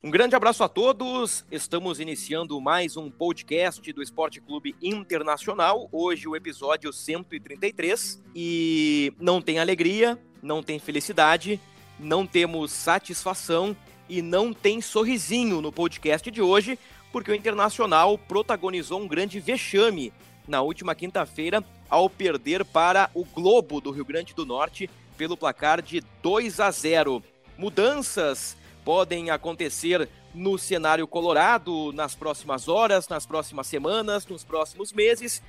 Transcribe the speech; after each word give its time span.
Um 0.00 0.12
grande 0.12 0.36
abraço 0.36 0.62
a 0.62 0.68
todos. 0.68 1.44
Estamos 1.50 1.98
iniciando 1.98 2.60
mais 2.60 2.96
um 2.96 3.10
podcast 3.10 3.92
do 3.92 4.00
Esporte 4.00 4.40
Clube 4.40 4.76
Internacional. 4.80 5.88
Hoje 5.90 6.28
o 6.28 6.36
episódio 6.36 6.92
133 6.92 8.22
e 8.32 9.12
não 9.18 9.42
tem 9.42 9.58
alegria, 9.58 10.16
não 10.40 10.62
tem 10.62 10.78
felicidade, 10.78 11.60
não 11.98 12.24
temos 12.24 12.70
satisfação 12.70 13.76
e 14.08 14.22
não 14.22 14.52
tem 14.52 14.80
sorrisinho 14.80 15.60
no 15.60 15.72
podcast 15.72 16.30
de 16.30 16.40
hoje, 16.40 16.78
porque 17.10 17.32
o 17.32 17.34
Internacional 17.34 18.16
protagonizou 18.16 19.00
um 19.00 19.08
grande 19.08 19.40
vexame 19.40 20.12
na 20.46 20.62
última 20.62 20.94
quinta-feira 20.94 21.64
ao 21.90 22.08
perder 22.08 22.64
para 22.64 23.10
o 23.14 23.24
Globo 23.24 23.80
do 23.80 23.90
Rio 23.90 24.04
Grande 24.04 24.32
do 24.32 24.46
Norte 24.46 24.88
pelo 25.16 25.36
placar 25.36 25.82
de 25.82 26.04
2 26.22 26.60
a 26.60 26.70
0. 26.70 27.20
Mudanças 27.58 28.56
podem 28.88 29.28
acontecer 29.28 30.08
no 30.34 30.56
cenário 30.56 31.06
colorado 31.06 31.92
nas 31.92 32.14
próximas 32.14 32.68
horas, 32.68 33.06
nas 33.06 33.26
próximas 33.26 33.66
semanas, 33.66 34.26
nos 34.26 34.44
próximos 34.44 34.94
meses. 34.94 35.42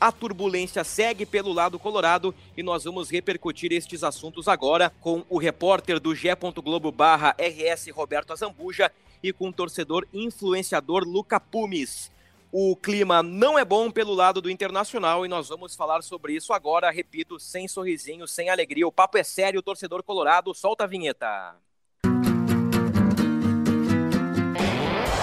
A 0.00 0.10
turbulência 0.10 0.82
segue 0.82 1.24
pelo 1.24 1.52
lado 1.52 1.78
colorado 1.78 2.34
e 2.56 2.64
nós 2.64 2.82
vamos 2.82 3.08
repercutir 3.08 3.70
estes 3.70 4.02
assuntos 4.02 4.48
agora 4.48 4.92
com 5.00 5.24
o 5.28 5.38
repórter 5.38 6.00
do 6.00 6.16
G. 6.16 6.30
Globo 6.56 6.90
barra 6.90 7.36
RS 7.38 7.90
Roberto 7.92 8.32
Azambuja 8.32 8.90
e 9.22 9.32
com 9.32 9.50
o 9.50 9.52
torcedor 9.52 10.04
influenciador 10.12 11.04
Luca 11.04 11.38
Pumes. 11.38 12.10
O 12.50 12.74
clima 12.74 13.22
não 13.22 13.56
é 13.56 13.64
bom 13.64 13.88
pelo 13.88 14.14
lado 14.14 14.40
do 14.40 14.50
Internacional 14.50 15.24
e 15.24 15.28
nós 15.28 15.48
vamos 15.48 15.76
falar 15.76 16.02
sobre 16.02 16.32
isso 16.32 16.52
agora, 16.52 16.90
repito, 16.90 17.38
sem 17.38 17.68
sorrisinho, 17.68 18.26
sem 18.26 18.50
alegria. 18.50 18.84
O 18.84 18.90
papo 18.90 19.16
é 19.16 19.22
sério, 19.22 19.62
torcedor 19.62 20.02
colorado, 20.02 20.52
solta 20.52 20.82
a 20.82 20.88
vinheta. 20.88 21.56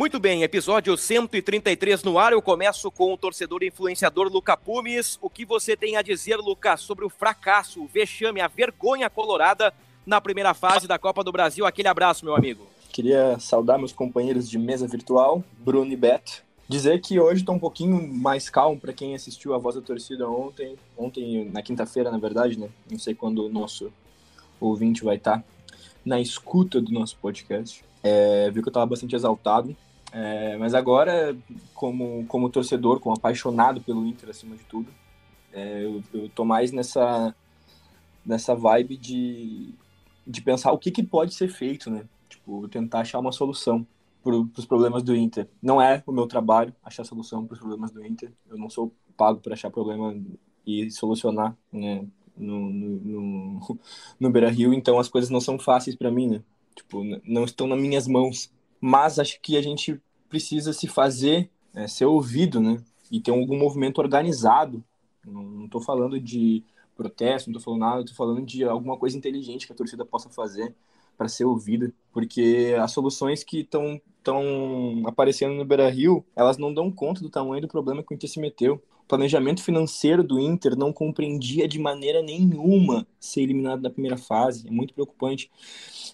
Muito 0.00 0.18
bem, 0.18 0.42
episódio 0.42 0.96
133 0.96 2.02
no 2.04 2.18
ar. 2.18 2.32
Eu 2.32 2.40
começo 2.40 2.90
com 2.90 3.12
o 3.12 3.18
torcedor 3.18 3.62
influenciador 3.62 4.32
Luca 4.32 4.56
Pumes. 4.56 5.18
O 5.20 5.28
que 5.28 5.44
você 5.44 5.76
tem 5.76 5.98
a 5.98 6.00
dizer, 6.00 6.36
Lucas, 6.36 6.80
sobre 6.80 7.04
o 7.04 7.10
fracasso, 7.10 7.82
o 7.82 7.86
vexame, 7.86 8.40
a 8.40 8.48
vergonha 8.48 9.10
colorada 9.10 9.74
na 10.06 10.18
primeira 10.18 10.54
fase 10.54 10.88
da 10.88 10.98
Copa 10.98 11.22
do 11.22 11.30
Brasil? 11.30 11.66
Aquele 11.66 11.86
abraço, 11.86 12.24
meu 12.24 12.34
amigo. 12.34 12.66
Queria 12.90 13.38
saudar 13.38 13.76
meus 13.76 13.92
companheiros 13.92 14.48
de 14.48 14.58
mesa 14.58 14.88
virtual, 14.88 15.44
Bruno 15.58 15.92
e 15.92 15.96
Beto. 15.96 16.44
Dizer 16.66 16.98
que 17.02 17.20
hoje 17.20 17.42
estou 17.42 17.54
um 17.54 17.58
pouquinho 17.58 18.02
mais 18.10 18.48
calmo 18.48 18.80
para 18.80 18.94
quem 18.94 19.14
assistiu 19.14 19.52
a 19.52 19.58
Voz 19.58 19.74
da 19.74 19.82
Torcida 19.82 20.26
ontem, 20.26 20.78
ontem 20.96 21.50
na 21.52 21.60
quinta-feira, 21.60 22.10
na 22.10 22.16
verdade, 22.16 22.58
né? 22.58 22.70
Não 22.90 22.98
sei 22.98 23.14
quando 23.14 23.44
o 23.44 23.50
nosso 23.50 23.92
ouvinte 24.58 25.04
vai 25.04 25.16
estar 25.16 25.44
na 26.02 26.18
escuta 26.18 26.80
do 26.80 26.90
nosso 26.90 27.18
podcast. 27.18 27.84
É, 28.02 28.50
viu 28.50 28.62
que 28.62 28.68
eu 28.70 28.70
estava 28.70 28.86
bastante 28.86 29.14
exaltado, 29.14 29.76
é, 30.12 30.56
mas 30.56 30.74
agora, 30.74 31.36
como, 31.74 32.26
como 32.26 32.50
torcedor, 32.50 33.00
como 33.00 33.14
apaixonado 33.16 33.80
pelo 33.80 34.06
Inter 34.06 34.30
acima 34.30 34.56
de 34.56 34.64
tudo, 34.64 34.92
é, 35.52 35.84
eu, 35.84 36.02
eu 36.12 36.28
tô 36.30 36.44
mais 36.44 36.72
nessa, 36.72 37.34
nessa 38.24 38.54
vibe 38.54 38.96
de, 38.96 39.74
de 40.26 40.42
pensar 40.42 40.72
o 40.72 40.78
que, 40.78 40.90
que 40.90 41.02
pode 41.02 41.34
ser 41.34 41.48
feito, 41.48 41.90
né? 41.90 42.04
Tipo, 42.28 42.68
tentar 42.68 43.00
achar 43.00 43.18
uma 43.18 43.32
solução 43.32 43.86
para 44.22 44.34
os 44.34 44.66
problemas 44.66 45.02
do 45.02 45.14
Inter. 45.16 45.48
Não 45.62 45.80
é 45.80 46.02
o 46.06 46.12
meu 46.12 46.26
trabalho 46.26 46.74
achar 46.84 47.04
solução 47.04 47.46
para 47.46 47.54
os 47.54 47.60
problemas 47.60 47.90
do 47.90 48.04
Inter. 48.04 48.32
Eu 48.48 48.58
não 48.58 48.68
sou 48.68 48.92
pago 49.16 49.40
para 49.40 49.54
achar 49.54 49.70
problema 49.70 50.14
e 50.66 50.90
solucionar, 50.90 51.56
né? 51.72 52.06
No, 52.36 52.70
no, 52.70 52.88
no, 53.00 53.78
no 54.18 54.30
Beira 54.30 54.50
Rio, 54.50 54.72
então 54.72 54.98
as 54.98 55.08
coisas 55.08 55.30
não 55.30 55.40
são 55.40 55.58
fáceis 55.58 55.94
para 55.94 56.10
mim, 56.10 56.28
né? 56.28 56.42
Tipo, 56.74 57.02
não 57.24 57.44
estão 57.44 57.66
nas 57.66 57.78
minhas 57.78 58.08
mãos 58.08 58.50
mas 58.80 59.18
acho 59.18 59.40
que 59.40 59.56
a 59.56 59.62
gente 59.62 60.00
precisa 60.28 60.72
se 60.72 60.86
fazer, 60.86 61.50
é, 61.74 61.86
ser 61.86 62.06
ouvido, 62.06 62.60
né? 62.60 62.82
E 63.10 63.20
ter 63.20 63.30
algum 63.32 63.58
movimento 63.58 63.98
organizado. 63.98 64.82
Não 65.26 65.66
estou 65.66 65.80
falando 65.80 66.18
de 66.18 66.64
protesto, 66.96 67.50
não 67.50 67.58
estou 67.58 67.72
falando 67.72 67.80
nada, 67.80 68.00
estou 68.00 68.16
falando 68.16 68.44
de 68.44 68.64
alguma 68.64 68.96
coisa 68.96 69.16
inteligente 69.16 69.66
que 69.66 69.72
a 69.72 69.76
torcida 69.76 70.04
possa 70.04 70.28
fazer 70.30 70.74
para 71.16 71.28
ser 71.28 71.44
ouvida, 71.44 71.92
porque 72.12 72.74
as 72.80 72.92
soluções 72.92 73.44
que 73.44 73.60
estão 73.60 74.00
estão 74.20 75.02
aparecendo 75.06 75.54
no 75.54 75.64
Beira 75.64 75.88
Rio, 75.88 76.24
elas 76.36 76.58
não 76.58 76.72
dão 76.72 76.90
conta 76.90 77.22
do 77.22 77.30
tamanho 77.30 77.62
do 77.62 77.68
problema 77.68 78.02
que 78.02 78.12
o 78.12 78.14
Inter 78.14 78.28
se 78.28 78.38
meteu. 78.38 78.82
Planejamento 79.10 79.60
financeiro 79.60 80.22
do 80.22 80.38
Inter 80.38 80.76
não 80.76 80.92
compreendia 80.92 81.66
de 81.66 81.80
maneira 81.80 82.22
nenhuma 82.22 83.04
ser 83.18 83.40
eliminado 83.40 83.82
na 83.82 83.90
primeira 83.90 84.16
fase. 84.16 84.68
É 84.68 84.70
muito 84.70 84.94
preocupante. 84.94 85.50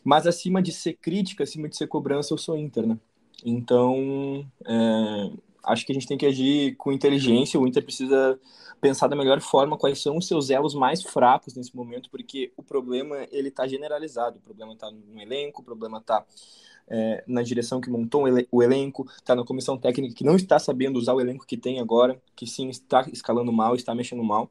Mas 0.02 0.26
acima 0.26 0.62
de 0.62 0.72
ser 0.72 0.94
crítica, 0.94 1.44
acima 1.44 1.68
de 1.68 1.76
ser 1.76 1.88
cobrança, 1.88 2.32
eu 2.32 2.38
sou 2.38 2.56
Inter, 2.56 2.86
né? 2.86 2.98
Então, 3.44 4.50
é, 4.64 5.30
acho 5.62 5.84
que 5.84 5.92
a 5.92 5.94
gente 5.94 6.06
tem 6.06 6.16
que 6.16 6.24
agir 6.24 6.74
com 6.76 6.90
inteligência. 6.90 7.60
O 7.60 7.68
Inter 7.68 7.84
precisa 7.84 8.40
pensar 8.80 9.08
da 9.08 9.16
melhor 9.16 9.42
forma 9.42 9.76
quais 9.76 10.00
são 10.00 10.16
os 10.16 10.26
seus 10.26 10.48
elos 10.48 10.74
mais 10.74 11.02
fracos 11.02 11.54
nesse 11.54 11.76
momento, 11.76 12.08
porque 12.10 12.50
o 12.56 12.62
problema 12.62 13.26
ele 13.30 13.48
está 13.48 13.68
generalizado. 13.68 14.38
O 14.38 14.40
problema 14.40 14.72
está 14.72 14.90
no 14.90 15.20
elenco, 15.20 15.60
o 15.60 15.64
problema 15.64 15.98
está 15.98 16.24
é, 16.88 17.24
na 17.26 17.42
direção 17.42 17.80
que 17.80 17.90
montou 17.90 18.24
o 18.50 18.62
elenco, 18.62 19.06
está 19.16 19.34
na 19.34 19.44
comissão 19.44 19.76
técnica 19.76 20.14
que 20.14 20.24
não 20.24 20.36
está 20.36 20.58
sabendo 20.58 20.98
usar 20.98 21.14
o 21.14 21.20
elenco 21.20 21.46
que 21.46 21.56
tem 21.56 21.80
agora, 21.80 22.20
que 22.34 22.46
sim 22.46 22.68
está 22.68 23.06
escalando 23.12 23.52
mal, 23.52 23.74
está 23.74 23.94
mexendo 23.94 24.22
mal, 24.22 24.50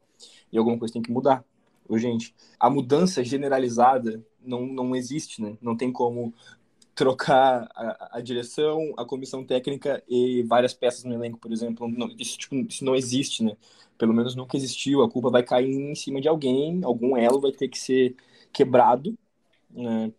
e 0.52 0.58
alguma 0.58 0.78
coisa 0.78 0.94
tem 0.94 1.02
que 1.02 1.10
mudar. 1.10 1.44
Urgente. 1.88 2.34
A 2.58 2.68
mudança 2.68 3.22
generalizada 3.22 4.24
não, 4.44 4.66
não 4.66 4.96
existe, 4.96 5.40
né? 5.40 5.56
Não 5.62 5.76
tem 5.76 5.92
como 5.92 6.34
trocar 6.96 7.68
a, 7.76 8.18
a, 8.18 8.20
direção, 8.20 8.92
a 8.96 9.04
comissão 9.04 9.44
técnica 9.44 10.02
e 10.08 10.42
várias 10.44 10.74
peças 10.74 11.04
no 11.04 11.14
elenco, 11.14 11.38
por 11.38 11.52
exemplo. 11.52 11.86
Não, 11.86 12.08
isso, 12.18 12.38
tipo, 12.38 12.56
isso 12.56 12.84
não 12.84 12.96
existe, 12.96 13.44
né? 13.44 13.56
Pelo 13.96 14.12
menos 14.12 14.34
nunca 14.34 14.56
existiu. 14.56 15.02
A 15.02 15.10
culpa 15.10 15.30
vai 15.30 15.44
cair 15.44 15.70
em 15.70 15.94
cima 15.94 16.20
de 16.20 16.26
alguém, 16.26 16.82
algum 16.82 17.16
elo 17.16 17.40
vai 17.40 17.52
ter 17.52 17.68
que 17.68 17.78
ser 17.78 18.16
quebrado 18.52 19.16
né, 19.76 20.10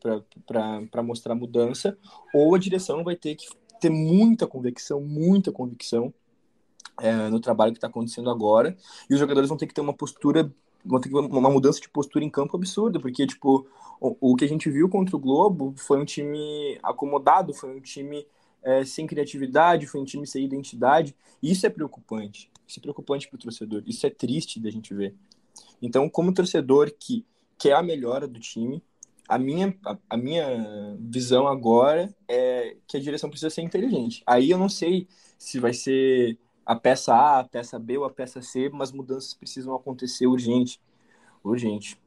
para 0.46 1.04
mostrar 1.04 1.36
mudança, 1.36 1.98
ou 2.34 2.54
a 2.54 2.60
direção 2.60 3.04
vai 3.04 3.16
ter 3.16 3.36
que 3.36 3.48
ter 3.80 3.90
muita 3.90 4.46
convicção, 4.48 5.02
muita 5.02 5.52
convicção 5.52 6.14
é, 7.02 7.30
no 7.30 7.40
trabalho 7.40 7.72
que 7.72 7.78
está 7.78 7.88
acontecendo 7.88 8.30
agora, 8.30 8.78
e 9.10 9.14
os 9.14 9.20
jogadores 9.20 9.50
vão 9.50 9.58
ter 9.58 9.68
que 9.68 9.74
ter 9.74 9.82
uma 9.82 9.94
postura 9.94 10.52
vão 10.86 11.02
ter 11.02 11.14
uma 11.14 11.50
mudança 11.50 11.82
de 11.82 11.90
postura 11.90 12.24
em 12.24 12.30
campo 12.30 12.56
absurda, 12.56 13.00
porque, 13.00 13.28
tipo, 13.28 13.68
o, 14.00 14.16
o, 14.32 14.36
que 14.36 14.46
a 14.46 14.48
gente 14.48 14.70
viu 14.70 14.88
contra 14.88 15.16
o 15.16 15.20
Globo 15.20 15.74
foi 15.76 16.00
um 16.00 16.06
time 16.06 16.80
acomodado, 16.82 17.54
foi 17.54 17.76
um 17.76 17.82
time 17.82 18.26
é, 18.64 18.86
sem 18.86 19.06
criatividade, 19.06 19.86
foi 19.86 20.00
um 20.00 20.06
time 20.06 20.26
sem 20.26 20.46
identidade, 20.46 21.14
e 21.42 21.52
isso 21.52 21.66
é 21.66 21.70
preocupante, 21.70 22.50
isso 22.66 22.80
é 22.80 22.82
preocupante 22.82 23.28
para 23.28 23.36
o 23.36 23.40
torcedor, 23.40 23.84
isso 23.86 24.06
é 24.08 24.10
triste 24.10 24.60
da 24.60 24.70
gente 24.70 24.94
ver. 24.94 25.14
Então, 25.82 26.10
como 26.10 26.34
torcedor 26.34 26.92
que 26.98 27.26
quer 27.58 27.74
a 27.74 27.84
melhora 27.84 28.28
do 28.28 28.40
time, 28.40 28.82
a 29.28 29.38
minha, 29.38 29.76
a, 29.86 29.98
a 30.12 30.18
minha 30.18 30.98
visão 31.00 31.48
agora 31.48 32.14
é 32.28 32.78
que 32.88 32.98
a 32.98 33.00
direção 33.00 33.30
precisa 33.30 33.50
ser 33.50 33.62
inteligente. 33.62 34.24
Aí 34.26 34.50
eu 34.50 34.58
não 34.58 34.70
sei 34.70 35.08
se 35.38 35.60
vai 35.60 35.74
ser 35.74 36.38
a 36.66 36.76
peça 36.76 37.14
A, 37.14 37.40
a 37.40 37.44
peça 37.44 37.78
B 37.78 37.98
ou 37.98 38.06
a 38.06 38.10
peça 38.10 38.42
C, 38.42 38.70
mas 38.70 38.92
mudanças 38.92 39.34
precisam 39.34 39.76
acontecer 39.76 40.28
urgente. 40.28 40.80
Urgente. 41.44 41.98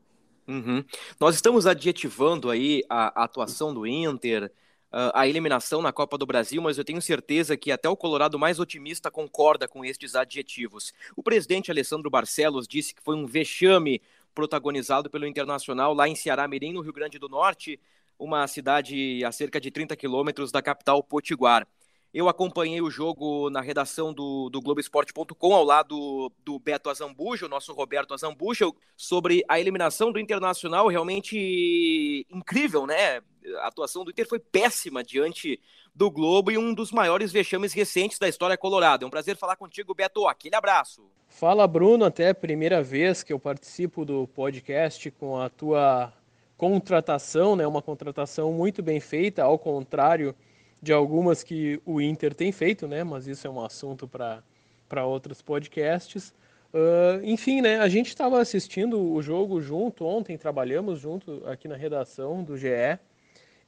Uhum. 0.46 0.84
Nós 1.19 1.34
estamos 1.34 1.67
adjetivando 1.67 2.50
aí 2.50 2.82
a, 2.88 3.23
a 3.23 3.25
atuação 3.25 3.73
do 3.73 3.87
Inter, 3.87 4.52
a 4.93 5.26
eliminação 5.28 5.81
na 5.81 5.93
Copa 5.93 6.19
do 6.19 6.26
Brasil, 6.26 6.61
mas 6.61 6.76
eu 6.76 6.84
tenho 6.84 7.00
certeza 7.00 7.56
que 7.56 7.70
até 7.70 7.88
o 7.88 7.96
Colorado 7.96 8.38
mais 8.38 8.58
otimista 8.58 9.08
concorda 9.08 9.69
com 9.69 9.84
estes 9.84 10.16
adjetivos. 10.16 10.93
O 11.14 11.23
presidente 11.23 11.70
Alessandro 11.70 12.11
Barcelos 12.11 12.66
disse 12.66 12.93
que 12.93 13.02
foi 13.02 13.14
um 13.14 13.25
vexame 13.25 14.02
protagonizado 14.34 15.10
pelo 15.10 15.26
Internacional 15.26 15.94
lá 15.94 16.08
em 16.08 16.14
Ceará 16.14 16.46
Mirim, 16.46 16.72
no 16.72 16.80
Rio 16.80 16.92
Grande 16.92 17.18
do 17.18 17.28
Norte, 17.28 17.78
uma 18.18 18.46
cidade 18.46 19.24
a 19.24 19.32
cerca 19.32 19.60
de 19.60 19.70
30 19.70 19.96
quilômetros 19.96 20.52
da 20.52 20.62
capital 20.62 21.02
Potiguar. 21.02 21.66
Eu 22.12 22.28
acompanhei 22.28 22.82
o 22.82 22.90
jogo 22.90 23.48
na 23.50 23.60
redação 23.60 24.12
do, 24.12 24.50
do 24.50 24.60
Globoesporte.com, 24.60 25.54
ao 25.54 25.62
lado 25.62 26.32
do 26.44 26.58
Beto 26.58 26.90
Azambuja, 26.90 27.46
o 27.46 27.48
nosso 27.48 27.72
Roberto 27.72 28.12
Azambuja, 28.12 28.66
sobre 28.96 29.44
a 29.48 29.60
eliminação 29.60 30.10
do 30.10 30.18
Internacional. 30.18 30.88
Realmente 30.88 32.26
incrível, 32.28 32.84
né? 32.84 33.20
A 33.60 33.68
atuação 33.68 34.04
do 34.04 34.10
Inter 34.10 34.28
foi 34.28 34.40
péssima 34.40 35.04
diante 35.04 35.60
do 35.94 36.10
Globo 36.10 36.50
e 36.50 36.58
um 36.58 36.74
dos 36.74 36.90
maiores 36.90 37.30
vexames 37.30 37.72
recentes 37.72 38.18
da 38.18 38.28
história 38.28 38.58
colorada. 38.58 39.04
É 39.04 39.06
um 39.06 39.10
prazer 39.10 39.36
falar 39.36 39.54
contigo, 39.54 39.94
Beto. 39.94 40.26
Aquele 40.26 40.56
abraço. 40.56 41.08
Fala, 41.28 41.64
Bruno. 41.68 42.04
Até 42.04 42.30
a 42.30 42.34
primeira 42.34 42.82
vez 42.82 43.22
que 43.22 43.32
eu 43.32 43.38
participo 43.38 44.04
do 44.04 44.26
podcast 44.26 45.12
com 45.12 45.38
a 45.38 45.48
tua 45.48 46.12
contratação, 46.56 47.54
né? 47.54 47.64
Uma 47.68 47.80
contratação 47.80 48.52
muito 48.52 48.82
bem 48.82 48.98
feita, 48.98 49.44
ao 49.44 49.56
contrário 49.56 50.34
de 50.82 50.92
algumas 50.92 51.42
que 51.42 51.80
o 51.84 52.00
Inter 52.00 52.34
tem 52.34 52.52
feito, 52.52 52.88
né? 52.88 53.04
Mas 53.04 53.26
isso 53.26 53.46
é 53.46 53.50
um 53.50 53.62
assunto 53.62 54.08
para 54.08 55.04
outros 55.04 55.42
podcasts. 55.42 56.34
Uh, 56.72 57.24
enfim, 57.24 57.60
né? 57.60 57.78
A 57.80 57.88
gente 57.88 58.08
estava 58.08 58.40
assistindo 58.40 59.00
o 59.00 59.20
jogo 59.20 59.60
junto 59.60 60.04
ontem, 60.04 60.38
trabalhamos 60.38 61.00
junto 61.00 61.42
aqui 61.46 61.66
na 61.66 61.76
redação 61.76 62.42
do 62.44 62.56
GE 62.56 62.98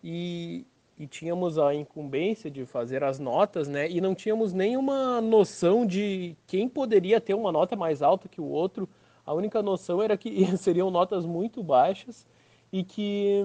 e, 0.02 0.64
e 0.98 1.06
tínhamos 1.06 1.58
a 1.58 1.74
incumbência 1.74 2.50
de 2.50 2.64
fazer 2.64 3.02
as 3.02 3.18
notas, 3.18 3.68
né? 3.68 3.90
E 3.90 4.00
não 4.00 4.14
tínhamos 4.14 4.52
nenhuma 4.52 5.20
noção 5.20 5.84
de 5.84 6.36
quem 6.46 6.68
poderia 6.68 7.20
ter 7.20 7.34
uma 7.34 7.52
nota 7.52 7.76
mais 7.76 8.02
alta 8.02 8.28
que 8.28 8.40
o 8.40 8.46
outro. 8.46 8.88
A 9.26 9.34
única 9.34 9.62
noção 9.62 10.00
era 10.00 10.16
que 10.16 10.46
seriam 10.56 10.90
notas 10.90 11.26
muito 11.26 11.62
baixas 11.62 12.26
e 12.72 12.82
que 12.82 13.42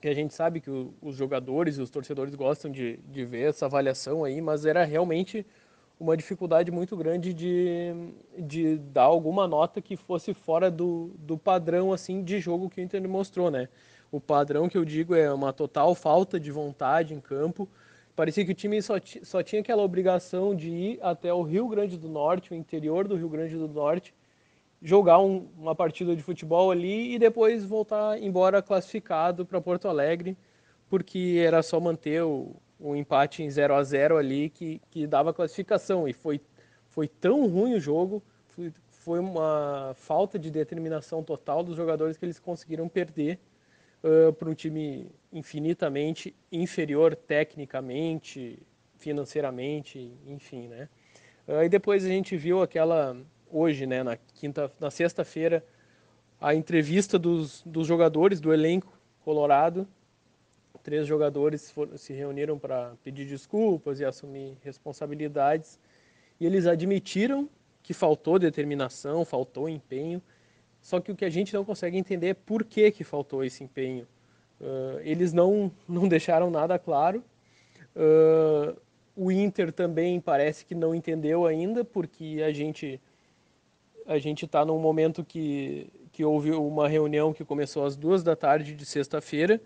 que 0.00 0.08
a 0.08 0.14
gente 0.14 0.34
sabe 0.34 0.60
que 0.60 0.70
o, 0.70 0.94
os 1.00 1.16
jogadores 1.16 1.76
e 1.76 1.82
os 1.82 1.90
torcedores 1.90 2.34
gostam 2.34 2.70
de, 2.70 2.98
de 3.08 3.24
ver 3.24 3.50
essa 3.50 3.66
avaliação 3.66 4.24
aí, 4.24 4.40
mas 4.40 4.64
era 4.64 4.84
realmente 4.84 5.46
uma 6.00 6.16
dificuldade 6.16 6.70
muito 6.70 6.96
grande 6.96 7.34
de, 7.34 7.92
de 8.38 8.78
dar 8.78 9.02
alguma 9.02 9.46
nota 9.46 9.82
que 9.82 9.96
fosse 9.96 10.32
fora 10.32 10.70
do, 10.70 11.10
do 11.18 11.36
padrão 11.36 11.92
assim 11.92 12.24
de 12.24 12.40
jogo 12.40 12.70
que 12.70 12.80
o 12.80 12.82
Inter 12.82 13.06
mostrou, 13.06 13.50
né? 13.50 13.68
O 14.10 14.18
padrão 14.18 14.68
que 14.68 14.78
eu 14.78 14.84
digo 14.84 15.14
é 15.14 15.32
uma 15.32 15.52
total 15.52 15.94
falta 15.94 16.40
de 16.40 16.50
vontade 16.50 17.12
em 17.14 17.20
campo. 17.20 17.68
Parecia 18.16 18.44
que 18.44 18.50
o 18.50 18.54
time 18.54 18.80
só, 18.82 18.94
só 19.22 19.42
tinha 19.42 19.60
aquela 19.60 19.82
obrigação 19.82 20.54
de 20.54 20.70
ir 20.70 20.98
até 21.02 21.32
o 21.32 21.42
Rio 21.42 21.68
Grande 21.68 21.96
do 21.96 22.08
Norte, 22.08 22.52
o 22.52 22.56
interior 22.56 23.06
do 23.06 23.14
Rio 23.14 23.28
Grande 23.28 23.56
do 23.56 23.68
Norte, 23.68 24.14
jogar 24.82 25.18
um, 25.18 25.48
uma 25.58 25.74
partida 25.74 26.16
de 26.16 26.22
futebol 26.22 26.70
ali 26.70 27.14
e 27.14 27.18
depois 27.18 27.64
voltar 27.64 28.20
embora 28.22 28.62
classificado 28.62 29.44
para 29.44 29.60
Porto 29.60 29.88
Alegre, 29.88 30.36
porque 30.88 31.42
era 31.44 31.62
só 31.62 31.78
manter 31.78 32.22
o, 32.22 32.56
o 32.78 32.96
empate 32.96 33.42
em 33.42 33.50
0 33.50 33.74
a 33.74 33.82
0 33.82 34.16
ali 34.16 34.48
que, 34.48 34.80
que 34.90 35.06
dava 35.06 35.34
classificação. 35.34 36.08
E 36.08 36.12
foi, 36.12 36.40
foi 36.88 37.06
tão 37.06 37.46
ruim 37.46 37.74
o 37.74 37.80
jogo, 37.80 38.22
foi, 38.48 38.72
foi 38.88 39.18
uma 39.18 39.92
falta 39.94 40.38
de 40.38 40.50
determinação 40.50 41.22
total 41.22 41.62
dos 41.62 41.76
jogadores 41.76 42.16
que 42.16 42.24
eles 42.24 42.38
conseguiram 42.38 42.88
perder 42.88 43.38
uh, 44.02 44.32
para 44.32 44.48
um 44.48 44.54
time 44.54 45.10
infinitamente 45.30 46.34
inferior 46.50 47.14
tecnicamente, 47.14 48.58
financeiramente, 48.96 50.12
enfim, 50.26 50.68
né? 50.68 50.88
E 51.64 51.68
depois 51.68 52.04
a 52.04 52.08
gente 52.08 52.36
viu 52.36 52.62
aquela 52.62 53.16
hoje, 53.50 53.86
né, 53.86 54.02
na 54.02 54.16
quinta, 54.16 54.70
na 54.78 54.90
sexta-feira, 54.90 55.64
a 56.40 56.54
entrevista 56.54 57.18
dos, 57.18 57.62
dos 57.66 57.86
jogadores 57.86 58.40
do 58.40 58.52
elenco 58.52 58.98
colorado. 59.24 59.86
Três 60.82 61.06
jogadores 61.06 61.70
for, 61.70 61.98
se 61.98 62.12
reuniram 62.14 62.58
para 62.58 62.94
pedir 63.04 63.26
desculpas 63.26 64.00
e 64.00 64.04
assumir 64.04 64.56
responsabilidades. 64.62 65.78
E 66.40 66.46
eles 66.46 66.66
admitiram 66.66 67.48
que 67.82 67.92
faltou 67.92 68.38
determinação, 68.38 69.24
faltou 69.24 69.68
empenho. 69.68 70.22
Só 70.80 70.98
que 70.98 71.12
o 71.12 71.16
que 71.16 71.26
a 71.26 71.30
gente 71.30 71.52
não 71.52 71.64
consegue 71.64 71.98
entender 71.98 72.28
é 72.28 72.34
por 72.34 72.64
que, 72.64 72.90
que 72.90 73.04
faltou 73.04 73.44
esse 73.44 73.62
empenho. 73.62 74.06
Uh, 74.58 75.00
eles 75.02 75.32
não, 75.34 75.70
não 75.86 76.08
deixaram 76.08 76.50
nada 76.50 76.78
claro. 76.78 77.22
Uh, 77.94 78.74
o 79.14 79.30
Inter 79.30 79.70
também 79.70 80.18
parece 80.18 80.64
que 80.64 80.74
não 80.74 80.94
entendeu 80.94 81.44
ainda, 81.44 81.84
porque 81.84 82.42
a 82.46 82.50
gente 82.52 82.98
a 84.10 84.18
gente 84.18 84.44
está 84.44 84.64
num 84.64 84.80
momento 84.80 85.24
que, 85.24 85.88
que 86.10 86.24
houve 86.24 86.50
uma 86.50 86.88
reunião 86.88 87.32
que 87.32 87.44
começou 87.44 87.84
às 87.84 87.94
duas 87.94 88.24
da 88.24 88.34
tarde 88.34 88.74
de 88.74 88.84
sexta-feira 88.84 89.60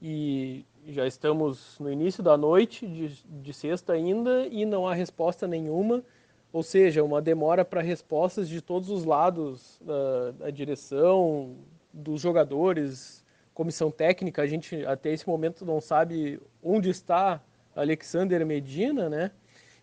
e 0.00 0.64
já 0.88 1.06
estamos 1.06 1.78
no 1.78 1.92
início 1.92 2.22
da 2.22 2.34
noite 2.34 2.86
de, 2.86 3.22
de 3.22 3.52
sexta 3.52 3.92
ainda 3.92 4.46
e 4.46 4.64
não 4.64 4.88
há 4.88 4.94
resposta 4.94 5.46
nenhuma, 5.46 6.02
ou 6.50 6.62
seja, 6.62 7.04
uma 7.04 7.20
demora 7.20 7.62
para 7.62 7.82
respostas 7.82 8.48
de 8.48 8.62
todos 8.62 8.88
os 8.88 9.04
lados 9.04 9.78
da, 9.82 10.30
da 10.30 10.50
direção, 10.50 11.54
dos 11.92 12.22
jogadores, 12.22 13.22
comissão 13.52 13.90
técnica. 13.90 14.40
A 14.40 14.46
gente 14.46 14.82
até 14.86 15.12
esse 15.12 15.28
momento 15.28 15.62
não 15.62 15.78
sabe 15.78 16.40
onde 16.62 16.88
está 16.88 17.38
Alexander 17.76 18.46
Medina, 18.46 19.10
né? 19.10 19.30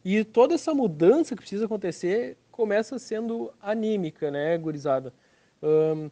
E 0.04 0.24
toda 0.24 0.56
essa 0.56 0.74
mudança 0.74 1.36
que 1.36 1.42
precisa 1.42 1.65
acontecer 1.65 2.36
começa 2.51 3.00
sendo 3.00 3.53
anímica, 3.62 4.30
né, 4.30 4.57
gurizada? 4.57 5.13
Um, 5.62 6.09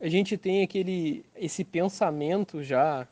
a 0.00 0.08
gente 0.08 0.36
tem 0.36 0.62
aquele, 0.62 1.24
esse 1.36 1.64
pensamento 1.64 2.62
já, 2.62 3.06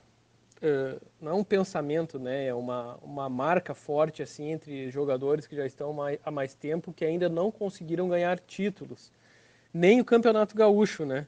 uh, 0.63 1.01
não 1.21 1.33
é 1.33 1.35
um 1.35 1.45
pensamento, 1.45 2.19
né, 2.19 2.47
é 2.47 2.55
uma, 2.55 2.97
uma 3.03 3.29
marca 3.29 3.75
forte, 3.75 4.23
assim, 4.23 4.51
entre 4.51 4.91
jogadores 4.91 5.47
que 5.47 5.57
já 5.57 5.67
estão 5.67 5.93
mais, 5.93 6.19
há 6.25 6.31
mais 6.31 6.55
tempo, 6.55 6.93
que 6.93 7.05
ainda 7.05 7.29
não 7.29 7.51
conseguiram 7.51 8.09
ganhar 8.09 8.39
títulos. 8.41 9.13
Nem 9.73 10.01
o 10.01 10.05
Campeonato 10.05 10.57
Gaúcho, 10.57 11.05
né? 11.05 11.27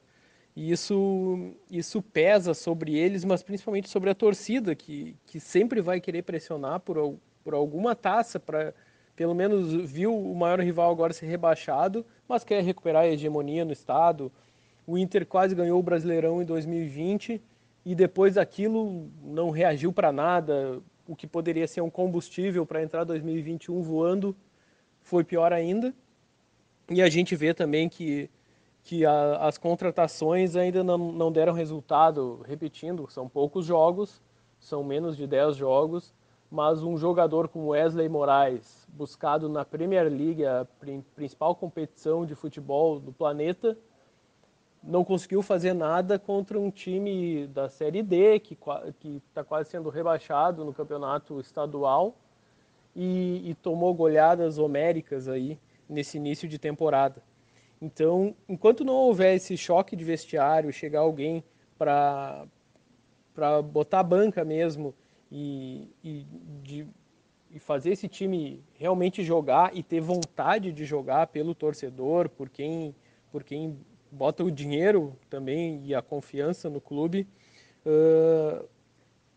E 0.54 0.70
isso, 0.70 1.54
isso 1.70 2.02
pesa 2.02 2.52
sobre 2.52 2.94
eles, 2.98 3.24
mas 3.24 3.42
principalmente 3.42 3.88
sobre 3.88 4.10
a 4.10 4.14
torcida, 4.14 4.74
que, 4.74 5.16
que 5.26 5.40
sempre 5.40 5.80
vai 5.80 6.00
querer 6.00 6.22
pressionar 6.22 6.80
por, 6.80 7.18
por 7.42 7.54
alguma 7.54 7.94
taça 7.94 8.38
para 8.38 8.74
pelo 9.22 9.36
menos 9.36 9.72
viu 9.88 10.12
o 10.12 10.34
maior 10.34 10.58
rival 10.58 10.90
agora 10.90 11.12
ser 11.12 11.26
rebaixado, 11.26 12.04
mas 12.26 12.42
quer 12.42 12.60
recuperar 12.60 13.04
a 13.04 13.06
hegemonia 13.06 13.64
no 13.64 13.70
estado. 13.70 14.32
O 14.84 14.98
Inter 14.98 15.24
quase 15.24 15.54
ganhou 15.54 15.78
o 15.78 15.82
Brasileirão 15.82 16.42
em 16.42 16.44
2020 16.44 17.40
e 17.86 17.94
depois 17.94 18.34
daquilo 18.34 19.08
não 19.22 19.50
reagiu 19.50 19.92
para 19.92 20.10
nada. 20.10 20.82
O 21.06 21.14
que 21.14 21.24
poderia 21.24 21.69
ser 21.69 21.82
um 21.82 21.88
combustível 21.88 22.66
para 22.66 22.82
entrar 22.82 23.04
2021 23.04 23.80
voando 23.80 24.34
foi 25.02 25.22
pior 25.22 25.52
ainda. 25.52 25.94
E 26.90 27.00
a 27.00 27.08
gente 27.08 27.36
vê 27.36 27.54
também 27.54 27.88
que, 27.88 28.28
que 28.82 29.06
a, 29.06 29.36
as 29.36 29.56
contratações 29.56 30.56
ainda 30.56 30.82
não, 30.82 30.98
não 30.98 31.30
deram 31.30 31.52
resultado. 31.52 32.44
Repetindo, 32.44 33.08
são 33.08 33.28
poucos 33.28 33.66
jogos, 33.66 34.20
são 34.58 34.82
menos 34.82 35.16
de 35.16 35.29
10 35.29 35.55
jogos 35.55 36.12
mas 36.52 36.82
um 36.82 36.98
jogador 36.98 37.48
como 37.48 37.68
Wesley 37.68 38.10
Moraes, 38.10 38.86
buscado 38.90 39.48
na 39.48 39.64
Premier 39.64 40.06
League, 40.06 40.44
a 40.44 40.66
principal 41.14 41.56
competição 41.56 42.26
de 42.26 42.34
futebol 42.34 43.00
do 43.00 43.10
planeta, 43.10 43.74
não 44.82 45.02
conseguiu 45.02 45.40
fazer 45.40 45.72
nada 45.72 46.18
contra 46.18 46.60
um 46.60 46.70
time 46.70 47.46
da 47.46 47.70
Série 47.70 48.02
D, 48.02 48.38
que 48.38 48.58
está 49.26 49.42
quase 49.42 49.70
sendo 49.70 49.88
rebaixado 49.88 50.62
no 50.62 50.74
campeonato 50.74 51.40
estadual, 51.40 52.14
e, 52.94 53.48
e 53.48 53.54
tomou 53.54 53.94
goleadas 53.94 54.58
homéricas 54.58 55.28
aí 55.28 55.58
nesse 55.88 56.18
início 56.18 56.46
de 56.46 56.58
temporada. 56.58 57.22
Então, 57.80 58.36
enquanto 58.46 58.84
não 58.84 58.94
houver 58.94 59.36
esse 59.36 59.56
choque 59.56 59.96
de 59.96 60.04
vestiário, 60.04 60.70
chegar 60.70 61.00
alguém 61.00 61.42
para 61.78 62.46
botar 63.72 64.00
a 64.00 64.04
banca 64.04 64.44
mesmo 64.44 64.94
e, 65.34 65.89
e, 66.05 66.27
de, 66.62 66.86
e 67.51 67.58
fazer 67.58 67.93
esse 67.93 68.06
time 68.06 68.62
realmente 68.74 69.24
jogar 69.24 69.74
e 69.74 69.82
ter 69.82 69.98
vontade 69.98 70.70
de 70.70 70.84
jogar 70.84 71.29
pelo 71.29 71.55
torcedor, 71.55 72.29
por 72.29 72.51
quem, 72.51 72.94
por 73.31 73.43
quem 73.43 73.79
bota 74.10 74.44
o 74.44 74.51
dinheiro 74.51 75.17
também 75.31 75.82
e 75.86 75.94
a 75.94 76.03
confiança 76.03 76.69
no 76.69 76.82
clube, 76.82 77.27
uh, 77.86 78.69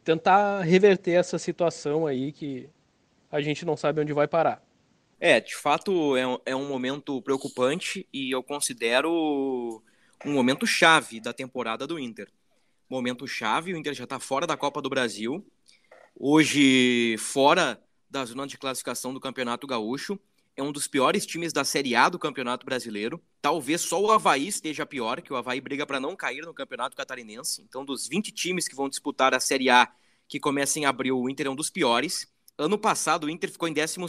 tentar 0.03 0.61
reverter 0.63 1.13
essa 1.13 1.39
situação 1.39 2.05
aí 2.05 2.33
que 2.33 2.69
a 3.31 3.39
gente 3.39 3.65
não 3.65 3.77
sabe 3.77 4.01
onde 4.01 4.11
vai 4.11 4.27
parar. 4.27 4.61
É, 5.17 5.39
de 5.39 5.55
fato 5.55 6.17
é 6.17 6.27
um, 6.27 6.39
é 6.45 6.55
um 6.55 6.67
momento 6.67 7.21
preocupante 7.21 8.05
e 8.11 8.31
eu 8.31 8.43
considero 8.43 9.81
um 10.25 10.33
momento 10.33 10.67
chave 10.67 11.21
da 11.21 11.31
temporada 11.31 11.87
do 11.87 11.97
Inter. 11.97 12.27
Momento 12.89 13.25
chave, 13.25 13.73
o 13.73 13.77
Inter 13.77 13.93
já 13.93 14.03
está 14.03 14.19
fora 14.19 14.45
da 14.45 14.57
Copa 14.57 14.81
do 14.81 14.89
Brasil, 14.89 15.43
hoje 16.15 17.17
fora 17.17 17.81
da 18.09 18.23
zona 18.25 18.47
de 18.47 18.57
classificação 18.57 19.13
do 19.13 19.19
Campeonato 19.19 19.67
Gaúcho. 19.67 20.19
É 20.55 20.63
um 20.63 20.71
dos 20.71 20.87
piores 20.87 21.25
times 21.25 21.51
da 21.51 21.65
Série 21.65 21.95
A 21.95 22.07
do 22.07 22.17
Campeonato 22.17 22.65
Brasileiro. 22.65 23.21
Talvez 23.41 23.81
só 23.81 24.01
o 24.01 24.09
Havaí 24.09 24.47
esteja 24.47 24.85
pior, 24.85 25.21
que 25.21 25.33
o 25.33 25.35
Havaí 25.35 25.59
briga 25.59 25.85
para 25.85 25.99
não 25.99 26.15
cair 26.15 26.45
no 26.45 26.53
Campeonato 26.53 26.95
Catarinense. 26.95 27.61
Então, 27.61 27.83
dos 27.83 28.07
20 28.07 28.31
times 28.31 28.67
que 28.67 28.75
vão 28.75 28.87
disputar 28.87 29.33
a 29.33 29.39
Série 29.39 29.69
A, 29.69 29.91
que 30.27 30.39
começa 30.39 30.79
em 30.79 30.85
abril, 30.85 31.19
o 31.19 31.29
Inter 31.29 31.47
é 31.47 31.49
um 31.49 31.55
dos 31.55 31.69
piores. 31.69 32.25
Ano 32.57 32.77
passado 32.77 33.25
o 33.25 33.29
Inter 33.29 33.51
ficou 33.51 33.67
em 33.67 33.73
12, 33.73 33.99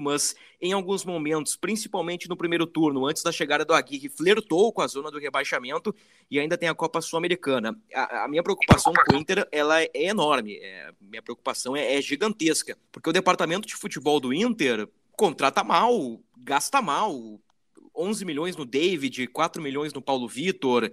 mas 0.00 0.34
em 0.60 0.72
alguns 0.72 1.04
momentos, 1.04 1.54
principalmente 1.54 2.28
no 2.28 2.36
primeiro 2.36 2.66
turno, 2.66 3.06
antes 3.06 3.22
da 3.22 3.30
chegada 3.30 3.64
do 3.64 3.72
Aguirre, 3.72 4.08
flertou 4.08 4.72
com 4.72 4.82
a 4.82 4.88
zona 4.88 5.08
do 5.08 5.20
rebaixamento 5.20 5.94
e 6.28 6.40
ainda 6.40 6.58
tem 6.58 6.68
a 6.68 6.74
Copa 6.74 7.00
Sul-Americana. 7.00 7.78
A, 7.94 8.24
a, 8.24 8.28
minha 8.28 8.42
preocupação 8.42 8.92
com 8.92 9.14
o 9.14 9.18
Inter 9.18 9.46
ela 9.52 9.80
é 9.80 9.88
enorme, 9.94 10.56
é, 10.56 10.92
minha 11.00 11.22
preocupação 11.22 11.76
é, 11.76 11.94
é 11.94 12.02
gigantesca, 12.02 12.76
porque 12.90 13.08
o 13.08 13.12
departamento 13.12 13.68
de 13.68 13.76
futebol 13.76 14.18
do 14.18 14.34
Inter 14.34 14.88
contrata 15.16 15.62
mal, 15.62 16.20
gasta 16.36 16.82
mal, 16.82 17.40
11 17.94 18.24
milhões 18.24 18.56
no 18.56 18.64
David, 18.64 19.28
4 19.28 19.62
milhões 19.62 19.92
no 19.92 20.02
Paulo 20.02 20.26
Vitor, 20.26 20.90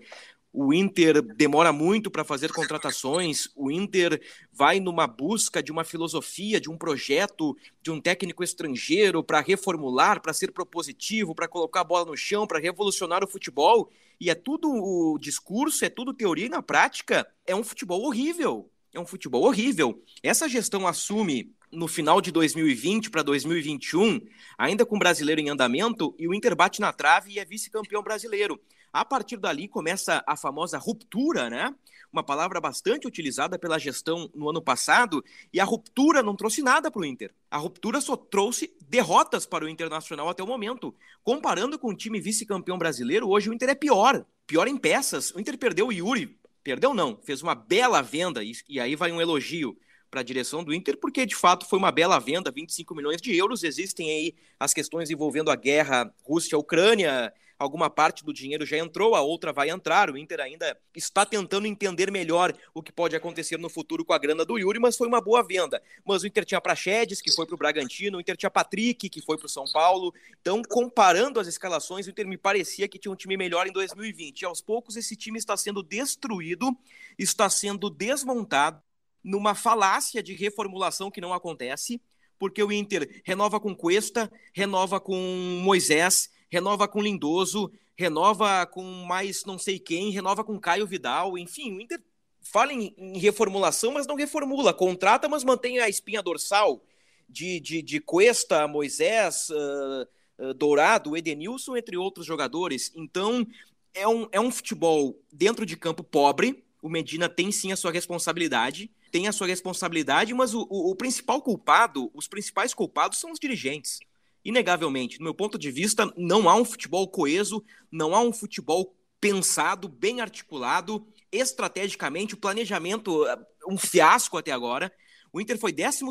o 0.51 0.73
Inter 0.73 1.21
demora 1.21 1.71
muito 1.71 2.09
para 2.09 2.23
fazer 2.23 2.51
contratações, 2.51 3.49
o 3.55 3.69
Inter 3.69 4.19
vai 4.51 4.79
numa 4.79 5.05
busca 5.05 5.61
de 5.61 5.71
uma 5.71 5.83
filosofia, 5.83 6.59
de 6.59 6.69
um 6.69 6.77
projeto, 6.77 7.55
de 7.81 7.91
um 7.91 8.01
técnico 8.01 8.43
estrangeiro 8.43 9.23
para 9.23 9.41
reformular, 9.41 10.21
para 10.21 10.33
ser 10.33 10.51
propositivo, 10.51 11.35
para 11.35 11.47
colocar 11.47 11.81
a 11.81 11.83
bola 11.83 12.05
no 12.05 12.17
chão, 12.17 12.47
para 12.47 12.59
revolucionar 12.59 13.23
o 13.23 13.27
futebol. 13.27 13.89
E 14.19 14.29
é 14.29 14.35
tudo 14.35 14.69
o 14.69 15.17
discurso, 15.19 15.85
é 15.85 15.89
tudo 15.89 16.13
teoria 16.13 16.47
e 16.47 16.49
na 16.49 16.61
prática 16.61 17.27
é 17.45 17.55
um 17.55 17.63
futebol 17.63 18.03
horrível. 18.03 18.69
É 18.91 18.99
um 18.99 19.05
futebol 19.05 19.43
horrível. 19.43 20.03
Essa 20.23 20.49
gestão 20.49 20.87
assume 20.87 21.53
no 21.71 21.87
final 21.87 22.19
de 22.19 22.31
2020 22.31 23.11
para 23.11 23.21
2021, 23.21 24.19
ainda 24.57 24.83
com 24.83 24.95
o 24.95 24.99
brasileiro 24.99 25.39
em 25.39 25.49
andamento, 25.49 26.15
e 26.17 26.27
o 26.27 26.33
Inter 26.33 26.55
bate 26.55 26.81
na 26.81 26.91
trave 26.91 27.33
e 27.33 27.39
é 27.39 27.45
vice-campeão 27.45 28.01
brasileiro. 28.01 28.59
A 28.91 29.05
partir 29.05 29.37
dali 29.37 29.67
começa 29.67 30.23
a 30.25 30.35
famosa 30.35 30.77
ruptura, 30.77 31.49
né? 31.49 31.73
Uma 32.11 32.23
palavra 32.23 32.59
bastante 32.59 33.07
utilizada 33.07 33.59
pela 33.59 33.77
gestão 33.77 34.29
no 34.33 34.49
ano 34.49 34.61
passado, 34.61 35.23
e 35.53 35.59
a 35.59 35.63
ruptura 35.63 36.23
não 36.23 36.35
trouxe 36.35 36.63
nada 36.63 36.89
para 36.89 37.01
o 37.01 37.05
Inter. 37.05 37.31
A 37.51 37.57
ruptura 37.57 38.01
só 38.01 38.15
trouxe 38.15 38.75
derrotas 38.87 39.45
para 39.45 39.65
o 39.65 39.69
Internacional 39.69 40.27
até 40.27 40.41
o 40.41 40.47
momento. 40.47 40.95
Comparando 41.23 41.77
com 41.77 41.89
o 41.89 41.95
time 41.95 42.19
vice-campeão 42.19 42.79
brasileiro, 42.79 43.29
hoje 43.29 43.49
o 43.49 43.53
Inter 43.53 43.69
é 43.69 43.75
pior. 43.75 44.25
Pior 44.47 44.67
em 44.67 44.75
peças. 44.75 45.29
O 45.31 45.39
Inter 45.39 45.57
perdeu 45.57 45.87
o 45.87 45.93
Yuri. 45.93 46.39
Perdeu 46.63 46.93
não, 46.93 47.17
fez 47.23 47.41
uma 47.41 47.55
bela 47.55 48.01
venda, 48.01 48.41
e, 48.43 48.79
aí 48.79 48.95
vai 48.95 49.11
um 49.11 49.21
elogio 49.21 49.77
para 50.09 50.21
a 50.21 50.23
direção 50.23 50.63
do 50.63 50.73
Inter, 50.73 50.97
porque 50.97 51.25
de 51.25 51.35
fato 51.35 51.65
foi 51.65 51.77
uma 51.77 51.91
bela 51.91 52.19
venda, 52.19 52.51
25 52.51 52.95
milhões 52.95 53.21
de 53.21 53.35
euros. 53.35 53.63
Existem 53.63 54.09
aí 54.09 54.35
as 54.59 54.73
questões 54.73 55.09
envolvendo 55.09 55.51
a 55.51 55.55
guerra 55.55 56.11
Rússia-Ucrânia, 56.23 57.31
alguma 57.59 57.89
parte 57.89 58.23
do 58.23 58.33
dinheiro 58.33 58.65
já 58.65 58.77
entrou, 58.77 59.13
a 59.13 59.21
outra 59.21 59.51
vai 59.51 59.69
entrar. 59.69 60.09
O 60.09 60.17
Inter 60.17 60.39
ainda 60.39 60.79
está 60.95 61.25
tentando 61.25 61.67
entender 61.67 62.09
melhor 62.09 62.53
o 62.73 62.81
que 62.81 62.91
pode 62.91 63.15
acontecer 63.15 63.57
no 63.57 63.69
futuro 63.69 64.05
com 64.05 64.13
a 64.13 64.17
grana 64.17 64.45
do 64.45 64.57
Yuri, 64.57 64.79
mas 64.79 64.95
foi 64.95 65.07
uma 65.07 65.19
boa 65.19 65.43
venda. 65.43 65.83
Mas 66.05 66.23
o 66.23 66.27
Inter 66.27 66.45
tinha 66.45 66.61
Praxedes, 66.61 67.21
que 67.21 67.31
foi 67.31 67.45
para 67.45 67.55
o 67.55 67.57
Bragantino, 67.57 68.17
o 68.17 68.21
Inter 68.21 68.37
tinha 68.37 68.49
Patrick, 68.49 69.09
que 69.09 69.21
foi 69.21 69.37
para 69.37 69.45
o 69.45 69.49
São 69.49 69.65
Paulo. 69.71 70.13
Então, 70.39 70.61
comparando 70.63 71.39
as 71.39 71.47
escalações, 71.47 72.07
o 72.07 72.09
Inter 72.09 72.25
me 72.25 72.37
parecia 72.37 72.87
que 72.87 72.97
tinha 72.97 73.11
um 73.11 73.15
time 73.15 73.35
melhor 73.35 73.67
em 73.67 73.73
2020. 73.73 74.41
E 74.41 74.45
aos 74.45 74.61
poucos, 74.61 74.95
esse 74.95 75.17
time 75.17 75.37
está 75.37 75.57
sendo 75.57 75.83
destruído, 75.83 76.75
está 77.17 77.49
sendo 77.49 77.89
desmontado 77.89 78.81
numa 79.21 79.53
falácia 79.53 80.23
de 80.23 80.33
reformulação 80.33 81.11
que 81.11 81.19
não 81.19 81.33
acontece, 81.33 82.01
porque 82.37 82.63
o 82.63 82.71
Inter 82.71 83.21
renova 83.25 83.59
com 83.59 83.75
Cuesta, 83.75 84.31
renova 84.53 84.99
com 84.99 85.17
Moisés, 85.61 86.29
renova 86.49 86.87
com 86.87 87.01
Lindoso, 87.01 87.71
renova 87.97 88.65
com 88.65 88.83
mais 88.83 89.45
não 89.45 89.57
sei 89.57 89.79
quem, 89.79 90.11
renova 90.11 90.43
com 90.43 90.59
Caio 90.59 90.87
Vidal, 90.87 91.37
enfim, 91.37 91.77
o 91.77 91.81
Inter 91.81 92.01
fala 92.41 92.73
em, 92.73 92.93
em 92.97 93.17
reformulação, 93.17 93.91
mas 93.91 94.07
não 94.07 94.15
reformula, 94.15 94.73
contrata, 94.73 95.27
mas 95.27 95.43
mantém 95.43 95.79
a 95.79 95.89
espinha 95.89 96.21
dorsal 96.21 96.83
de, 97.27 97.59
de, 97.59 97.81
de 97.81 97.99
Cuesta, 97.99 98.67
Moisés, 98.67 99.49
uh, 99.49 100.47
uh, 100.49 100.53
Dourado, 100.53 101.15
Edenilson, 101.15 101.77
entre 101.77 101.95
outros 101.95 102.25
jogadores. 102.25 102.91
Então, 102.95 103.45
é 103.93 104.07
um, 104.07 104.27
é 104.31 104.39
um 104.39 104.51
futebol 104.51 105.21
dentro 105.31 105.65
de 105.65 105.77
campo 105.77 106.03
pobre, 106.03 106.63
o 106.81 106.89
Medina 106.89 107.27
tem 107.27 107.51
sim 107.51 107.71
a 107.71 107.75
sua 107.75 107.91
responsabilidade, 107.91 108.89
tem 109.11 109.27
a 109.27 109.31
sua 109.31 109.47
responsabilidade, 109.47 110.33
mas 110.33 110.53
o, 110.53 110.65
o, 110.69 110.91
o, 110.91 110.95
principal 110.95 111.41
culpado, 111.41 112.09
os 112.13 112.27
principais 112.27 112.73
culpados 112.73 113.19
são 113.19 113.31
os 113.31 113.39
dirigentes. 113.39 113.99
Inegavelmente, 114.43 115.17
do 115.17 115.23
meu 115.23 115.33
ponto 115.33 115.57
de 115.57 115.71
vista, 115.71 116.11
não 116.15 116.49
há 116.49 116.55
um 116.55 116.65
futebol 116.65 117.07
coeso, 117.07 117.63
não 117.91 118.15
há 118.15 118.21
um 118.21 118.31
futebol 118.31 118.95
pensado, 119.19 119.87
bem 119.89 120.21
articulado, 120.21 121.05
estrategicamente, 121.31 122.33
o 122.33 122.37
planejamento, 122.37 123.25
um 123.67 123.77
fiasco 123.77 124.37
até 124.37 124.51
agora. 124.51 124.91
O 125.31 125.39
Inter 125.39 125.59
foi 125.59 125.71
12 125.71 126.03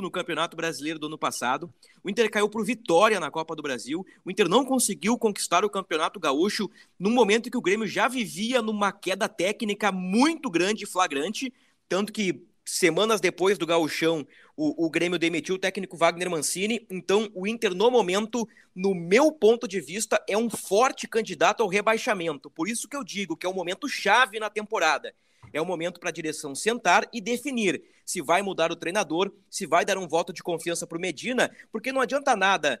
no 0.00 0.10
Campeonato 0.10 0.56
Brasileiro 0.56 0.98
do 0.98 1.06
ano 1.06 1.18
passado. 1.18 1.72
O 2.02 2.10
Inter 2.10 2.28
caiu 2.28 2.48
para 2.48 2.60
o 2.60 2.64
Vitória 2.64 3.20
na 3.20 3.30
Copa 3.30 3.54
do 3.54 3.62
Brasil. 3.62 4.04
O 4.24 4.30
Inter 4.30 4.48
não 4.48 4.64
conseguiu 4.64 5.16
conquistar 5.16 5.64
o 5.64 5.70
Campeonato 5.70 6.18
Gaúcho 6.18 6.68
no 6.98 7.10
momento 7.10 7.46
em 7.46 7.50
que 7.50 7.58
o 7.58 7.62
Grêmio 7.62 7.86
já 7.86 8.08
vivia 8.08 8.60
numa 8.60 8.90
queda 8.90 9.28
técnica 9.28 9.92
muito 9.92 10.50
grande 10.50 10.84
e 10.84 10.88
flagrante. 10.88 11.52
Tanto 11.88 12.12
que 12.12 12.44
semanas 12.64 13.20
depois 13.20 13.58
do 13.58 13.66
gauchão, 13.66 14.26
o, 14.56 14.86
o, 14.86 14.90
Grêmio 14.90 15.18
demitiu 15.18 15.56
o 15.56 15.58
técnico 15.58 15.96
Wagner 15.96 16.30
Mancini. 16.30 16.86
Então, 16.90 17.28
o 17.34 17.46
Inter, 17.46 17.74
no 17.74 17.90
momento, 17.90 18.48
no 18.74 18.94
meu 18.94 19.30
ponto 19.30 19.68
de 19.68 19.80
vista, 19.80 20.22
é 20.28 20.36
um 20.36 20.48
forte 20.48 21.06
candidato 21.06 21.62
ao 21.62 21.68
rebaixamento. 21.68 22.50
Por 22.50 22.68
isso 22.68 22.88
que 22.88 22.96
eu 22.96 23.04
digo 23.04 23.36
que 23.36 23.46
é 23.46 23.48
um 23.48 23.54
momento 23.54 23.88
chave 23.88 24.38
na 24.38 24.48
temporada. 24.48 25.14
É 25.52 25.60
o 25.60 25.66
momento 25.66 26.00
para 26.00 26.08
a 26.08 26.12
direção 26.12 26.54
sentar 26.54 27.08
e 27.12 27.20
definir 27.20 27.82
se 28.04 28.20
vai 28.20 28.42
mudar 28.42 28.72
o 28.72 28.76
treinador, 28.76 29.32
se 29.50 29.66
vai 29.66 29.84
dar 29.84 29.98
um 29.98 30.08
voto 30.08 30.32
de 30.32 30.42
confiança 30.42 30.86
para 30.86 30.98
o 30.98 31.00
Medina, 31.00 31.50
porque 31.70 31.92
não 31.92 32.00
adianta 32.00 32.34
nada 32.34 32.80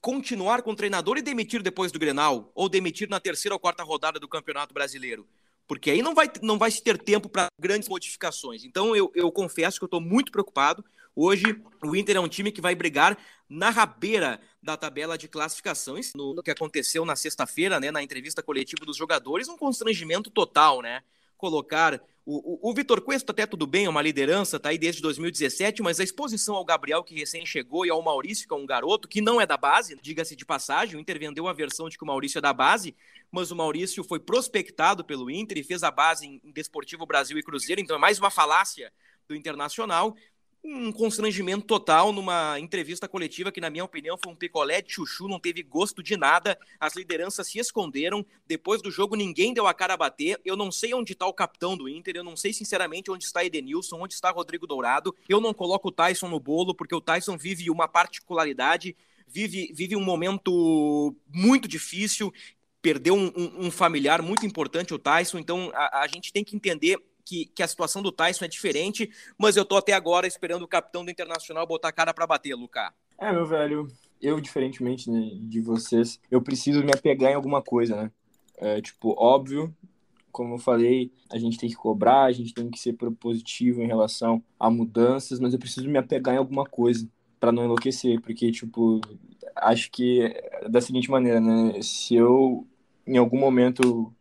continuar 0.00 0.62
com 0.62 0.72
o 0.72 0.76
treinador 0.76 1.16
e 1.16 1.22
demitir 1.22 1.62
depois 1.62 1.90
do 1.90 1.98
Grenal, 1.98 2.52
ou 2.54 2.68
demitir 2.68 3.08
na 3.08 3.18
terceira 3.18 3.54
ou 3.54 3.58
quarta 3.58 3.82
rodada 3.82 4.20
do 4.20 4.28
Campeonato 4.28 4.74
Brasileiro 4.74 5.26
porque 5.66 5.90
aí 5.90 6.02
não 6.02 6.14
vai, 6.14 6.30
não 6.42 6.58
vai 6.58 6.70
se 6.70 6.82
ter 6.82 6.98
tempo 6.98 7.28
para 7.28 7.48
grandes 7.58 7.88
modificações. 7.88 8.64
Então 8.64 8.94
eu, 8.94 9.10
eu 9.14 9.30
confesso 9.32 9.78
que 9.78 9.84
eu 9.84 9.86
estou 9.86 10.00
muito 10.00 10.30
preocupado. 10.30 10.84
Hoje 11.16 11.44
o 11.82 11.94
Inter 11.94 12.16
é 12.16 12.20
um 12.20 12.28
time 12.28 12.50
que 12.50 12.60
vai 12.60 12.74
brigar 12.74 13.16
na 13.48 13.70
rabeira 13.70 14.40
da 14.62 14.76
tabela 14.76 15.16
de 15.16 15.28
classificações. 15.28 16.12
No, 16.14 16.34
no 16.34 16.42
que 16.42 16.50
aconteceu 16.50 17.04
na 17.04 17.16
sexta-feira, 17.16 17.78
né, 17.78 17.90
na 17.90 18.02
entrevista 18.02 18.42
coletiva 18.42 18.84
dos 18.84 18.96
jogadores, 18.96 19.48
um 19.48 19.56
constrangimento 19.56 20.30
total, 20.30 20.82
né? 20.82 21.02
Colocar 21.44 22.00
o, 22.24 22.68
o, 22.68 22.70
o 22.70 22.74
Vitor 22.74 23.02
Cuesta 23.02 23.30
até 23.30 23.44
tudo 23.44 23.66
bem, 23.66 23.84
é 23.84 23.88
uma 23.90 24.00
liderança, 24.00 24.58
tá 24.58 24.70
aí 24.70 24.78
desde 24.78 25.02
2017, 25.02 25.82
mas 25.82 26.00
a 26.00 26.02
exposição 26.02 26.54
ao 26.54 26.64
Gabriel, 26.64 27.04
que 27.04 27.14
recém 27.14 27.44
chegou, 27.44 27.84
e 27.84 27.90
ao 27.90 28.00
Maurício, 28.00 28.48
que 28.48 28.54
é 28.54 28.56
um 28.56 28.64
garoto, 28.64 29.06
que 29.06 29.20
não 29.20 29.38
é 29.38 29.44
da 29.44 29.58
base, 29.58 29.94
diga-se 30.00 30.34
de 30.34 30.46
passagem, 30.46 30.96
o 30.96 30.98
Inter 30.98 31.18
vendeu 31.18 31.46
a 31.46 31.52
versão 31.52 31.86
de 31.86 31.98
que 31.98 32.02
o 32.02 32.06
Maurício 32.06 32.38
é 32.38 32.40
da 32.40 32.54
base, 32.54 32.96
mas 33.30 33.50
o 33.50 33.56
Maurício 33.56 34.02
foi 34.02 34.18
prospectado 34.18 35.04
pelo 35.04 35.30
Inter 35.30 35.58
e 35.58 35.62
fez 35.62 35.82
a 35.82 35.90
base 35.90 36.26
em 36.26 36.40
Desportivo 36.50 37.04
Brasil 37.04 37.36
e 37.36 37.42
Cruzeiro, 37.42 37.78
então 37.78 37.94
é 37.94 37.98
mais 37.98 38.18
uma 38.18 38.30
falácia 38.30 38.90
do 39.28 39.36
Internacional 39.36 40.16
um 40.64 40.90
constrangimento 40.90 41.66
total 41.66 42.10
numa 42.10 42.58
entrevista 42.58 43.06
coletiva 43.06 43.52
que, 43.52 43.60
na 43.60 43.68
minha 43.68 43.84
opinião, 43.84 44.16
foi 44.16 44.32
um 44.32 44.36
picolé 44.36 44.80
de 44.80 44.92
chuchu, 44.92 45.28
não 45.28 45.38
teve 45.38 45.62
gosto 45.62 46.02
de 46.02 46.16
nada. 46.16 46.58
As 46.80 46.96
lideranças 46.96 47.48
se 47.48 47.58
esconderam. 47.58 48.24
Depois 48.46 48.80
do 48.80 48.90
jogo, 48.90 49.14
ninguém 49.14 49.52
deu 49.52 49.66
a 49.66 49.74
cara 49.74 49.92
a 49.92 49.96
bater. 49.96 50.40
Eu 50.42 50.56
não 50.56 50.72
sei 50.72 50.94
onde 50.94 51.12
está 51.12 51.26
o 51.26 51.34
capitão 51.34 51.76
do 51.76 51.86
Inter, 51.86 52.16
eu 52.16 52.24
não 52.24 52.34
sei, 52.34 52.54
sinceramente, 52.54 53.10
onde 53.10 53.24
está 53.24 53.44
Edenilson, 53.44 54.00
onde 54.00 54.14
está 54.14 54.30
Rodrigo 54.30 54.66
Dourado. 54.66 55.14
Eu 55.28 55.38
não 55.38 55.52
coloco 55.52 55.88
o 55.88 55.92
Tyson 55.92 56.28
no 56.28 56.40
bolo, 56.40 56.74
porque 56.74 56.94
o 56.94 57.00
Tyson 57.00 57.36
vive 57.36 57.68
uma 57.68 57.86
particularidade, 57.86 58.96
vive, 59.28 59.70
vive 59.74 59.94
um 59.94 60.02
momento 60.02 61.14
muito 61.28 61.68
difícil. 61.68 62.32
Perdeu 62.80 63.14
um, 63.14 63.32
um, 63.36 63.66
um 63.66 63.70
familiar 63.70 64.22
muito 64.22 64.46
importante, 64.46 64.94
o 64.94 64.98
Tyson. 64.98 65.38
Então, 65.38 65.70
a, 65.74 66.00
a 66.00 66.06
gente 66.06 66.32
tem 66.32 66.42
que 66.42 66.56
entender 66.56 66.98
que, 67.24 67.46
que 67.46 67.62
a 67.62 67.68
situação 67.68 68.02
do 68.02 68.12
Tyson 68.12 68.44
é 68.44 68.48
diferente, 68.48 69.10
mas 69.38 69.56
eu 69.56 69.64
tô 69.64 69.76
até 69.76 69.92
agora 69.92 70.26
esperando 70.26 70.62
o 70.62 70.68
capitão 70.68 71.04
do 71.04 71.10
Internacional 71.10 71.66
botar 71.66 71.88
a 71.88 71.92
cara 71.92 72.12
para 72.12 72.26
bater, 72.26 72.54
Lucas. 72.54 72.90
É, 73.18 73.32
meu 73.32 73.46
velho, 73.46 73.88
eu, 74.20 74.40
diferentemente 74.40 75.10
de 75.10 75.60
vocês, 75.60 76.20
eu 76.30 76.40
preciso 76.40 76.82
me 76.82 76.92
apegar 76.92 77.30
em 77.30 77.34
alguma 77.34 77.62
coisa, 77.62 77.96
né? 77.96 78.10
É, 78.56 78.80
tipo, 78.80 79.14
óbvio, 79.18 79.74
como 80.30 80.54
eu 80.54 80.58
falei, 80.58 81.12
a 81.30 81.38
gente 81.38 81.58
tem 81.58 81.68
que 81.68 81.76
cobrar, 81.76 82.24
a 82.24 82.32
gente 82.32 82.52
tem 82.52 82.68
que 82.68 82.78
ser 82.78 82.94
propositivo 82.94 83.82
em 83.82 83.86
relação 83.86 84.42
a 84.58 84.68
mudanças, 84.68 85.38
mas 85.38 85.52
eu 85.52 85.58
preciso 85.58 85.88
me 85.88 85.98
apegar 85.98 86.34
em 86.34 86.38
alguma 86.38 86.64
coisa 86.64 87.08
para 87.38 87.52
não 87.52 87.64
enlouquecer, 87.64 88.20
porque, 88.20 88.50
tipo, 88.50 89.00
acho 89.54 89.90
que 89.90 90.22
é 90.22 90.68
da 90.68 90.80
seguinte 90.80 91.10
maneira, 91.10 91.40
né? 91.40 91.80
Se 91.82 92.14
eu, 92.14 92.66
em 93.06 93.16
algum 93.16 93.38
momento, 93.38 94.12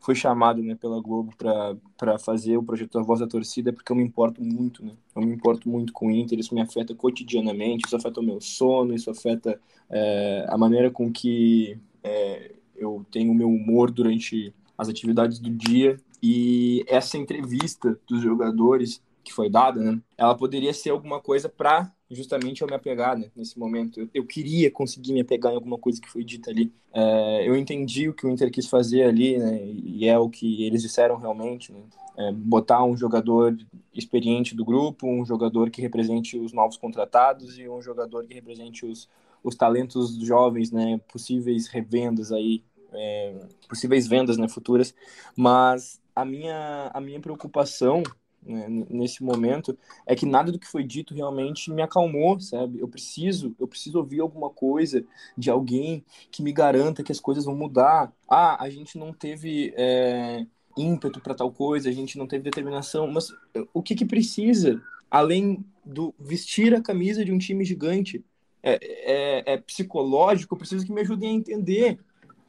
foi 0.00 0.14
chamado 0.14 0.62
né, 0.62 0.74
pela 0.74 1.00
Globo 1.00 1.32
para 1.36 2.18
fazer 2.18 2.56
o 2.56 2.62
projeto 2.62 2.98
A 2.98 3.02
Voz 3.02 3.20
da 3.20 3.26
Torcida, 3.26 3.72
porque 3.72 3.90
eu 3.90 3.96
me 3.96 4.02
importo 4.02 4.42
muito, 4.42 4.84
né? 4.84 4.92
Eu 5.14 5.22
me 5.22 5.34
importo 5.34 5.68
muito 5.68 5.92
com 5.92 6.06
o 6.06 6.10
Inter, 6.10 6.38
isso 6.38 6.54
me 6.54 6.60
afeta 6.60 6.94
cotidianamente, 6.94 7.86
isso 7.86 7.96
afeta 7.96 8.20
o 8.20 8.22
meu 8.22 8.40
sono, 8.40 8.94
isso 8.94 9.10
afeta 9.10 9.60
é, 9.90 10.46
a 10.48 10.56
maneira 10.56 10.90
com 10.90 11.12
que 11.12 11.78
é, 12.02 12.54
eu 12.76 13.04
tenho 13.10 13.32
o 13.32 13.34
meu 13.34 13.48
humor 13.48 13.90
durante 13.90 14.54
as 14.76 14.88
atividades 14.88 15.38
do 15.38 15.50
dia. 15.50 15.98
E 16.22 16.84
essa 16.88 17.16
entrevista 17.16 17.98
dos 18.08 18.22
jogadores 18.22 19.02
que 19.28 19.34
foi 19.34 19.50
dada, 19.50 19.80
né? 19.80 20.00
Ela 20.16 20.34
poderia 20.34 20.72
ser 20.72 20.90
alguma 20.90 21.20
coisa 21.20 21.48
para 21.48 21.92
justamente 22.10 22.62
eu 22.62 22.68
me 22.68 22.74
apegar 22.74 23.16
né, 23.16 23.30
nesse 23.36 23.58
momento. 23.58 24.00
Eu, 24.00 24.08
eu, 24.14 24.24
queria 24.24 24.70
conseguir 24.70 25.12
me 25.12 25.20
apegar 25.20 25.52
em 25.52 25.56
alguma 25.56 25.76
coisa 25.78 26.00
que 26.00 26.08
foi 26.08 26.24
dita 26.24 26.50
ali. 26.50 26.72
É, 26.92 27.46
eu 27.46 27.54
entendi 27.54 28.08
o 28.08 28.14
que 28.14 28.26
o 28.26 28.30
Inter 28.30 28.50
quis 28.50 28.66
fazer 28.66 29.04
ali, 29.04 29.36
né? 29.36 29.60
E 29.62 30.08
é 30.08 30.18
o 30.18 30.30
que 30.30 30.64
eles 30.64 30.80
disseram 30.80 31.16
realmente, 31.16 31.70
né? 31.70 31.80
É, 32.16 32.32
botar 32.32 32.82
um 32.82 32.96
jogador 32.96 33.56
experiente 33.94 34.54
do 34.54 34.64
grupo, 34.64 35.06
um 35.06 35.24
jogador 35.24 35.70
que 35.70 35.82
represente 35.82 36.36
os 36.38 36.52
novos 36.52 36.76
contratados 36.76 37.58
e 37.58 37.68
um 37.68 37.80
jogador 37.82 38.24
que 38.24 38.34
represente 38.34 38.86
os, 38.86 39.08
os 39.44 39.54
talentos 39.54 40.16
jovens, 40.16 40.72
né? 40.72 40.98
Possíveis 41.12 41.68
revendas 41.68 42.32
aí, 42.32 42.64
é, 42.92 43.34
possíveis 43.68 44.08
vendas, 44.08 44.38
né? 44.38 44.48
Futuras. 44.48 44.94
Mas 45.36 46.00
a 46.16 46.24
minha, 46.24 46.90
a 46.92 47.00
minha 47.00 47.20
preocupação 47.20 48.02
né, 48.48 48.66
nesse 48.88 49.22
momento 49.22 49.76
é 50.06 50.16
que 50.16 50.24
nada 50.24 50.50
do 50.50 50.58
que 50.58 50.66
foi 50.66 50.82
dito 50.82 51.14
realmente 51.14 51.70
me 51.70 51.82
acalmou, 51.82 52.40
sabe? 52.40 52.80
Eu 52.80 52.88
preciso, 52.88 53.54
eu 53.60 53.68
preciso 53.68 53.98
ouvir 53.98 54.20
alguma 54.20 54.48
coisa 54.48 55.04
de 55.36 55.50
alguém 55.50 56.02
que 56.30 56.42
me 56.42 56.50
garanta 56.50 57.02
que 57.02 57.12
as 57.12 57.20
coisas 57.20 57.44
vão 57.44 57.54
mudar. 57.54 58.10
Ah, 58.28 58.62
a 58.62 58.70
gente 58.70 58.96
não 58.96 59.12
teve 59.12 59.74
é, 59.76 60.46
ímpeto 60.76 61.20
para 61.20 61.34
tal 61.34 61.52
coisa, 61.52 61.90
a 61.90 61.92
gente 61.92 62.16
não 62.16 62.26
teve 62.26 62.44
determinação, 62.44 63.06
mas 63.06 63.32
o 63.74 63.82
que 63.82 63.94
que 63.94 64.06
precisa 64.06 64.80
além 65.10 65.62
do 65.84 66.14
vestir 66.18 66.74
a 66.74 66.82
camisa 66.82 67.24
de 67.24 67.32
um 67.32 67.38
time 67.38 67.64
gigante? 67.64 68.24
É, 68.62 68.78
é, 68.82 69.54
é 69.54 69.56
psicológico, 69.58 70.54
eu 70.54 70.58
preciso 70.58 70.84
que 70.84 70.92
me 70.92 71.02
ajudem 71.02 71.30
a 71.30 71.34
entender 71.34 72.00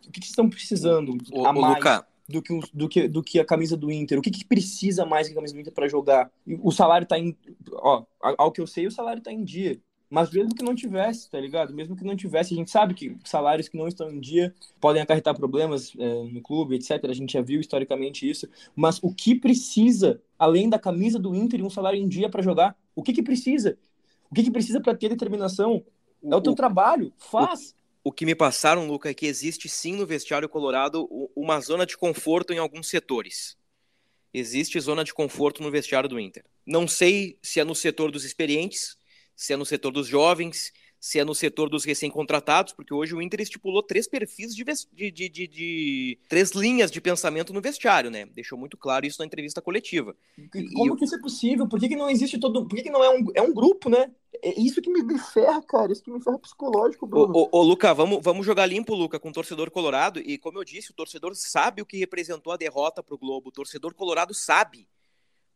o 0.07 0.11
que, 0.11 0.19
que 0.21 0.27
estão 0.27 0.49
precisando 0.49 1.17
o, 1.31 1.45
a 1.45 1.53
mais. 1.53 1.75
Luca, 1.75 2.07
do 2.29 2.41
que, 2.41 2.59
do 2.73 2.87
que, 2.87 3.07
do 3.07 3.23
que 3.23 3.39
a 3.39 3.45
camisa 3.45 3.75
do 3.75 3.91
Inter? 3.91 4.19
O 4.19 4.21
que, 4.21 4.29
que 4.29 4.45
precisa 4.45 5.05
mais 5.05 5.27
que 5.27 5.33
a 5.33 5.35
camisa 5.35 5.53
do 5.53 5.59
Inter 5.59 5.73
para 5.73 5.87
jogar? 5.87 6.31
O 6.61 6.71
salário 6.71 7.07
tá 7.07 7.17
em. 7.17 7.35
Ó, 7.73 8.03
ao 8.21 8.51
que 8.51 8.61
eu 8.61 8.67
sei, 8.67 8.85
o 8.85 8.91
salário 8.91 9.21
tá 9.21 9.31
em 9.31 9.43
dia. 9.43 9.79
Mas 10.09 10.31
mesmo 10.31 10.55
que 10.55 10.63
não 10.63 10.73
tivesse, 10.73 11.29
tá 11.29 11.39
ligado? 11.39 11.73
Mesmo 11.73 11.95
que 11.95 12.03
não 12.03 12.15
tivesse, 12.15 12.53
a 12.53 12.57
gente 12.57 12.71
sabe 12.71 12.95
que 12.95 13.15
salários 13.23 13.67
que 13.67 13.77
não 13.77 13.87
estão 13.87 14.11
em 14.11 14.19
dia 14.19 14.53
podem 14.79 15.01
acarretar 15.01 15.35
problemas 15.35 15.93
é, 15.99 16.23
no 16.23 16.41
clube, 16.41 16.75
etc. 16.75 17.03
A 17.05 17.13
gente 17.13 17.33
já 17.33 17.41
viu 17.41 17.59
historicamente 17.59 18.27
isso. 18.27 18.47
Mas 18.75 18.99
o 19.03 19.13
que 19.13 19.35
precisa, 19.35 20.21
além 20.37 20.67
da 20.67 20.79
camisa 20.79 21.19
do 21.19 21.35
Inter 21.35 21.59
e 21.59 21.63
um 21.63 21.69
salário 21.69 21.99
em 21.99 22.07
dia 22.07 22.29
para 22.29 22.41
jogar? 22.41 22.75
O 22.95 23.03
que, 23.03 23.13
que 23.13 23.21
precisa? 23.21 23.77
O 24.31 24.35
que, 24.35 24.43
que 24.43 24.51
precisa 24.51 24.81
para 24.81 24.95
ter 24.95 25.09
determinação? 25.09 25.83
É 26.23 26.35
o 26.35 26.41
teu 26.41 26.53
o, 26.53 26.55
trabalho. 26.55 27.13
Faz 27.17 27.75
o 28.09 28.11
que 28.11 28.25
me 28.25 28.33
passaram, 28.33 28.87
Luca, 28.87 29.11
é 29.11 29.13
que 29.13 29.27
existe 29.27 29.69
sim 29.69 29.93
no 29.93 30.03
vestiário 30.03 30.49
colorado 30.49 31.07
uma 31.35 31.61
zona 31.61 31.85
de 31.85 31.95
conforto 31.95 32.51
em 32.51 32.57
alguns 32.57 32.87
setores. 32.87 33.55
Existe 34.33 34.79
zona 34.79 35.03
de 35.03 35.13
conforto 35.13 35.61
no 35.61 35.69
vestiário 35.69 36.09
do 36.09 36.19
Inter. 36.19 36.43
Não 36.65 36.87
sei 36.87 37.37
se 37.39 37.59
é 37.59 37.63
no 37.63 37.75
setor 37.75 38.09
dos 38.09 38.25
experientes, 38.25 38.97
se 39.35 39.53
é 39.53 39.55
no 39.55 39.63
setor 39.63 39.91
dos 39.91 40.07
jovens, 40.07 40.73
se 40.99 41.17
é 41.17 41.23
no 41.23 41.33
setor 41.33 41.69
dos 41.69 41.85
recém-contratados, 41.85 42.73
porque 42.73 42.93
hoje 42.93 43.15
o 43.15 43.21
Inter 43.21 43.41
estipulou 43.41 43.81
três 43.81 44.07
perfis 44.07 44.53
de, 44.53 44.63
de, 44.91 45.11
de, 45.29 45.47
de, 45.47 46.19
três 46.27 46.51
linhas 46.51 46.91
de 46.91 46.99
pensamento 46.99 47.53
no 47.53 47.61
vestiário, 47.61 48.11
né? 48.11 48.25
Deixou 48.25 48.57
muito 48.57 48.75
claro 48.75 49.05
isso 49.05 49.19
na 49.19 49.25
entrevista 49.25 49.61
coletiva. 49.61 50.15
Como 50.73 50.95
e 50.95 50.97
que 50.97 51.05
isso 51.05 51.15
é 51.15 51.21
possível? 51.21 51.67
Por 51.67 51.79
que, 51.79 51.87
que 51.87 51.95
não 51.95 52.09
existe 52.09 52.37
todo. 52.37 52.67
Por 52.67 52.75
que, 52.75 52.83
que 52.83 52.89
não 52.89 53.03
é 53.03 53.09
um, 53.09 53.25
é 53.33 53.41
um 53.41 53.53
grupo, 53.53 53.89
né? 53.89 54.11
É 54.43 54.59
isso 54.59 54.81
que 54.81 54.89
me 54.89 55.17
ferra, 55.19 55.61
cara. 55.61 55.91
Isso 55.91 56.03
que 56.03 56.11
me 56.11 56.21
ferra 56.21 56.37
psicológico, 56.37 57.07
Bruno. 57.07 57.33
Ô, 57.33 57.43
ô, 57.43 57.59
ô, 57.59 57.63
Luca, 57.63 57.93
vamos, 57.93 58.19
vamos 58.21 58.45
jogar 58.45 58.65
limpo, 58.65 58.93
Luca, 58.93 59.19
com 59.19 59.29
o 59.29 59.33
torcedor 59.33 59.71
colorado. 59.71 60.19
E 60.19 60.37
como 60.37 60.59
eu 60.59 60.65
disse, 60.65 60.91
o 60.91 60.93
torcedor 60.93 61.33
sabe 61.35 61.81
o 61.81 61.85
que 61.85 61.97
representou 61.97 62.51
a 62.51 62.57
derrota 62.57 63.01
pro 63.01 63.17
Globo. 63.17 63.49
O 63.49 63.53
torcedor 63.53 63.93
colorado 63.93 64.33
sabe. 64.33 64.87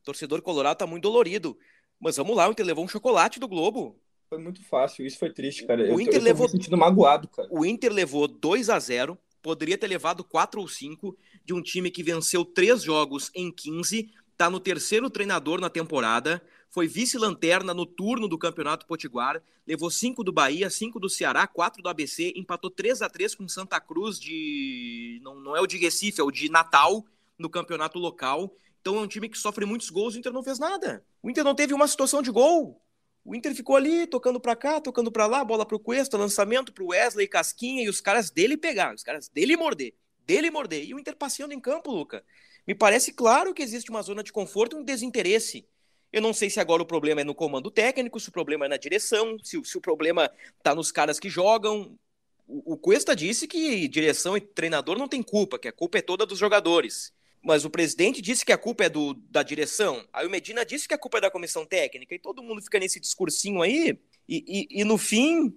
O 0.02 0.06
torcedor 0.06 0.42
colorado 0.42 0.78
tá 0.78 0.88
muito 0.88 1.04
dolorido. 1.04 1.58
Mas 2.00 2.16
vamos 2.18 2.36
lá, 2.36 2.48
o 2.48 2.52
Inter 2.52 2.66
levou 2.66 2.84
um 2.84 2.88
chocolate 2.88 3.40
do 3.40 3.48
Globo. 3.48 4.00
Foi 4.34 4.42
muito 4.42 4.64
fácil, 4.64 5.06
isso 5.06 5.20
foi 5.20 5.32
triste, 5.32 5.64
cara. 5.64 5.84
O 5.84 5.86
eu, 5.86 6.02
Inter 6.02 6.16
eu 6.16 6.24
levou 6.24 6.48
me 6.48 6.54
sentindo 6.54 6.76
magoado, 6.76 7.28
cara. 7.28 7.48
O 7.52 7.64
Inter 7.64 7.94
levou 7.94 8.28
2 8.28 8.68
a 8.68 8.80
0 8.80 9.16
poderia 9.44 9.78
ter 9.78 9.86
levado 9.86 10.24
4 10.24 10.60
ou 10.60 10.68
5 10.68 11.16
de 11.46 11.54
um 11.54 11.62
time 11.62 11.92
que 11.92 12.02
venceu 12.02 12.44
três 12.44 12.82
jogos 12.82 13.30
em 13.36 13.52
15, 13.52 14.10
tá 14.36 14.50
no 14.50 14.60
terceiro 14.60 15.08
treinador 15.08 15.62
na 15.62 15.70
temporada, 15.70 16.42
foi 16.68 16.88
vice-lanterna 16.88 17.76
no 17.76 17.86
turno 17.86 18.28
do 18.28 18.40
Campeonato 18.40 18.88
Potiguar, 18.88 19.40
levou 19.68 19.92
5 19.92 20.24
do 20.24 20.32
Bahia, 20.32 20.68
5 20.68 21.00
do 21.00 21.08
Ceará, 21.08 21.46
4 21.46 21.84
do 21.84 21.90
ABC, 21.90 22.34
empatou 22.36 22.72
3 22.72 23.04
a 23.04 23.10
3 23.10 23.36
com 23.36 23.48
Santa 23.48 23.80
Cruz 23.80 24.20
de 24.20 25.20
não, 25.22 25.40
não 25.40 25.56
é 25.56 25.62
o 25.62 25.68
de 25.68 25.78
Recife, 25.78 26.20
é 26.20 26.24
o 26.24 26.32
de 26.32 26.50
Natal 26.50 27.06
no 27.38 27.52
campeonato 27.52 28.00
local. 28.00 28.52
Então 28.82 28.98
é 28.98 29.02
um 29.02 29.08
time 29.08 29.30
que 29.30 29.38
sofre 29.38 29.64
muitos 29.64 29.92
gols, 29.92 30.16
o 30.16 30.18
Inter 30.18 30.34
não 30.34 30.44
fez 30.44 30.58
nada. 30.58 31.06
O 31.22 31.30
Inter 31.30 31.44
não 31.44 31.54
teve 31.54 31.74
uma 31.74 31.88
situação 31.88 32.24
de 32.24 32.32
gol. 32.32 32.82
O 33.26 33.34
Inter 33.34 33.56
ficou 33.56 33.76
ali, 33.76 34.06
tocando 34.06 34.40
para 34.40 34.56
cá, 34.56 34.82
tocando 34.82 35.12
para 35.12 35.26
lá, 35.26 35.44
bola 35.46 35.66
pro 35.66 35.80
Cuesta, 35.80 36.18
lançamento 36.18 36.74
pro 36.74 36.88
Wesley, 36.88 37.28
Casquinha, 37.28 37.84
e 37.84 37.90
os 37.90 38.02
caras 38.02 38.30
dele 38.30 38.58
pegar, 38.58 38.94
os 38.94 39.02
caras 39.02 39.30
dele 39.30 39.56
morder, 39.56 39.94
dele 40.26 40.52
morder. 40.52 40.84
E 40.84 40.94
o 40.94 41.00
Inter 41.00 41.16
passeando 41.16 41.54
em 41.54 41.60
campo, 41.60 41.92
Luca. 41.92 42.24
Me 42.68 42.76
parece 42.76 43.14
claro 43.14 43.54
que 43.54 43.64
existe 43.64 43.90
uma 43.90 44.02
zona 44.02 44.24
de 44.24 44.32
conforto 44.32 44.76
e 44.76 44.80
um 44.80 44.84
desinteresse. 44.84 45.66
Eu 46.12 46.22
não 46.22 46.34
sei 46.34 46.50
se 46.50 46.60
agora 46.60 46.84
o 46.84 46.86
problema 46.86 47.22
é 47.22 47.24
no 47.24 47.34
comando 47.34 47.72
técnico, 47.72 48.20
se 48.20 48.30
o 48.30 48.32
problema 48.32 48.66
é 48.66 48.70
na 48.70 48.78
direção, 48.78 49.38
se, 49.42 49.60
se 49.64 49.78
o 49.78 49.82
problema 49.82 50.30
tá 50.62 50.76
nos 50.76 50.92
caras 50.92 51.20
que 51.20 51.30
jogam. 51.30 51.98
O, 52.46 52.74
o 52.74 52.78
Cuesta 52.78 53.16
disse 53.16 53.48
que 53.48 53.88
direção 53.88 54.36
e 54.36 54.42
treinador 54.42 54.98
não 54.98 55.08
tem 55.08 55.24
culpa, 55.24 55.58
que 55.58 55.68
a 55.68 55.72
culpa 55.72 55.98
é 55.98 56.02
toda 56.02 56.26
dos 56.26 56.38
jogadores 56.38 57.14
mas 57.44 57.66
o 57.66 57.70
presidente 57.70 58.22
disse 58.22 58.46
que 58.46 58.54
a 58.54 58.58
culpa 58.58 58.86
é 58.86 58.90
do, 58.90 59.14
da 59.30 59.44
direção, 59.44 60.04
aí 60.14 60.26
o 60.26 60.30
Medina 60.30 60.66
disse 60.66 60.88
que 60.88 60.94
a 60.94 60.98
culpa 60.98 61.18
é 61.18 61.22
da 61.22 61.30
comissão 61.30 61.66
técnica, 61.66 62.16
e 62.16 62.20
todo 62.20 62.42
mundo 62.42 62.62
fica 62.62 62.80
nesse 62.80 63.00
discursinho 63.00 63.62
aí, 63.62 64.00
e, 64.28 64.68
e, 64.72 64.82
e 64.82 64.84
no 64.86 64.98
fim, 64.98 65.54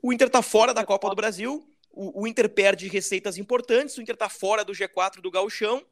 o 0.00 0.12
Inter 0.12 0.30
tá 0.30 0.40
fora 0.40 0.72
da 0.72 0.84
Copa 0.84 1.10
do 1.10 1.16
Brasil, 1.16 1.68
o, 1.90 2.22
o, 2.22 2.26
Inter 2.26 2.48
perde 2.48 2.86
receitas 2.88 3.36
importantes, 3.38 3.96
o 3.96 4.02
Inter 4.02 4.16
tá 4.16 4.28
fora 4.28 4.64
do 4.64 4.72
G4 4.72 5.20
do 5.20 5.30
Gauchão, 5.30 5.84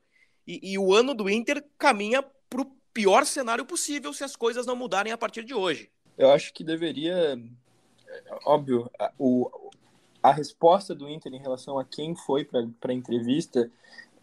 e, 0.46 0.72
e 0.72 0.78
o 0.78 0.94
ano 0.94 1.14
do 1.14 1.28
Inter 1.28 1.64
caminha 1.76 2.22
pro 2.48 2.70
pior 2.92 3.26
cenário 3.26 3.64
possível 3.64 4.12
se 4.12 4.22
as 4.22 4.36
coisas 4.36 4.66
não 4.66 4.76
mudarem 4.76 5.12
a 5.12 5.18
partir 5.18 5.44
de 5.44 5.52
hoje. 5.52 5.90
Eu 6.16 6.30
acho 6.30 6.52
que 6.52 6.62
deveria, 6.62 7.36
óbvio, 8.44 8.88
a, 9.00 9.10
o, 9.18 9.50
a 10.22 10.30
resposta 10.30 10.94
do 10.94 11.08
Inter 11.08 11.34
em 11.34 11.40
relação 11.40 11.76
a 11.76 11.84
quem 11.84 12.14
foi 12.14 12.44
para 12.44 12.92
a 12.92 12.94
entrevista 12.94 13.68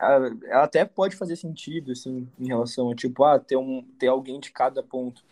ela 0.02 0.64
até 0.64 0.84
pode 0.84 1.16
fazer 1.16 1.36
sentido, 1.36 1.92
assim, 1.92 2.28
em 2.40 2.48
relação 2.48 2.90
a, 2.90 2.96
tipo, 2.96 3.24
ah, 3.24 3.40
ter, 3.40 3.56
um, 3.56 3.84
ter 4.00 4.08
alguém 4.08 4.40
de 4.40 4.52
cada 4.52 4.82
ponto, 4.82 5.24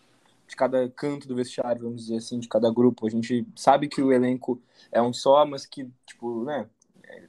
de 0.47 0.55
cada 0.55 0.88
canto 0.89 1.27
do 1.27 1.36
vestiário, 1.36 1.82
vamos 1.82 2.03
dizer 2.03 2.17
assim, 2.17 2.39
de 2.39 2.47
cada 2.47 2.71
grupo. 2.71 3.08
A 3.08 3.10
gente 3.10 3.47
sabe 3.55 3.88
que 3.88 4.01
o 4.01 4.12
elenco 4.12 4.62
é 4.91 5.01
um 5.01 5.12
só, 5.12 5.45
mas 5.45 5.65
que, 5.65 5.89
tipo, 6.05 6.43
né, 6.43 6.69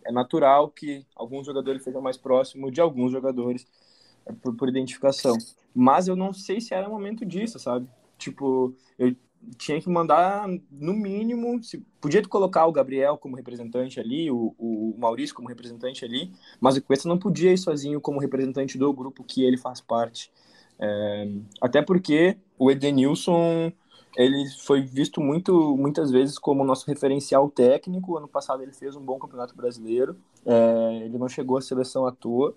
é 0.05 0.13
natural 0.13 0.69
que 0.71 1.07
alguns 1.17 1.47
jogadores 1.47 1.83
sejam 1.83 2.03
mais 2.03 2.17
próximos 2.17 2.73
de 2.73 2.81
alguns 2.81 3.11
jogadores 3.11 3.67
é, 4.27 4.33
por, 4.33 4.55
por 4.55 4.69
identificação. 4.69 5.37
Mas 5.75 6.09
eu 6.09 6.17
não 6.17 6.33
sei 6.33 6.61
se 6.61 6.75
era 6.75 6.89
o 6.89 6.93
momento 6.93 7.25
disso, 7.25 7.59
sabe? 7.59 7.89
Tipo, 8.19 8.75
eu 8.99 9.17
tinha 9.57 9.81
que 9.81 9.89
mandar, 9.89 10.47
no 10.71 10.93
mínimo, 10.93 11.63
se 11.63 11.79
podia 12.01 12.23
colocar 12.27 12.67
o 12.67 12.73
Gabriel 12.73 13.17
como 13.17 13.37
representante 13.37 13.99
ali, 13.99 14.31
o, 14.31 14.55
o 14.59 14.95
Maurício 14.99 15.35
como 15.35 15.49
representante 15.49 16.05
ali, 16.05 16.33
mas 16.61 16.77
o 16.77 16.83
Cuesta 16.83 17.09
não 17.09 17.19
podia 17.19 17.53
ir 17.53 17.59
sozinho 17.59 18.01
como 18.01 18.21
representante 18.21 18.77
do 18.77 18.93
grupo 18.93 19.25
que 19.25 19.45
ele 19.45 19.57
faz 19.57 19.81
parte. 19.81 20.31
É, 20.79 21.29
até 21.61 21.83
porque 21.83 22.37
o 22.59 22.71
Edenilson 22.71 23.73
ele 24.17 24.49
foi 24.65 24.83
visto 24.83 25.21
muito, 25.21 25.77
muitas 25.77 26.11
vezes 26.11 26.39
como 26.39 26.65
nosso 26.65 26.87
referencial 26.87 27.49
técnico. 27.51 28.17
Ano 28.17 28.29
passado 28.29 28.63
ele 28.63 28.73
fez 28.73 28.97
um 28.97 29.01
bom 29.01 29.19
campeonato 29.19 29.55
brasileiro. 29.55 30.17
É, 30.45 31.03
ele 31.05 31.19
não 31.19 31.29
chegou 31.29 31.57
à 31.57 31.61
seleção 31.61 32.07
à 32.07 32.13
toa, 32.13 32.55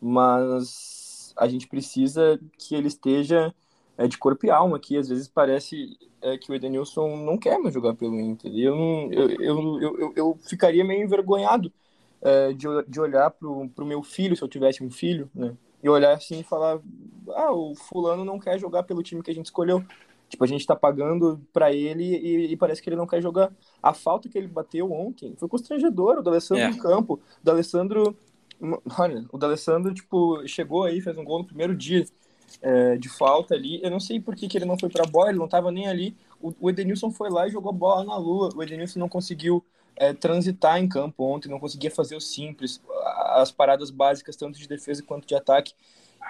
mas 0.00 1.34
a 1.36 1.48
gente 1.48 1.66
precisa 1.66 2.38
que 2.58 2.74
ele 2.74 2.88
esteja 2.88 3.54
é, 3.96 4.06
de 4.06 4.18
corpo 4.18 4.46
e 4.46 4.50
alma 4.50 4.76
aqui. 4.76 4.96
Às 4.96 5.08
vezes 5.08 5.28
parece 5.28 5.96
é, 6.20 6.36
que 6.36 6.50
o 6.50 6.54
Edenilson 6.54 7.16
não 7.16 7.38
quer 7.38 7.58
mais 7.58 7.74
jogar 7.74 7.94
pelo 7.94 8.18
Inter. 8.18 8.50
E 8.52 8.62
eu, 8.62 8.74
não, 8.74 9.12
eu, 9.12 9.30
eu, 9.30 9.80
eu, 9.80 10.12
eu, 10.16 10.38
ficaria 10.48 10.84
meio 10.84 11.02
envergonhado 11.02 11.72
é, 12.22 12.52
de, 12.52 12.66
de 12.88 13.00
olhar 13.00 13.30
para 13.30 13.48
o 13.48 13.84
meu 13.84 14.02
filho, 14.02 14.36
se 14.36 14.42
eu 14.42 14.48
tivesse 14.48 14.82
um 14.82 14.90
filho, 14.90 15.30
né? 15.34 15.54
E 15.82 15.88
olhar 15.88 16.14
assim 16.14 16.40
e 16.40 16.44
falar: 16.44 16.80
ah, 17.30 17.52
o 17.52 17.74
fulano 17.74 18.24
não 18.24 18.38
quer 18.38 18.58
jogar 18.58 18.84
pelo 18.84 19.02
time 19.02 19.22
que 19.22 19.30
a 19.30 19.34
gente 19.34 19.46
escolheu. 19.46 19.84
Tipo, 20.26 20.42
a 20.42 20.46
gente 20.46 20.62
está 20.62 20.74
pagando 20.74 21.38
para 21.52 21.70
ele 21.70 22.02
e, 22.02 22.52
e, 22.52 22.56
parece 22.56 22.82
que 22.82 22.88
ele 22.88 22.96
não 22.96 23.06
quer 23.06 23.20
jogar. 23.20 23.52
A 23.82 23.92
falta 23.92 24.28
que 24.28 24.36
ele 24.38 24.48
bateu 24.48 24.90
ontem 24.90 25.34
foi 25.36 25.46
constrangedor. 25.48 26.18
O 26.18 26.22
D'Alessandro 26.22 26.64
é. 26.64 26.70
no 26.70 26.78
campo. 26.78 27.14
O 27.14 27.44
D'Alessandro... 27.44 28.16
Olha, 28.98 29.26
o 29.30 29.36
D'Alessandro, 29.36 29.92
tipo, 29.92 30.42
chegou 30.48 30.84
aí, 30.84 31.00
fez 31.02 31.16
um 31.18 31.24
gol 31.24 31.40
no 31.40 31.44
primeiro 31.44 31.76
dia 31.76 32.04
é, 32.62 32.96
de 32.96 33.08
falta 33.08 33.54
ali. 33.54 33.80
Eu 33.82 33.90
não 33.90 34.00
sei 34.00 34.20
por 34.20 34.34
que, 34.34 34.48
que 34.48 34.58
ele 34.58 34.64
não 34.64 34.78
foi 34.78 34.88
para 34.88 35.04
a 35.04 35.06
bola, 35.06 35.30
ele 35.30 35.38
não 35.38 35.44
estava 35.44 35.70
nem 35.70 35.86
ali. 35.86 36.16
O, 36.40 36.54
o, 36.60 36.70
Edenilson 36.70 37.10
foi 37.10 37.30
lá 37.30 37.46
e 37.46 37.50
jogou 37.50 37.72
bola 37.72 38.04
na 38.04 38.16
lua. 38.16 38.50
O 38.54 38.62
Edenilson 38.62 38.98
não 38.98 39.08
conseguiu 39.08 39.64
é, 39.96 40.12
transitar 40.12 40.78
em 40.78 40.88
campo 40.88 41.24
ontem, 41.24 41.48
não 41.48 41.60
conseguia 41.60 41.90
fazer 41.90 42.16
o 42.16 42.20
simples, 42.20 42.80
as 43.34 43.50
paradas 43.50 43.90
básicas, 43.90 44.36
tanto 44.36 44.58
de 44.58 44.68
defesa 44.68 45.02
quanto 45.02 45.26
de 45.26 45.34
ataque. 45.34 45.74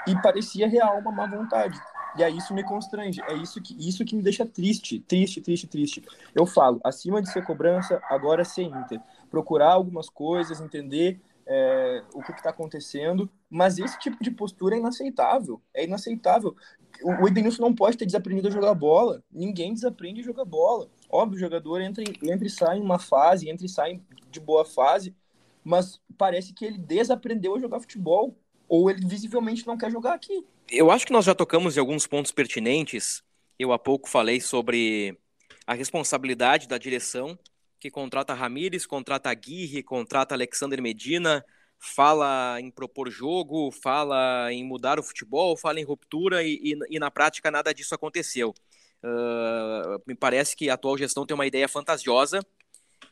E 0.07 0.21
parecia 0.21 0.69
real 0.69 0.99
uma 0.99 1.13
má 1.13 1.27
vontade. 1.27 1.79
E 2.17 2.23
aí 2.23 2.37
isso 2.37 2.55
me 2.55 2.63
constrange. 2.63 3.21
É 3.23 3.35
isso 3.35 3.61
que, 3.61 3.77
isso 3.79 4.05
que 4.05 4.15
me 4.15 4.23
deixa 4.23 4.47
triste, 4.47 5.01
triste, 5.01 5.41
triste, 5.41 5.67
triste. 5.67 6.05
Eu 6.35 6.47
falo, 6.47 6.81
acima 6.85 7.21
de 7.21 7.31
ser 7.31 7.45
cobrança, 7.45 8.01
agora 8.09 8.43
é 8.43 8.45
ser 8.45 8.63
Inter. 8.63 9.01
Procurar 9.31 9.73
algumas 9.73 10.09
coisas, 10.09 10.61
entender 10.61 11.21
é, 11.47 12.03
o 12.15 12.23
que 12.23 12.33
está 12.33 12.51
acontecendo, 12.51 13.31
mas 13.51 13.79
esse 13.79 13.99
tipo 13.99 14.23
de 14.23 14.31
postura 14.31 14.77
é 14.77 14.79
inaceitável. 14.79 15.61
É 15.73 15.85
inaceitável. 15.85 16.57
O, 17.03 17.25
o 17.25 17.29
Edenilson 17.29 17.63
não 17.63 17.75
pode 17.75 17.97
ter 17.97 18.07
desaprendido 18.07 18.49
a 18.49 18.51
jogar 18.51 18.75
bola. 18.75 19.23
Ninguém 19.31 19.75
desaprende 19.75 20.21
a 20.21 20.25
jogar 20.25 20.45
bola. 20.45 20.89
Óbvio, 21.09 21.37
o 21.37 21.41
jogador 21.41 21.81
entra, 21.81 22.03
entra 22.23 22.47
e 22.47 22.51
sai 22.51 22.79
em 22.79 22.83
uma 22.83 22.99
fase, 22.99 23.49
entra 23.49 23.67
e 23.67 23.69
sai 23.69 24.01
de 24.31 24.41
boa 24.41 24.65
fase, 24.65 25.15
mas 25.63 26.01
parece 26.17 26.53
que 26.53 26.65
ele 26.65 26.79
desaprendeu 26.79 27.55
a 27.55 27.61
jogar 27.61 27.81
futebol. 27.81 28.37
Ou 28.69 28.91
ele 28.91 29.07
visivelmente 29.07 29.67
não 29.67 29.77
quer 29.77 29.91
jogar 29.91 30.15
aqui. 30.15 30.45
Eu 30.71 30.91
acho 30.91 31.07
que 31.07 31.13
nós 31.13 31.25
já 31.25 31.35
tocamos 31.35 31.77
em 31.77 31.81
alguns 31.81 32.07
pontos 32.07 32.33
pertinentes. 32.33 33.23
Eu 33.59 33.73
há 33.73 33.79
pouco 33.79 34.09
falei 34.09 34.41
sobre 34.41 35.19
a 35.67 35.75
responsabilidade 35.75 36.67
da 36.67 36.79
direção 36.79 37.39
que 37.85 37.91
contrata 37.91 38.33
Ramires, 38.33 38.87
contrata 38.87 39.29
Aguirre, 39.29 39.83
contrata 39.83 40.35
Alexander 40.35 40.81
Medina, 40.81 41.45
fala 41.79 42.59
em 42.59 42.71
propor 42.71 43.11
jogo, 43.11 43.71
fala 43.71 44.51
em 44.51 44.65
mudar 44.65 44.99
o 44.99 45.03
futebol, 45.03 45.55
fala 45.55 45.79
em 45.79 45.85
ruptura 45.85 46.43
e, 46.43 46.55
e, 46.63 46.97
e 46.97 46.99
na 46.99 47.11
prática 47.11 47.51
nada 47.51 47.75
disso 47.75 47.95
aconteceu. 47.95 48.55
Uh, 49.03 50.01
me 50.07 50.15
parece 50.15 50.57
que 50.57 50.71
a 50.71 50.75
atual 50.75 50.97
gestão 50.97 51.27
tem 51.27 51.35
uma 51.35 51.45
ideia 51.45 51.69
fantasiosa 51.69 52.41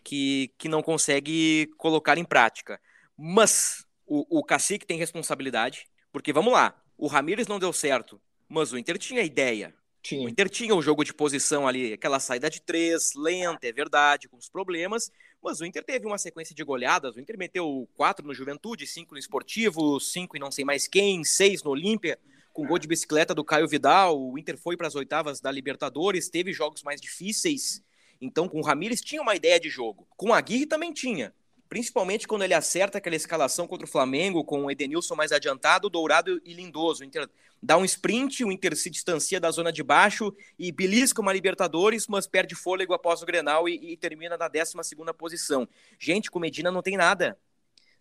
que, 0.03 0.51
que 0.57 0.71
não 0.71 0.83
consegue 0.83 1.67
colocar 1.77 2.17
em 2.17 2.25
prática. 2.25 2.81
Mas 3.15 3.85
o, 4.07 4.39
o 4.39 4.43
Cacique 4.43 4.87
tem 4.87 4.97
responsabilidade, 4.97 5.87
porque 6.11 6.33
vamos 6.33 6.55
lá, 6.55 6.83
o 6.97 7.09
Ramires 7.09 7.47
não 7.47 7.59
deu 7.59 7.75
certo, 7.75 8.19
mas 8.49 8.73
o 8.73 8.79
Inter 8.79 8.97
tinha 8.97 9.21
ideia, 9.21 9.75
tinha. 10.03 10.27
O 10.27 10.29
Inter 10.29 10.49
tinha 10.49 10.75
um 10.75 10.83
jogo 10.83 11.05
de 11.05 11.15
posição 11.15 11.67
ali, 11.67 11.93
aquela 11.93 12.19
saída 12.19 12.51
de 12.51 12.61
três, 12.61 13.13
lenta, 13.15 13.67
é 13.67 13.73
verdade, 13.73 14.29
com 14.29 14.37
os 14.37 14.49
problemas, 14.49 15.11
mas 15.43 15.61
o 15.61 15.65
Inter 15.65 15.85
teve 15.85 16.07
uma 16.07 16.19
sequência 16.19 16.55
de 16.55 16.65
goleadas. 16.65 17.17
O 17.17 17.21
Inter 17.21 17.39
meteu 17.39 17.89
quatro 17.95 18.27
no 18.27 18.35
Juventude, 18.35 18.87
cinco 18.87 19.15
no 19.15 19.19
Esportivo, 19.19 20.01
cinco 20.01 20.37
e 20.37 20.41
não 20.41 20.51
sei 20.51 20.65
mais 20.65 20.87
quem, 20.87 21.25
seis 21.25 21.63
no 21.63 21.71
Olímpia, 21.71 22.19
com 22.53 22.67
gol 22.67 22.79
de 22.79 22.89
bicicleta 22.89 23.35
do 23.35 23.45
Caio 23.45 23.69
Vidal. 23.69 24.21
O 24.21 24.39
Inter 24.39 24.59
foi 24.59 24.77
para 24.77 24.89
as 24.89 24.95
oitavas 24.95 25.41
da 25.41 25.51
Libertadores, 25.51 26.29
teve 26.29 26.53
jogos 26.53 26.83
mais 26.83 27.01
difíceis. 27.01 27.83
Então, 28.21 28.49
com 28.49 28.59
o 28.59 28.63
Ramires 28.63 29.01
tinha 29.01 29.23
uma 29.23 29.35
ideia 29.35 29.59
de 29.59 29.69
jogo. 29.69 30.07
Com 30.17 30.33
a 30.33 30.39
Aguirre 30.39 30.67
também 30.67 30.93
tinha 30.93 31.33
principalmente 31.73 32.29
quando 32.29 32.43
ele 32.43 32.53
acerta 32.53 32.99
aquela 32.99 33.17
escalação 33.17 33.67
contra 33.67 33.87
o 33.87 33.91
Flamengo, 33.91 34.45
com 34.45 34.67
o 34.67 34.71
Edenilson 34.71 35.17
mais 35.17 35.33
adiantado, 35.33 35.89
Dourado 35.89 36.39
e 36.45 36.53
Lindoso. 36.53 37.01
O 37.01 37.07
Inter 37.07 37.27
dá 37.63 37.79
um 37.79 37.85
sprint, 37.85 38.45
o 38.45 38.51
Inter 38.51 38.77
se 38.77 38.91
distancia 38.91 39.39
da 39.39 39.51
zona 39.51 39.73
de 39.73 39.83
baixo 39.85 40.35
e 40.59 40.73
belisca 40.73 41.21
uma 41.21 41.33
Libertadores, 41.33 42.09
mas 42.09 42.27
perde 42.27 42.57
fôlego 42.57 42.93
após 42.93 43.23
o 43.23 43.27
Grenal 43.27 43.69
e, 43.69 43.93
e 43.93 43.97
termina 43.97 44.37
na 44.37 44.49
12 44.49 44.75
posição. 45.17 45.69
Gente, 45.99 46.31
com 46.31 46.41
Medina 46.41 46.73
não 46.73 46.83
tem 46.83 46.97
nada. 46.97 47.39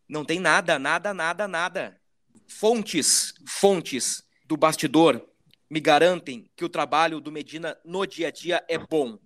Não 0.10 0.26
tem 0.26 0.40
nada, 0.40 0.80
nada, 0.80 1.14
nada, 1.14 1.48
nada. 1.48 2.02
Fontes, 2.48 3.36
fontes 3.46 4.24
do 4.46 4.58
bastidor 4.58 5.26
me 5.70 5.80
garantem 5.80 6.50
que 6.56 6.66
o 6.66 6.70
trabalho 6.70 7.22
do 7.22 7.32
Medina 7.32 7.78
no 7.86 8.06
dia 8.06 8.28
a 8.28 8.32
dia 8.32 8.66
é 8.68 8.78
bom, 8.78 9.18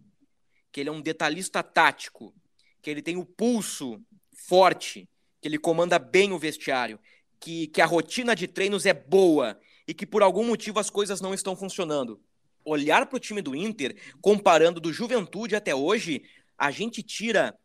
que 0.72 0.82
ele 0.82 0.90
é 0.90 0.92
um 0.92 1.02
detalhista 1.02 1.64
tático, 1.64 2.36
que 2.82 2.90
ele 2.90 3.02
tem 3.02 3.18
o 3.18 3.26
pulso 3.26 4.00
forte, 4.36 5.10
que 5.42 5.48
ele 5.48 5.58
comanda 5.58 5.98
bem 5.98 6.34
o 6.34 6.38
vestiário, 6.38 7.00
que, 7.40 7.68
que 7.68 7.82
a 7.82 7.86
rotina 7.86 8.36
de 8.36 8.48
treinos 8.48 8.86
é 8.86 8.94
boa 8.94 9.58
e 9.88 9.94
que 9.94 10.06
por 10.06 10.24
algum 10.24 10.46
motivo 10.46 10.80
as 10.80 10.90
coisas 10.90 11.22
não 11.22 11.34
estão 11.34 11.56
funcionando. 11.56 12.22
Olhar 12.64 13.06
para 13.06 13.18
o 13.18 13.20
time 13.20 13.42
do 13.42 13.56
Inter, 13.56 13.96
comparando 14.22 14.80
do 14.80 14.92
Juventude 14.92 15.56
até 15.56 15.76
hoje, 15.76 16.24
a 16.58 16.72
gente 16.72 17.04
tira 17.04 17.58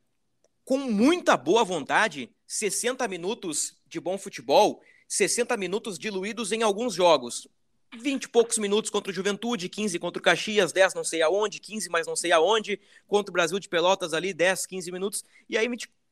com 0.64 0.78
muita 0.78 1.36
boa 1.36 1.64
vontade 1.64 2.30
60 2.46 3.06
minutos 3.08 3.76
de 3.86 4.00
bom 4.00 4.18
futebol, 4.18 4.82
60 5.08 5.56
minutos 5.56 5.98
diluídos 5.98 6.52
em 6.52 6.62
alguns 6.62 6.94
jogos. 6.94 7.48
20 7.98 8.24
e 8.24 8.28
poucos 8.28 8.58
minutos 8.58 8.90
contra 8.90 9.10
o 9.10 9.14
Juventude, 9.14 9.68
15 9.68 9.98
contra 9.98 10.20
o 10.20 10.22
Caxias, 10.22 10.72
10 10.72 10.94
não 10.94 11.02
sei 11.02 11.22
aonde, 11.22 11.58
15 11.58 11.88
mais 11.88 12.06
não 12.06 12.14
sei 12.14 12.30
aonde, 12.30 12.80
contra 13.08 13.30
o 13.30 13.32
Brasil 13.32 13.58
de 13.58 13.68
Pelotas 13.68 14.14
ali, 14.14 14.32
10, 14.32 14.66
15 14.66 14.92
minutos, 14.92 15.24
e 15.48 15.58
aí 15.58 15.68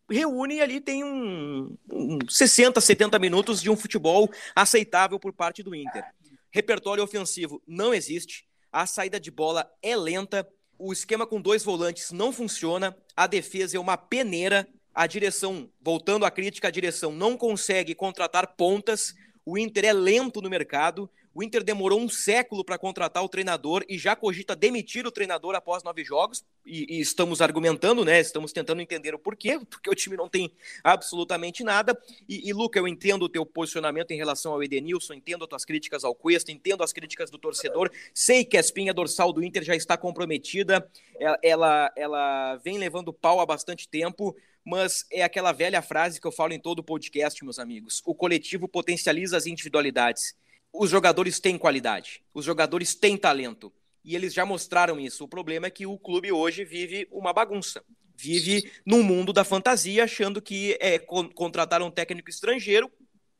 reúne 0.08 0.60
ali 0.60 0.80
tem 0.80 1.04
um, 1.04 1.76
um 1.92 2.18
60, 2.28 2.80
70 2.80 3.18
minutos 3.18 3.60
de 3.60 3.70
um 3.70 3.76
futebol 3.76 4.30
aceitável 4.54 5.18
por 5.18 5.32
parte 5.32 5.62
do 5.62 5.74
Inter. 5.74 6.04
Repertório 6.50 7.04
ofensivo 7.04 7.62
não 7.66 7.92
existe, 7.92 8.46
a 8.72 8.86
saída 8.86 9.20
de 9.20 9.30
bola 9.30 9.70
é 9.82 9.96
lenta, 9.96 10.48
o 10.78 10.92
esquema 10.92 11.26
com 11.26 11.40
dois 11.40 11.62
volantes 11.64 12.10
não 12.10 12.32
funciona, 12.32 12.96
a 13.16 13.26
defesa 13.26 13.76
é 13.76 13.80
uma 13.80 13.96
peneira, 13.96 14.68
a 14.94 15.06
direção, 15.06 15.70
voltando 15.80 16.24
à 16.24 16.30
crítica, 16.30 16.68
a 16.68 16.72
direção 16.72 17.12
não 17.12 17.36
consegue 17.36 17.94
contratar 17.94 18.56
pontas, 18.56 19.14
o 19.44 19.58
Inter 19.58 19.84
é 19.86 19.92
lento 19.92 20.40
no 20.40 20.50
mercado, 20.50 21.10
o 21.38 21.42
Inter 21.44 21.62
demorou 21.62 22.00
um 22.00 22.08
século 22.08 22.64
para 22.64 22.76
contratar 22.76 23.22
o 23.22 23.28
treinador 23.28 23.84
e 23.88 23.96
já 23.96 24.16
cogita 24.16 24.56
demitir 24.56 25.06
o 25.06 25.10
treinador 25.12 25.54
após 25.54 25.84
nove 25.84 26.02
jogos. 26.02 26.44
E, 26.66 26.96
e, 26.96 27.00
estamos 27.00 27.40
argumentando, 27.40 28.04
né? 28.04 28.18
Estamos 28.18 28.52
tentando 28.52 28.82
entender 28.82 29.14
o 29.14 29.20
porquê, 29.20 29.56
porque 29.70 29.88
o 29.88 29.94
time 29.94 30.16
não 30.16 30.28
tem 30.28 30.50
absolutamente 30.82 31.62
nada. 31.62 31.96
E, 32.28 32.48
e 32.48 32.52
Luca, 32.52 32.80
eu 32.80 32.88
entendo 32.88 33.22
o 33.22 33.28
teu 33.28 33.46
posicionamento 33.46 34.10
em 34.10 34.16
relação 34.16 34.52
ao 34.52 34.64
Edenilson, 34.64 35.14
entendo 35.14 35.44
as 35.44 35.48
tuas 35.48 35.64
críticas 35.64 36.02
ao 36.02 36.12
Cuesta, 36.12 36.50
entendo 36.50 36.82
as 36.82 36.92
críticas 36.92 37.30
do 37.30 37.38
torcedor. 37.38 37.88
Sei 38.12 38.44
que 38.44 38.56
a 38.56 38.60
espinha 38.60 38.92
dorsal 38.92 39.32
do 39.32 39.40
Inter 39.40 39.62
já 39.62 39.76
está 39.76 39.96
comprometida, 39.96 40.90
ela, 41.20 41.38
ela, 41.40 41.92
ela 41.94 42.56
vem 42.56 42.78
levando 42.78 43.12
pau 43.12 43.38
há 43.38 43.46
bastante 43.46 43.88
tempo 43.88 44.34
mas 44.64 45.06
é 45.10 45.22
aquela 45.22 45.50
velha 45.50 45.80
frase 45.80 46.20
que 46.20 46.26
eu 46.26 46.32
falo 46.32 46.52
em 46.52 46.60
todo 46.60 46.82
podcast, 46.82 47.42
meus 47.42 47.58
amigos. 47.58 48.02
O 48.04 48.14
coletivo 48.14 48.68
potencializa 48.68 49.34
as 49.34 49.46
individualidades 49.46 50.34
os 50.72 50.90
jogadores 50.90 51.40
têm 51.40 51.58
qualidade, 51.58 52.22
os 52.32 52.44
jogadores 52.44 52.94
têm 52.94 53.16
talento. 53.16 53.72
E 54.04 54.14
eles 54.14 54.32
já 54.32 54.46
mostraram 54.46 54.98
isso. 54.98 55.24
O 55.24 55.28
problema 55.28 55.66
é 55.66 55.70
que 55.70 55.84
o 55.84 55.98
clube 55.98 56.32
hoje 56.32 56.64
vive 56.64 57.06
uma 57.10 57.32
bagunça. 57.32 57.84
Vive 58.16 58.70
num 58.84 59.02
mundo 59.02 59.32
da 59.32 59.44
fantasia, 59.44 60.04
achando 60.04 60.40
que 60.40 60.78
é 60.80 60.98
contratar 60.98 61.82
um 61.82 61.90
técnico 61.90 62.30
estrangeiro, 62.30 62.90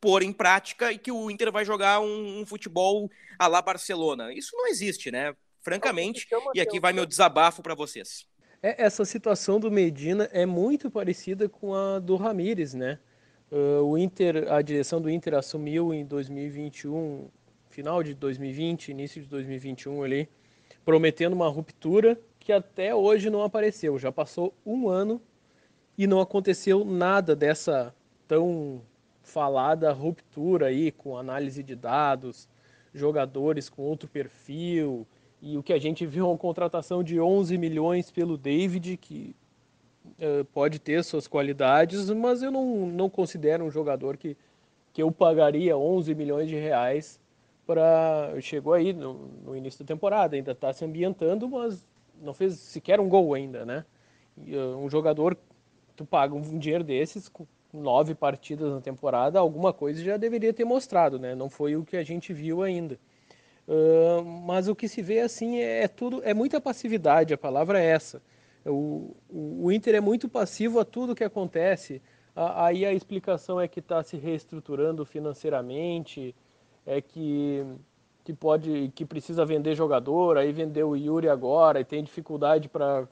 pôr 0.01 0.23
em 0.23 0.33
prática 0.33 0.93
e 0.93 0.99
que 0.99 1.11
o 1.11 1.31
Inter 1.31 1.51
vai 1.51 1.64
jogar 1.64 2.01
um, 2.01 2.41
um 2.41 2.47
futebol 2.47 3.11
à 3.38 3.47
la 3.47 3.62
Barcelona. 3.62 4.33
Isso 4.33 4.55
não 4.57 4.67
existe, 4.69 5.11
né? 5.11 5.35
Francamente. 5.62 6.29
E 6.55 6.61
aqui 6.61 6.79
vai 6.79 6.93
meu 6.93 7.07
desabafo 7.07 7.62
para 7.62 7.75
vocês. 7.75 8.27
É, 8.62 8.85
essa 8.85 9.05
situação 9.05 9.59
do 9.59 9.71
Medina 9.71 10.29
é 10.33 10.45
muito 10.45 10.91
parecida 10.91 11.49
com 11.49 11.75
a 11.75 11.99
do 11.99 12.17
Ramires, 12.17 12.75
né? 12.75 12.99
Uh, 13.51 13.83
o 13.83 13.97
Inter, 13.97 14.53
a 14.53 14.61
direção 14.61 15.01
do 15.01 15.11
Inter 15.11 15.35
assumiu 15.35 15.95
em 15.95 16.05
2021, 16.05 17.29
final 17.71 18.03
de 18.03 18.15
2020, 18.15 18.89
início 18.89 19.23
de 19.23 19.29
2021 19.29 20.03
ali, 20.03 20.29
prometendo 20.85 21.33
uma 21.33 21.49
ruptura 21.49 22.19
que 22.39 22.53
até 22.53 22.95
hoje 22.95 23.31
não 23.31 23.43
apareceu. 23.43 23.99
Já 23.99 24.13
passou 24.13 24.55
um 24.65 24.89
ano 24.89 25.21
e 25.97 26.07
não 26.07 26.21
aconteceu 26.21 26.85
nada 26.85 27.35
dessa 27.35 27.95
tão 28.27 28.83
falada 29.23 29.93
ruptura 29.93 30.67
aí 30.67 30.93
com 30.93 31.17
análise 31.17 31.63
de 31.63 31.75
dados, 31.75 32.49
jogadores 32.95 33.69
com 33.69 33.83
outro 33.83 34.09
perfil 34.09 35.07
e 35.41 35.57
o 35.57 35.63
que 35.63 35.73
a 35.73 35.79
gente 35.79 36.05
viu 36.05 36.25
é 36.27 36.29
uma 36.29 36.39
contratação 36.39 37.03
de 37.03 37.21
11 37.21 37.57
milhões 37.59 38.11
pelo 38.11 38.37
David 38.37 38.97
que 38.97 39.37
pode 40.53 40.79
ter 40.79 41.03
suas 41.05 41.27
qualidades, 41.27 42.11
mas 42.11 42.42
eu 42.42 42.51
não, 42.51 42.87
não 42.87 43.09
considero 43.09 43.64
um 43.64 43.71
jogador 43.71 44.16
que, 44.16 44.37
que 44.92 45.03
eu 45.03 45.11
pagaria 45.12 45.77
11 45.77 46.14
milhões 46.14 46.49
de 46.49 46.57
reais 46.57 47.21
para. 47.66 48.33
Chegou 48.40 48.73
aí 48.73 48.92
no, 48.94 49.29
no 49.44 49.57
início 49.57 49.85
da 49.85 49.87
temporada, 49.87 50.35
ainda 50.35 50.53
está 50.53 50.73
se 50.73 50.85
ambientando, 50.85 51.49
mas 51.49 51.85
não 52.23 52.33
fez 52.33 52.55
sequer 52.55 52.99
um 52.99 53.09
gol 53.09 53.35
ainda, 53.35 53.66
né? 53.66 53.85
E, 54.44 54.57
uh, 54.57 54.79
um 54.79 54.88
jogador, 54.88 55.37
tu 55.94 56.05
paga 56.05 56.35
um 56.35 56.59
dinheiro 56.59 56.83
desses, 56.83 57.29
com 57.29 57.47
nove 57.73 58.14
partidas 58.14 58.73
na 58.73 58.81
temporada, 58.81 59.38
alguma 59.38 59.73
coisa 59.73 60.03
já 60.03 60.16
deveria 60.16 60.53
ter 60.53 60.64
mostrado, 60.64 61.18
né? 61.18 61.35
Não 61.35 61.51
foi 61.51 61.77
o 61.77 61.85
que 61.85 61.97
a 61.97 62.03
gente 62.03 62.33
viu 62.33 62.62
ainda. 62.62 62.99
Uh, 63.66 64.25
mas 64.25 64.66
o 64.66 64.75
que 64.75 64.88
se 64.88 65.03
vê 65.03 65.21
assim 65.21 65.59
é, 65.59 65.85
é, 65.85 65.88
tudo, 65.88 66.23
é 66.25 66.33
muita 66.33 66.59
passividade, 66.59 67.35
a 67.35 67.38
palavra 67.38 67.79
é 67.79 67.85
essa. 67.85 68.23
O, 68.66 69.14
o 69.29 69.73
Inter 69.73 69.94
é 69.94 70.01
muito 70.01 70.29
passivo 70.29 70.81
a 70.81 70.85
tudo 70.85 71.14
que 71.14 71.25
acontece. 71.25 72.03
Aí 72.35 72.87
a 72.87 72.92
explicação 72.92 73.61
é 73.61 73.66
que 73.66 73.81
está 73.81 74.03
se 74.03 74.16
reestruturando 74.16 75.05
financeiramente, 75.05 76.35
é 76.87 77.01
que, 77.01 77.64
que 78.25 78.33
pode, 78.33 78.92
que 78.94 79.05
precisa 79.05 79.44
vender 79.44 79.75
jogador, 79.75 80.37
aí 80.38 80.53
vendeu 80.53 80.90
o 80.90 80.97
Yuri 80.97 81.29
agora 81.29 81.81
e 81.81 81.85
tem 81.85 82.05
dificuldade 82.05 82.68
para 82.68 83.09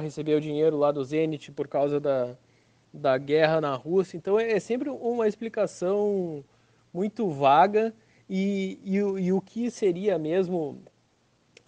receber 0.00 0.36
o 0.36 0.40
dinheiro 0.40 0.76
lá 0.76 0.92
do 0.92 1.04
Zenit 1.04 1.50
por 1.52 1.66
causa 1.66 1.98
da, 1.98 2.36
da 2.92 3.18
guerra 3.18 3.60
na 3.60 3.74
Rússia. 3.74 4.16
Então 4.16 4.38
é, 4.38 4.52
é 4.52 4.60
sempre 4.60 4.88
uma 4.90 5.26
explicação 5.26 6.44
muito 6.92 7.28
vaga 7.28 7.92
E, 8.30 8.78
e, 8.84 8.96
e 8.96 9.32
o 9.32 9.40
que 9.40 9.70
seria 9.70 10.18
mesmo 10.18 10.82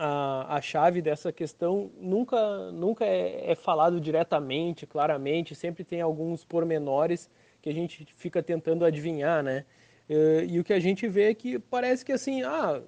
a, 0.03 0.57
a 0.57 0.61
chave 0.63 1.03
dessa 1.03 1.31
questão 1.31 1.91
nunca, 2.01 2.73
nunca 2.73 3.05
é, 3.05 3.51
é 3.51 3.55
falado 3.55 4.01
diretamente, 4.01 4.87
claramente, 4.87 5.55
sempre 5.55 5.85
tem 5.85 6.01
alguns 6.01 6.43
pormenores 6.43 7.29
que 7.61 7.69
a 7.69 7.75
gente 7.75 8.07
fica 8.17 8.43
tentando 8.43 8.83
adivinhar, 8.87 9.43
né? 9.43 9.67
Eh, 10.09 10.47
e 10.49 10.59
o 10.59 10.65
que 10.65 10.73
a 10.73 10.81
gente 10.81 11.07
vê 11.07 11.25
é 11.25 11.35
que 11.35 11.59
parece 11.59 12.03
que 12.03 12.13
assim, 12.13 12.43
ah, 12.43 12.81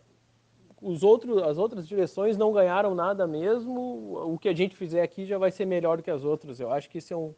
os 0.81 1.03
outros, 1.03 1.43
as 1.43 1.59
outras 1.59 1.87
direções 1.87 2.39
não 2.39 2.51
ganharam 2.51 2.95
nada 2.95 3.27
mesmo, 3.27 4.33
o 4.33 4.39
que 4.39 4.49
a 4.49 4.55
gente 4.55 4.75
fizer 4.75 5.03
aqui 5.03 5.27
já 5.27 5.37
vai 5.37 5.51
ser 5.51 5.67
melhor 5.67 6.01
que 6.01 6.11
as 6.11 6.25
outras. 6.25 6.61
Eu 6.61 6.73
acho 6.73 6.89
que 6.89 6.97
isso 6.97 7.13
é 7.13 7.17
um, 7.17 7.35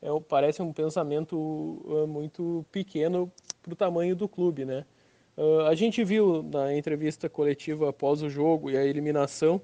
é 0.00 0.08
parece 0.28 0.62
um 0.62 0.72
pensamento 0.72 1.84
eh, 1.88 2.06
muito 2.06 2.64
pequeno 2.70 3.30
para 3.60 3.72
o 3.72 3.76
tamanho 3.76 4.14
do 4.14 4.28
clube, 4.28 4.64
né? 4.64 4.84
Uh, 5.36 5.60
a 5.68 5.74
gente 5.74 6.02
viu 6.02 6.42
na 6.42 6.74
entrevista 6.74 7.28
coletiva 7.28 7.90
após 7.90 8.22
o 8.22 8.30
jogo 8.30 8.70
e 8.70 8.76
a 8.76 8.84
eliminação 8.84 9.60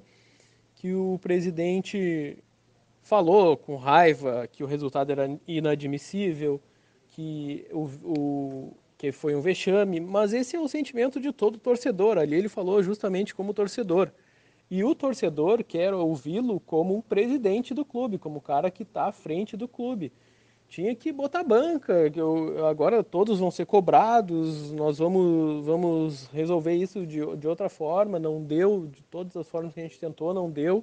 que 0.74 0.92
o 0.92 1.18
presidente 1.22 2.36
falou 3.02 3.56
com 3.56 3.76
raiva 3.76 4.46
que 4.50 4.62
o 4.62 4.66
resultado 4.66 5.10
era 5.10 5.38
inadmissível, 5.46 6.60
que 7.08 7.66
o, 7.72 7.84
o, 8.04 8.76
que 8.98 9.12
foi 9.12 9.34
um 9.34 9.40
vexame, 9.40 9.98
mas 9.98 10.32
esse 10.32 10.56
é 10.56 10.60
o 10.60 10.68
sentimento 10.68 11.20
de 11.20 11.32
todo 11.32 11.58
torcedor. 11.58 12.18
Ali 12.18 12.36
ele 12.36 12.48
falou 12.48 12.82
justamente 12.82 13.34
como 13.34 13.54
torcedor. 13.54 14.10
E 14.70 14.84
o 14.84 14.94
torcedor 14.94 15.62
quer 15.64 15.92
ouvi-lo 15.92 16.60
como 16.60 16.96
um 16.96 17.00
presidente 17.00 17.74
do 17.74 17.84
clube, 17.84 18.18
como 18.18 18.38
o 18.38 18.40
cara 18.40 18.70
que 18.70 18.84
está 18.84 19.06
à 19.06 19.12
frente 19.12 19.56
do 19.56 19.68
clube. 19.68 20.12
Tinha 20.72 20.94
que 20.94 21.12
botar 21.12 21.44
banca, 21.44 22.08
que 22.08 22.18
eu, 22.18 22.66
agora 22.66 23.04
todos 23.04 23.38
vão 23.38 23.50
ser 23.50 23.66
cobrados, 23.66 24.72
nós 24.72 24.96
vamos, 24.96 25.66
vamos 25.66 26.26
resolver 26.28 26.72
isso 26.72 27.06
de, 27.06 27.18
de 27.36 27.46
outra 27.46 27.68
forma, 27.68 28.18
não 28.18 28.42
deu, 28.42 28.86
de 28.86 29.02
todas 29.02 29.36
as 29.36 29.46
formas 29.46 29.74
que 29.74 29.80
a 29.80 29.82
gente 29.82 30.00
tentou, 30.00 30.32
não 30.32 30.50
deu, 30.50 30.82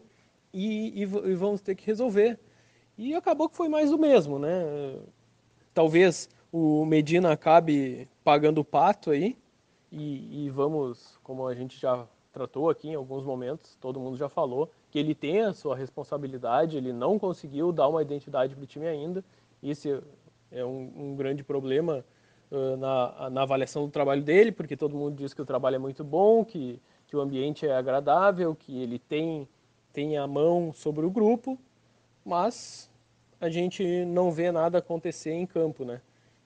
e, 0.54 0.89
e, 0.89 1.02
e 1.02 1.34
vamos 1.34 1.62
ter 1.62 1.73
que 1.73 1.88
resolver. 1.88 2.38
E 2.99 3.15
acabou 3.15 3.49
que 3.49 3.58
foi 3.58 3.67
mais 3.67 3.89
do 3.89 3.97
mesmo, 3.97 4.38
né? 4.38 4.95
Talvez 5.73 6.30
o 6.52 6.86
Medina 6.86 7.32
acabe 7.32 8.08
pagando 8.23 8.62
o 8.62 8.65
pato 8.65 9.10
aí. 9.10 9.36
E, 9.91 10.45
e, 10.45 10.49
vamos, 10.52 11.17
como 11.23 11.47
a 11.47 11.56
gente 11.56 11.82
já 11.82 12.06
tratou 12.32 12.69
aqui 12.69 12.89
em 12.89 12.95
alguns 12.95 13.23
momentos, 13.23 13.75
todo 13.82 13.99
mundo 13.99 14.17
já 14.17 14.30
falou, 14.30 14.69
que 14.91 14.99
ele 14.99 15.15
tem 15.15 15.41
a 15.41 15.52
sua 15.52 15.75
responsabilidade, 15.75 16.78
ele 16.78 16.93
não 16.93 17.17
conseguiu 17.17 17.71
dar 17.71 17.88
uma 17.88 18.04
identidade 18.04 18.54
para 18.54 18.63
o 18.63 18.67
time 18.67 18.88
ainda. 18.88 19.25
Isso 19.62 20.04
é 20.52 20.63
um, 20.63 20.91
um 20.95 21.15
grande 21.15 21.43
problema 21.43 22.06
uh, 22.52 22.78
na, 22.78 23.30
na 23.30 23.41
avaliação 23.43 23.86
do 23.86 23.91
trabalho 23.91 24.22
dele, 24.22 24.52
porque 24.52 24.76
todo 24.76 24.95
mundo 24.95 25.17
diz 25.17 25.34
que 25.34 25.41
o 25.41 25.45
trabalho 25.45 25.76
é 25.76 25.80
muito 25.80 26.04
bom, 26.04 26.43
que, 26.43 26.82
que 27.08 27.15
o 27.15 27.22
ambiente 27.22 27.65
é 27.67 27.76
agradável, 27.76 28.56
que 28.56 28.82
ele 28.82 29.00
tem, 29.00 29.48
tem 29.93 30.17
a 30.17 30.28
mão 30.28 30.72
sobre 30.74 31.06
o 31.06 31.10
grupo, 31.10 31.58
mas 32.26 32.89
a 33.39 33.50
gente 33.50 34.06
não 34.06 34.32
vê 34.32 34.52
nada 34.52 34.80
acontecer 34.80 35.32
em 35.32 35.45
campo, 35.45 35.86
né? 35.86 36.02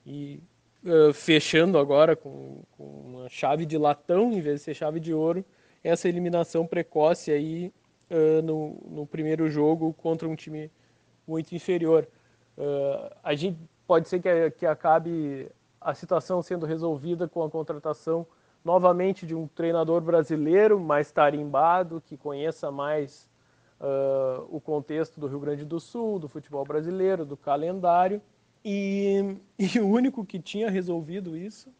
E 0.06 0.40
uh, 0.84 1.12
fechando 1.12 1.78
agora 1.78 2.14
com, 2.14 2.62
com, 2.76 2.84
uma 2.84 3.28
chave 3.28 3.66
de 3.66 3.76
latão 3.76 4.32
em 4.32 4.40
vez 4.40 4.60
de 4.60 4.64
ser 4.64 4.74
chave 4.74 5.00
de 5.00 5.12
ouro, 5.12 5.44
essa 5.82 6.08
eliminação 6.08 6.66
precoce 6.66 7.30
aí 7.30 7.72
uh, 8.10 8.42
no, 8.42 8.76
no 8.88 9.06
primeiro 9.06 9.48
jogo 9.50 9.92
contra 9.94 10.28
um 10.28 10.36
time 10.36 10.70
muito 11.26 11.54
inferior. 11.54 12.06
Uh, 12.56 13.14
a 13.22 13.34
gente 13.34 13.58
pode 13.86 14.08
ser 14.08 14.20
que, 14.20 14.50
que 14.52 14.66
acabe 14.66 15.50
a 15.80 15.94
situação 15.94 16.40
sendo 16.42 16.64
resolvida 16.64 17.28
com 17.28 17.42
a 17.42 17.50
contratação 17.50 18.26
novamente 18.64 19.26
de 19.26 19.34
um 19.34 19.46
treinador 19.46 20.00
brasileiro 20.00 20.80
mais 20.80 21.12
tarimbado, 21.12 22.02
que 22.06 22.16
conheça 22.16 22.70
mais 22.70 23.28
uh, 23.78 24.46
o 24.50 24.60
contexto 24.60 25.20
do 25.20 25.26
Rio 25.26 25.38
Grande 25.38 25.64
do 25.64 25.78
Sul, 25.78 26.18
do 26.18 26.28
futebol 26.28 26.64
brasileiro, 26.64 27.26
do 27.26 27.36
calendário. 27.36 28.22
E, 28.64 29.36
e, 29.58 29.78
o 29.78 29.86
único 29.86 30.24
que 30.24 30.40
tinha 30.40 30.70
resolvido 30.70 31.36
isso, 31.36 31.70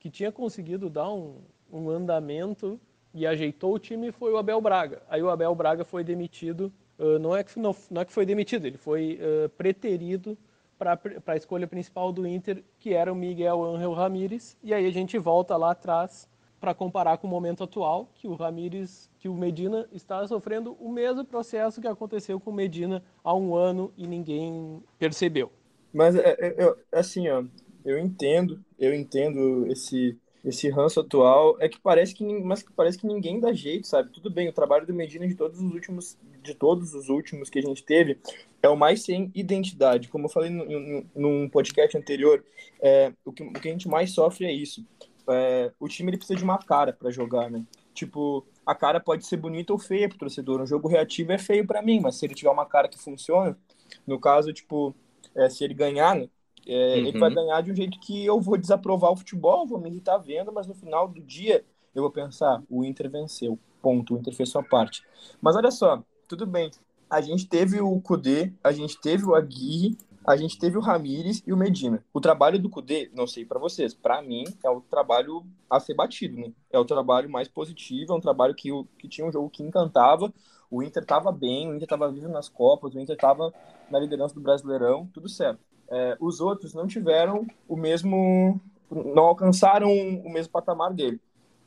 que 0.00 0.10
tinha 0.10 0.32
conseguido 0.32 0.90
dar 0.90 1.08
um, 1.08 1.36
um 1.72 1.88
andamento 1.88 2.80
e 3.14 3.24
ajeitou 3.24 3.74
o 3.74 3.78
time 3.78 4.10
foi 4.10 4.32
o 4.32 4.36
Abel 4.36 4.60
Braga. 4.60 5.02
Aí 5.08 5.22
o 5.22 5.30
Abel 5.30 5.54
Braga 5.54 5.84
foi 5.84 6.02
demitido, 6.02 6.72
não, 6.98 7.36
é 7.36 7.44
que, 7.44 7.58
não, 7.58 7.74
não, 7.90 8.02
é 8.02 8.04
que 8.04 8.12
foi 8.12 8.24
demitido, 8.24 8.66
ele 8.66 8.78
foi 8.78 9.18
uh, 9.20 9.48
preterido 9.50 10.36
para 10.78 10.98
a 11.26 11.36
escolha 11.36 11.66
principal 11.66 12.12
do 12.12 12.26
Inter, 12.26 12.62
que 12.78 12.92
era 12.92 13.12
o 13.12 13.16
Miguel 13.16 13.64
Angel 13.64 13.92
Ramírez. 13.92 14.56
E 14.62 14.74
aí 14.74 14.86
a 14.86 14.90
gente 14.90 15.18
volta 15.18 15.56
lá 15.56 15.70
atrás 15.70 16.28
para 16.60 16.74
comparar 16.74 17.18
com 17.18 17.26
o 17.26 17.30
momento 17.30 17.64
atual, 17.64 18.10
que 18.14 18.26
o 18.26 18.34
Ramírez, 18.34 19.10
que 19.18 19.28
o 19.28 19.34
Medina 19.34 19.88
está 19.92 20.26
sofrendo 20.26 20.76
o 20.80 20.90
mesmo 20.90 21.24
processo 21.24 21.80
que 21.80 21.86
aconteceu 21.86 22.40
com 22.40 22.50
o 22.50 22.54
Medina 22.54 23.02
há 23.22 23.34
um 23.34 23.54
ano 23.54 23.92
e 23.96 24.06
ninguém 24.06 24.82
percebeu. 24.98 25.50
Mas, 25.92 26.16
é, 26.16 26.36
é, 26.40 26.74
assim, 26.92 27.28
ó, 27.28 27.44
eu 27.84 27.98
entendo, 27.98 28.62
eu 28.78 28.94
entendo 28.94 29.66
esse, 29.68 30.18
esse 30.46 30.70
ranço 30.70 31.00
atual. 31.00 31.56
É 31.60 31.68
que 31.68 31.78
parece 31.78 32.14
que, 32.14 32.24
mas 32.24 32.62
que 32.62 32.72
parece 32.72 32.96
que 32.96 33.06
ninguém 33.06 33.40
dá 33.40 33.52
jeito, 33.52 33.86
sabe? 33.86 34.12
Tudo 34.12 34.30
bem, 34.30 34.48
o 34.48 34.52
trabalho 34.52 34.86
do 34.86 34.94
Medina 34.94 35.26
de 35.26 35.34
todos 35.34 35.60
os 35.60 35.72
últimos, 35.72 36.16
de 36.42 36.54
todos 36.54 36.94
os 36.94 37.08
últimos 37.08 37.50
que 37.50 37.58
a 37.58 37.62
gente 37.62 37.82
teve, 37.82 38.18
é 38.62 38.68
o 38.68 38.76
mais 38.76 39.02
sem 39.02 39.30
identidade. 39.34 40.08
Como 40.08 40.26
eu 40.26 40.28
falei 40.28 40.50
num, 40.50 41.04
num 41.14 41.48
podcast 41.48 41.98
anterior, 41.98 42.44
é, 42.80 43.12
o, 43.24 43.32
que, 43.32 43.42
o 43.42 43.52
que 43.52 43.68
a 43.68 43.72
gente 43.72 43.88
mais 43.88 44.12
sofre 44.12 44.46
é 44.46 44.52
isso. 44.52 44.86
É, 45.28 45.72
o 45.80 45.88
time 45.88 46.10
ele 46.10 46.18
precisa 46.18 46.38
de 46.38 46.44
uma 46.44 46.58
cara 46.58 46.92
para 46.92 47.10
jogar, 47.10 47.50
né? 47.50 47.64
Tipo, 47.92 48.46
a 48.64 48.74
cara 48.74 49.00
pode 49.00 49.26
ser 49.26 49.38
bonita 49.38 49.72
ou 49.72 49.78
feia 49.78 50.08
pro 50.08 50.18
torcedor. 50.18 50.60
Um 50.60 50.66
jogo 50.66 50.86
reativo 50.86 51.32
é 51.32 51.38
feio 51.38 51.66
para 51.66 51.82
mim, 51.82 51.98
mas 51.98 52.16
se 52.16 52.24
ele 52.24 52.34
tiver 52.34 52.50
uma 52.50 52.66
cara 52.66 52.88
que 52.88 52.98
funciona, 52.98 53.58
no 54.06 54.20
caso, 54.20 54.52
tipo, 54.52 54.94
é, 55.34 55.50
se 55.50 55.64
ele 55.64 55.74
ganhar, 55.74 56.14
né, 56.14 56.28
é, 56.66 56.94
uhum. 56.94 57.06
ele 57.06 57.18
vai 57.18 57.32
ganhar 57.32 57.60
de 57.62 57.70
um 57.70 57.74
jeito 57.74 57.98
que 58.00 58.24
eu 58.24 58.40
vou 58.40 58.56
desaprovar 58.58 59.12
o 59.12 59.16
futebol, 59.16 59.66
vou 59.66 59.80
me 59.80 59.88
irritar 59.88 60.18
vendo, 60.18 60.52
mas 60.52 60.66
no 60.66 60.74
final 60.74 61.08
do 61.08 61.20
dia 61.20 61.64
eu 61.94 62.02
vou 62.02 62.10
pensar, 62.10 62.62
o 62.68 62.84
Inter 62.84 63.08
venceu, 63.10 63.58
ponto, 63.80 64.14
o 64.14 64.18
Inter 64.18 64.34
fez 64.34 64.48
sua 64.48 64.62
parte. 64.62 65.02
Mas 65.40 65.56
olha 65.56 65.70
só, 65.70 66.02
tudo 66.28 66.46
bem, 66.46 66.70
a 67.08 67.20
gente 67.20 67.46
teve 67.46 67.80
o 67.80 68.00
Kudê, 68.00 68.52
a 68.62 68.72
gente 68.72 69.00
teve 69.00 69.24
o 69.24 69.34
Aguirre, 69.34 69.96
a 70.26 70.36
gente 70.36 70.58
teve 70.58 70.76
o 70.76 70.80
Ramires 70.80 71.40
e 71.46 71.52
o 71.52 71.56
Medina. 71.56 72.04
O 72.12 72.20
trabalho 72.20 72.58
do 72.58 72.68
Kudê, 72.68 73.08
não 73.14 73.28
sei 73.28 73.44
para 73.44 73.60
vocês, 73.60 73.94
para 73.94 74.20
mim 74.20 74.44
é 74.64 74.68
o 74.68 74.80
trabalho 74.80 75.46
a 75.70 75.78
ser 75.78 75.94
batido, 75.94 76.36
né? 76.36 76.52
É 76.70 76.78
o 76.78 76.84
trabalho 76.84 77.30
mais 77.30 77.46
positivo, 77.46 78.12
é 78.12 78.16
um 78.16 78.20
trabalho 78.20 78.54
que, 78.54 78.70
que 78.98 79.08
tinha 79.08 79.26
um 79.26 79.30
jogo 79.30 79.48
que 79.48 79.62
encantava, 79.62 80.34
o 80.68 80.82
Inter 80.82 81.02
estava 81.02 81.30
bem, 81.30 81.68
o 81.68 81.74
Inter 81.74 81.84
estava 81.84 82.10
vivo 82.10 82.28
nas 82.28 82.48
Copas, 82.48 82.94
o 82.94 82.98
Inter 82.98 83.14
estava 83.14 83.54
na 83.88 84.00
liderança 84.00 84.34
do 84.34 84.40
Brasileirão, 84.40 85.08
tudo 85.14 85.28
certo. 85.28 85.60
É, 85.88 86.16
os 86.20 86.40
outros 86.40 86.74
não 86.74 86.86
tiveram 86.86 87.46
o 87.68 87.76
mesmo, 87.76 88.60
não 88.90 89.24
alcançaram 89.24 89.90
o 89.90 90.32
mesmo 90.32 90.52
patamar 90.52 90.92
dele. 90.92 91.20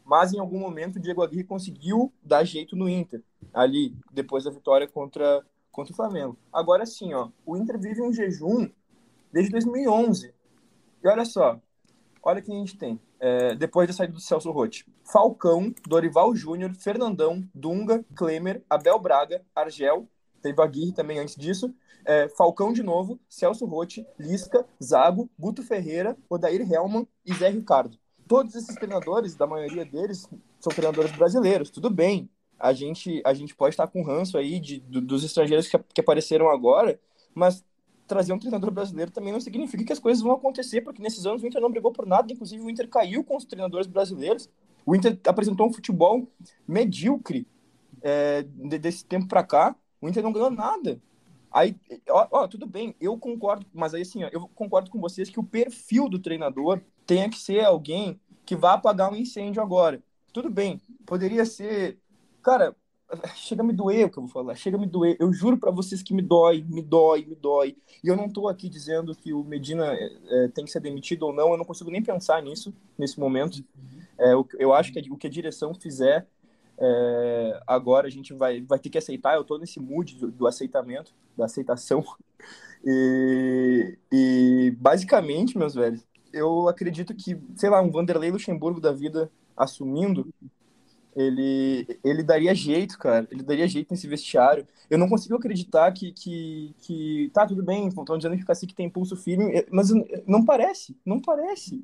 Mas 0.04 0.34
em 0.34 0.40
algum 0.40 0.60
momento 0.60 0.96
o 0.96 1.00
Diego 1.00 1.22
Aguirre 1.22 1.44
conseguiu 1.44 2.12
dar 2.24 2.44
jeito 2.44 2.76
no 2.76 2.90
Inter, 2.90 3.22
ali, 3.54 3.96
depois 4.12 4.44
da 4.44 4.52
vitória 4.52 4.88
contra, 4.88 5.46
contra 5.72 5.94
o 5.94 5.96
Flamengo. 5.96 6.38
Agora 6.52 6.86
sim, 6.86 7.14
ó, 7.14 7.30
o 7.46 7.56
Inter 7.56 7.80
vive 7.80 8.02
um 8.02 8.12
jejum 8.12 8.70
desde 9.32 9.52
2011. 9.52 10.34
E 11.04 11.08
olha 11.08 11.26
só, 11.26 11.60
olha 12.24 12.42
quem 12.42 12.56
a 12.56 12.60
gente 12.60 12.78
tem 12.78 13.00
é, 13.20 13.54
depois 13.56 13.88
da 13.88 13.94
saída 13.94 14.14
do 14.14 14.20
Celso 14.20 14.52
Rotti. 14.52 14.86
Falcão, 15.04 15.74
Dorival 15.88 16.36
Júnior, 16.36 16.74
Fernandão, 16.76 17.44
Dunga, 17.54 18.04
Klemer, 18.16 18.64
Abel 18.70 19.00
Braga, 19.00 19.44
Argel, 19.56 20.08
teve 20.42 20.62
Aguirre 20.62 20.92
também 20.92 21.20
antes 21.20 21.36
disso, 21.36 21.74
é, 22.06 22.28
Falcão 22.30 22.74
de 22.74 22.82
novo, 22.82 23.20
Celso 23.28 23.66
Rotti, 23.66 24.06
Lisca, 24.18 24.66
Zago, 24.84 25.30
Guto 25.38 25.64
Ferreira, 25.64 26.18
Odair 26.30 26.62
Helman 26.62 27.08
e 27.26 27.34
Zé 27.34 27.50
Ricardo. 27.50 27.98
Todos 28.28 28.56
esses 28.56 28.76
treinadores, 28.76 29.36
da 29.36 29.48
maioria 29.48 29.86
deles, 29.86 30.28
são 30.60 30.72
treinadores 30.72 31.12
brasileiros, 31.12 31.70
tudo 31.70 31.90
bem. 31.90 32.30
A 32.60 32.74
gente, 32.74 33.22
a 33.26 33.34
gente 33.34 33.56
pode 33.56 33.74
estar 33.74 33.88
com 33.88 34.04
ranço 34.04 34.38
aí 34.38 34.60
de, 34.60 34.80
dos 34.80 35.24
estrangeiros 35.24 35.68
que, 35.68 35.80
que 35.94 36.02
apareceram 36.02 36.50
agora, 36.50 37.00
mas 37.34 37.64
trazer 38.10 38.34
um 38.34 38.40
treinador 38.40 38.72
brasileiro 38.72 39.12
também 39.12 39.32
não 39.32 39.40
significa 39.40 39.86
que 39.86 39.94
as 39.94 40.00
coisas 40.00 40.22
vão 40.22 40.34
acontecer, 40.34 40.82
porque 40.82 41.02
nesses 41.02 41.26
anos 41.26 41.44
o 41.44 41.48
Inter 41.48 41.62
não 41.62 41.70
brigou 41.70 41.92
por 41.92 42.08
nada, 42.08 42.34
inclusive 42.34 42.62
o 42.62 42.70
Inter 42.70 42.90
caiu 42.90 43.24
com 43.24 43.38
os 43.38 43.46
treinadores 43.46 43.88
brasileiros. 43.88 44.50
O 44.86 44.96
Inter 44.96 45.18
apresentou 45.28 45.68
um 45.68 45.74
futebol 45.74 46.28
medíocre 46.68 47.48
é, 48.02 48.44
desse 48.44 49.06
tempo 49.06 49.28
para 49.28 49.44
cá. 49.44 49.76
O 50.02 50.08
Inter 50.08 50.24
não 50.24 50.32
ganhou 50.32 50.50
nada. 50.50 51.02
Aí, 51.52 51.76
ó, 52.10 52.28
ó, 52.32 52.48
tudo 52.48 52.68
bem, 52.68 52.96
eu 53.02 53.18
concordo, 53.18 53.66
mas 53.74 53.94
aí 53.94 54.04
assim, 54.04 54.24
ó, 54.24 54.30
eu 54.32 54.48
concordo 54.54 54.92
com 54.92 55.00
vocês 55.00 55.30
que 55.30 55.40
o 55.40 55.44
perfil 55.44 56.08
do 56.08 56.20
treinador 56.20 56.80
tenha 57.08 57.28
que 57.28 57.40
ser 57.40 57.66
alguém 57.66 58.20
que 58.46 58.56
vá 58.56 58.74
apagar 58.74 59.12
um 59.12 59.16
incêndio 59.16 59.62
agora. 59.62 60.02
Tudo 60.32 60.50
bem, 60.50 60.80
poderia 61.08 61.44
ser, 61.46 61.98
cara, 62.44 62.76
chega 63.36 63.64
a 63.64 63.66
me 63.66 63.74
doer 63.74 64.06
o 64.06 64.10
que 64.12 64.20
eu 64.20 64.24
vou 64.24 64.32
falar, 64.32 64.56
chega 64.56 64.78
a 64.78 64.80
me 64.80 64.86
doer. 64.86 65.18
Eu 65.20 65.34
juro 65.34 65.58
para 65.58 65.72
vocês 65.72 66.04
que 66.04 66.14
me 66.14 66.22
dói, 66.22 66.64
me 66.68 66.84
dói, 66.84 67.26
me 67.26 67.36
dói. 67.36 67.76
E 68.04 68.08
eu 68.08 68.16
não 68.16 68.30
tô 68.30 68.48
aqui 68.48 68.70
dizendo 68.70 69.16
que 69.16 69.34
o 69.34 69.44
Medina 69.44 69.94
é, 69.94 70.10
é, 70.30 70.48
tem 70.50 70.66
que 70.66 70.72
ser 70.72 70.80
demitido 70.80 71.24
ou 71.24 71.34
não, 71.34 71.52
eu 71.52 71.58
não 71.58 71.66
consigo 71.66 71.90
nem 71.90 72.04
pensar 72.04 72.44
nisso 72.44 72.74
nesse 72.98 73.20
momento. 73.20 73.64
É, 74.20 74.34
eu 74.60 74.74
acho 74.74 74.94
que 74.94 75.00
o 75.12 75.18
que 75.18 75.28
a 75.28 75.32
direção 75.32 75.74
fizer 75.74 76.28
é, 76.80 77.62
agora 77.68 78.08
a 78.08 78.10
gente 78.10 78.34
vai, 78.34 78.62
vai 78.62 78.80
ter 78.80 78.90
que 78.90 78.98
aceitar. 78.98 79.36
Eu 79.36 79.42
estou 79.42 79.60
nesse 79.60 79.80
mood 79.80 80.16
do, 80.16 80.32
do, 80.32 80.48
aceitamento, 80.48 81.14
da 81.38 81.46
aceitação. 81.46 82.04
E, 82.86 83.98
e 84.10 84.74
basicamente, 84.80 85.58
meus 85.58 85.76
velhos, 85.76 86.02
eu 86.32 86.70
acredito 86.70 87.14
que, 87.14 87.38
sei 87.56 87.70
lá, 87.70 87.82
um 87.82 87.92
Vanderlei 87.92 88.32
Luxemburgo 88.32 88.80
da 88.80 88.94
vida 88.94 89.30
assumindo, 89.58 90.26
ele, 91.14 92.00
ele 92.02 92.24
daria 92.24 92.56
jeito, 92.56 92.98
cara. 92.98 93.28
Ele 93.30 93.44
daria 93.44 93.68
jeito 93.68 93.92
nesse 93.92 94.08
vestiário. 94.08 94.66
Eu 94.90 94.98
não 94.98 95.10
consigo 95.10 95.36
acreditar 95.36 95.92
que, 95.92 96.14
que, 96.14 96.74
que 96.80 97.30
tá 97.34 97.46
tudo 97.46 97.62
bem, 97.62 97.90
estão 97.90 98.18
dizendo 98.18 98.38
que 98.38 98.50
assim 98.50 98.68
que 98.68 98.74
tem 98.74 98.90
pulso 98.90 99.18
firme, 99.18 99.66
mas 99.70 99.90
não 100.26 100.46
parece, 100.46 100.96
não 101.06 101.20
parece. 101.20 101.84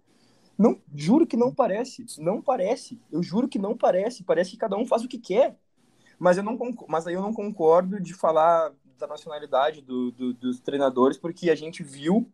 Não, 0.57 0.79
juro 0.93 1.27
que 1.27 1.37
não 1.37 1.53
parece. 1.53 2.05
Não 2.19 2.41
parece. 2.41 2.99
Eu 3.11 3.21
juro 3.21 3.47
que 3.47 3.59
não 3.59 3.75
parece. 3.75 4.23
Parece 4.23 4.51
que 4.51 4.57
cada 4.57 4.77
um 4.77 4.85
faz 4.85 5.03
o 5.03 5.07
que 5.07 5.17
quer. 5.17 5.57
Mas 6.17 6.37
eu 6.37 6.43
não 6.43 6.57
mas 6.87 7.05
aí 7.07 7.13
eu 7.13 7.21
não 7.21 7.33
concordo 7.33 7.99
de 7.99 8.13
falar 8.13 8.71
da 8.97 9.07
nacionalidade 9.07 9.81
do, 9.81 10.11
do, 10.11 10.33
dos 10.33 10.59
treinadores, 10.61 11.17
porque 11.17 11.49
a 11.49 11.55
gente 11.55 11.83
viu 11.83 12.29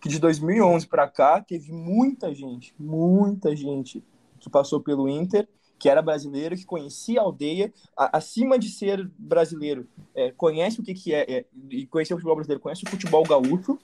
que 0.00 0.08
de 0.08 0.18
2011 0.18 0.86
para 0.86 1.08
cá 1.08 1.40
teve 1.40 1.72
muita 1.72 2.34
gente, 2.34 2.74
muita 2.78 3.54
gente 3.54 4.02
que 4.40 4.48
passou 4.48 4.80
pelo 4.80 5.08
Inter, 5.08 5.48
que 5.78 5.88
era 5.88 6.02
brasileiro, 6.02 6.56
que 6.56 6.64
conhecia 6.64 7.20
a 7.20 7.22
aldeia, 7.22 7.72
a, 7.96 8.18
acima 8.18 8.58
de 8.58 8.70
ser 8.70 9.08
brasileiro, 9.18 9.86
é, 10.14 10.32
conhece 10.32 10.80
o 10.80 10.82
que, 10.82 10.94
que 10.94 11.14
é, 11.14 11.30
é, 11.30 11.46
e 11.70 11.86
conhecer 11.86 12.14
o 12.14 12.16
futebol 12.16 12.36
brasileiro, 12.36 12.62
conhece 12.62 12.84
o 12.84 12.90
futebol 12.90 13.22
gaúcho, 13.22 13.78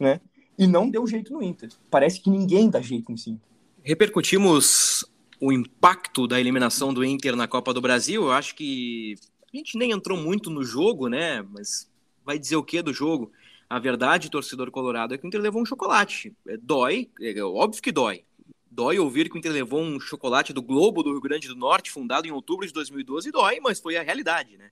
né? 0.00 0.20
E 0.58 0.66
não 0.66 0.88
deu 0.88 1.06
jeito 1.06 1.32
no 1.32 1.42
Inter. 1.42 1.70
Parece 1.90 2.20
que 2.20 2.30
ninguém 2.30 2.68
dá 2.68 2.80
jeito 2.80 3.10
em 3.10 3.16
si. 3.16 3.38
Repercutimos 3.82 5.04
o 5.40 5.50
impacto 5.50 6.26
da 6.26 6.38
eliminação 6.38 6.94
do 6.94 7.04
Inter 7.04 7.34
na 7.34 7.48
Copa 7.48 7.74
do 7.74 7.80
Brasil. 7.80 8.22
Eu 8.22 8.32
acho 8.32 8.54
que 8.54 9.16
a 9.52 9.56
gente 9.56 9.76
nem 9.76 9.90
entrou 9.90 10.16
muito 10.16 10.48
no 10.50 10.62
jogo, 10.62 11.08
né? 11.08 11.42
Mas 11.42 11.90
vai 12.24 12.38
dizer 12.38 12.56
o 12.56 12.62
que 12.62 12.80
do 12.80 12.92
jogo? 12.92 13.32
A 13.68 13.78
verdade, 13.78 14.30
torcedor 14.30 14.70
colorado, 14.70 15.14
é 15.14 15.18
que 15.18 15.24
o 15.24 15.26
Inter 15.26 15.40
levou 15.40 15.60
um 15.60 15.66
chocolate. 15.66 16.32
É, 16.46 16.56
dói, 16.56 17.10
é 17.20 17.42
óbvio 17.42 17.82
que 17.82 17.90
dói. 17.90 18.24
Dói 18.70 18.98
ouvir 18.98 19.28
que 19.28 19.36
o 19.36 19.38
Inter 19.38 19.52
levou 19.52 19.82
um 19.82 19.98
chocolate 19.98 20.52
do 20.52 20.62
Globo 20.62 21.02
do 21.02 21.10
Rio 21.10 21.20
Grande 21.20 21.48
do 21.48 21.56
Norte, 21.56 21.90
fundado 21.90 22.26
em 22.26 22.30
outubro 22.30 22.66
de 22.66 22.72
2012, 22.72 23.30
dói, 23.30 23.60
mas 23.60 23.80
foi 23.80 23.96
a 23.96 24.02
realidade, 24.02 24.56
né? 24.56 24.70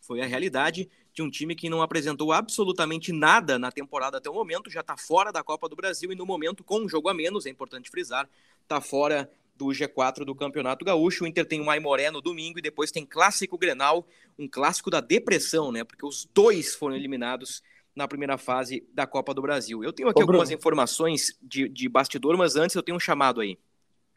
Foi 0.00 0.20
a 0.20 0.26
realidade 0.26 0.88
de 1.18 1.22
um 1.22 1.28
time 1.28 1.56
que 1.56 1.68
não 1.68 1.82
apresentou 1.82 2.32
absolutamente 2.32 3.12
nada 3.12 3.58
na 3.58 3.72
temporada 3.72 4.18
até 4.18 4.30
o 4.30 4.34
momento, 4.34 4.70
já 4.70 4.82
está 4.82 4.96
fora 4.96 5.32
da 5.32 5.42
Copa 5.42 5.68
do 5.68 5.74
Brasil 5.74 6.12
e 6.12 6.14
no 6.14 6.24
momento, 6.24 6.62
com 6.62 6.78
um 6.78 6.88
jogo 6.88 7.08
a 7.08 7.14
menos, 7.14 7.44
é 7.44 7.50
importante 7.50 7.90
frisar, 7.90 8.28
está 8.62 8.80
fora 8.80 9.28
do 9.56 9.66
G4 9.66 10.24
do 10.24 10.32
Campeonato 10.32 10.84
Gaúcho. 10.84 11.24
O 11.24 11.26
Inter 11.26 11.44
tem 11.44 11.60
o 11.60 11.68
Aimoré 11.68 12.12
no 12.12 12.20
domingo 12.20 12.60
e 12.60 12.62
depois 12.62 12.92
tem 12.92 13.04
Clássico 13.04 13.58
Grenal, 13.58 14.06
um 14.38 14.46
clássico 14.46 14.90
da 14.90 15.00
depressão, 15.00 15.72
né? 15.72 15.82
Porque 15.82 16.06
os 16.06 16.28
dois 16.32 16.76
foram 16.76 16.94
eliminados 16.94 17.64
na 17.96 18.06
primeira 18.06 18.38
fase 18.38 18.86
da 18.94 19.04
Copa 19.04 19.34
do 19.34 19.42
Brasil. 19.42 19.82
Eu 19.82 19.92
tenho 19.92 20.08
aqui 20.08 20.20
Ô, 20.20 20.22
algumas 20.22 20.52
informações 20.52 21.36
de, 21.42 21.68
de 21.68 21.88
bastidor, 21.88 22.36
mas 22.36 22.54
antes 22.54 22.76
eu 22.76 22.82
tenho 22.82 22.96
um 22.96 23.00
chamado 23.00 23.40
aí. 23.40 23.58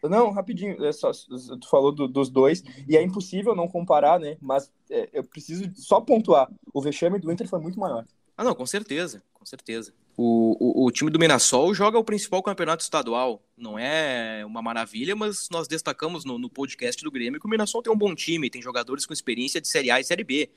Não, 0.03 0.31
rapidinho, 0.31 0.83
é 0.83 0.91
só, 0.91 1.11
tu 1.11 1.69
falou 1.69 1.91
do, 1.91 2.07
dos 2.07 2.29
dois, 2.29 2.63
e 2.87 2.97
é 2.97 3.01
impossível 3.03 3.55
não 3.55 3.67
comparar, 3.67 4.19
né? 4.19 4.37
Mas 4.41 4.71
é, 4.89 5.09
eu 5.13 5.23
preciso 5.23 5.69
só 5.75 6.01
pontuar. 6.01 6.49
O 6.73 6.81
vexame 6.81 7.19
do 7.19 7.31
Inter 7.31 7.47
foi 7.47 7.59
muito 7.59 7.79
maior. 7.79 8.05
Ah, 8.35 8.43
não, 8.43 8.55
com 8.55 8.65
certeza, 8.65 9.21
com 9.33 9.45
certeza. 9.45 9.93
O, 10.17 10.57
o, 10.59 10.85
o, 10.85 10.91
time 10.91 11.09
do 11.09 11.19
Mirassol 11.19 11.73
joga 11.73 11.97
o 11.97 12.03
principal 12.03 12.43
campeonato 12.43 12.83
estadual. 12.83 13.41
Não 13.57 13.77
é 13.77 14.43
uma 14.45 14.61
maravilha, 14.61 15.15
mas 15.15 15.47
nós 15.51 15.67
destacamos 15.67 16.25
no, 16.25 16.37
no 16.37 16.49
podcast 16.49 17.03
do 17.03 17.11
Grêmio 17.11 17.39
que 17.39 17.45
o 17.45 17.49
Mirassol 17.49 17.81
tem 17.81 17.93
um 17.93 17.97
bom 17.97 18.13
time, 18.13 18.49
tem 18.49 18.61
jogadores 18.61 19.05
com 19.05 19.13
experiência 19.13 19.61
de 19.61 19.67
Série 19.67 19.91
A 19.91 19.99
e 19.99 20.03
Série 20.03 20.23
B. 20.23 20.49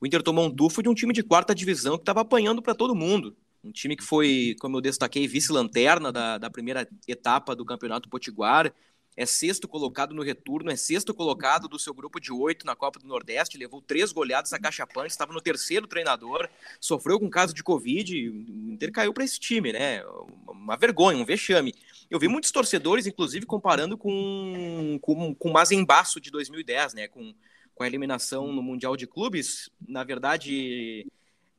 O 0.00 0.06
Inter 0.06 0.22
tomou 0.22 0.46
um 0.46 0.50
tufo 0.54 0.82
de 0.82 0.88
um 0.88 0.94
time 0.94 1.12
de 1.12 1.22
quarta 1.22 1.54
divisão 1.54 1.96
que 1.96 2.02
estava 2.02 2.20
apanhando 2.20 2.62
para 2.62 2.74
todo 2.74 2.94
mundo. 2.94 3.36
Um 3.62 3.72
time 3.72 3.96
que 3.96 4.04
foi, 4.04 4.54
como 4.60 4.76
eu 4.76 4.80
destaquei, 4.80 5.26
vice-lanterna 5.26 6.12
da, 6.12 6.38
da 6.38 6.50
primeira 6.50 6.88
etapa 7.06 7.56
do 7.56 7.64
Campeonato 7.64 8.08
Potiguar, 8.08 8.72
é 9.18 9.26
sexto 9.26 9.66
colocado 9.66 10.14
no 10.14 10.22
retorno, 10.22 10.70
é 10.70 10.76
sexto 10.76 11.12
colocado 11.12 11.66
do 11.66 11.76
seu 11.76 11.92
grupo 11.92 12.20
de 12.20 12.32
oito 12.32 12.64
na 12.64 12.76
Copa 12.76 13.00
do 13.00 13.08
Nordeste, 13.08 13.58
levou 13.58 13.82
três 13.82 14.12
goleadas 14.12 14.52
a 14.52 14.60
Cachapã, 14.60 15.04
estava 15.06 15.32
no 15.32 15.40
terceiro 15.40 15.88
treinador, 15.88 16.48
sofreu 16.80 17.18
com 17.18 17.28
caso 17.28 17.52
de 17.52 17.64
Covid, 17.64 18.30
o 18.30 18.70
Inter 18.70 18.92
caiu 18.92 19.12
para 19.12 19.24
esse 19.24 19.40
time, 19.40 19.72
né? 19.72 20.04
Uma 20.46 20.76
vergonha, 20.76 21.18
um 21.18 21.24
vexame. 21.24 21.74
Eu 22.08 22.20
vi 22.20 22.28
muitos 22.28 22.52
torcedores, 22.52 23.08
inclusive, 23.08 23.44
comparando 23.44 23.98
com, 23.98 25.00
com, 25.02 25.34
com 25.34 25.50
o 25.50 25.52
Mazembaço 25.52 26.20
de 26.20 26.30
2010, 26.30 26.94
né? 26.94 27.08
Com, 27.08 27.34
com 27.74 27.82
a 27.82 27.88
eliminação 27.88 28.52
no 28.52 28.62
Mundial 28.62 28.96
de 28.96 29.08
Clubes. 29.08 29.68
Na 29.84 30.04
verdade, 30.04 31.04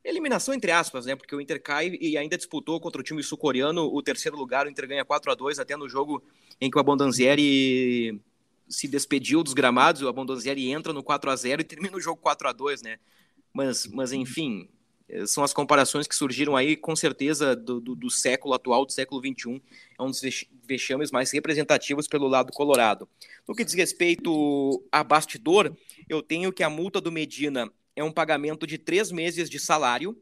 Eliminação 0.04 0.54
entre 0.54 0.70
aspas, 0.70 1.06
né? 1.06 1.14
Porque 1.14 1.34
o 1.34 1.40
Inter 1.40 1.62
cai 1.62 1.98
e 2.00 2.16
ainda 2.16 2.36
disputou 2.36 2.80
contra 2.80 3.00
o 3.00 3.04
time 3.04 3.22
sul-coreano 3.22 3.84
o 3.84 4.02
terceiro 4.02 4.36
lugar. 4.36 4.66
O 4.66 4.70
Inter 4.70 4.88
ganha 4.88 5.04
4 5.04 5.30
a 5.30 5.34
2 5.34 5.58
até 5.58 5.76
no 5.76 5.88
jogo 5.88 6.22
em 6.60 6.70
que 6.70 6.76
o 6.76 6.80
Abondanzieri 6.80 8.20
se 8.68 8.88
despediu 8.88 9.42
dos 9.42 9.52
gramados. 9.52 10.00
O 10.00 10.08
Abondanzieri 10.08 10.70
entra 10.70 10.92
no 10.92 11.02
4 11.02 11.30
a 11.30 11.36
0 11.36 11.60
e 11.60 11.64
termina 11.64 11.96
o 11.96 12.00
jogo 12.00 12.20
4 12.20 12.48
a 12.48 12.52
2 12.52 12.82
né? 12.82 12.98
Mas, 13.52 13.86
mas 13.88 14.12
enfim, 14.12 14.68
são 15.26 15.42
as 15.42 15.52
comparações 15.52 16.06
que 16.06 16.14
surgiram 16.14 16.56
aí, 16.56 16.76
com 16.76 16.94
certeza, 16.94 17.56
do, 17.56 17.80
do, 17.80 17.94
do 17.94 18.10
século 18.10 18.54
atual, 18.54 18.86
do 18.86 18.92
século 18.92 19.20
XXI. 19.20 19.60
É 19.98 20.02
um 20.02 20.10
dos 20.10 20.22
vexames 20.64 21.10
mais 21.10 21.30
representativos 21.32 22.06
pelo 22.06 22.28
lado 22.28 22.52
colorado. 22.52 23.08
No 23.46 23.54
que 23.54 23.64
diz 23.64 23.74
respeito 23.74 24.82
a 24.90 25.02
bastidor, 25.02 25.74
eu 26.08 26.22
tenho 26.22 26.52
que 26.52 26.62
a 26.62 26.70
multa 26.70 27.00
do 27.00 27.10
Medina 27.10 27.70
é 27.94 28.04
um 28.04 28.12
pagamento 28.12 28.66
de 28.66 28.78
três 28.78 29.10
meses 29.10 29.48
de 29.48 29.58
salário. 29.58 30.20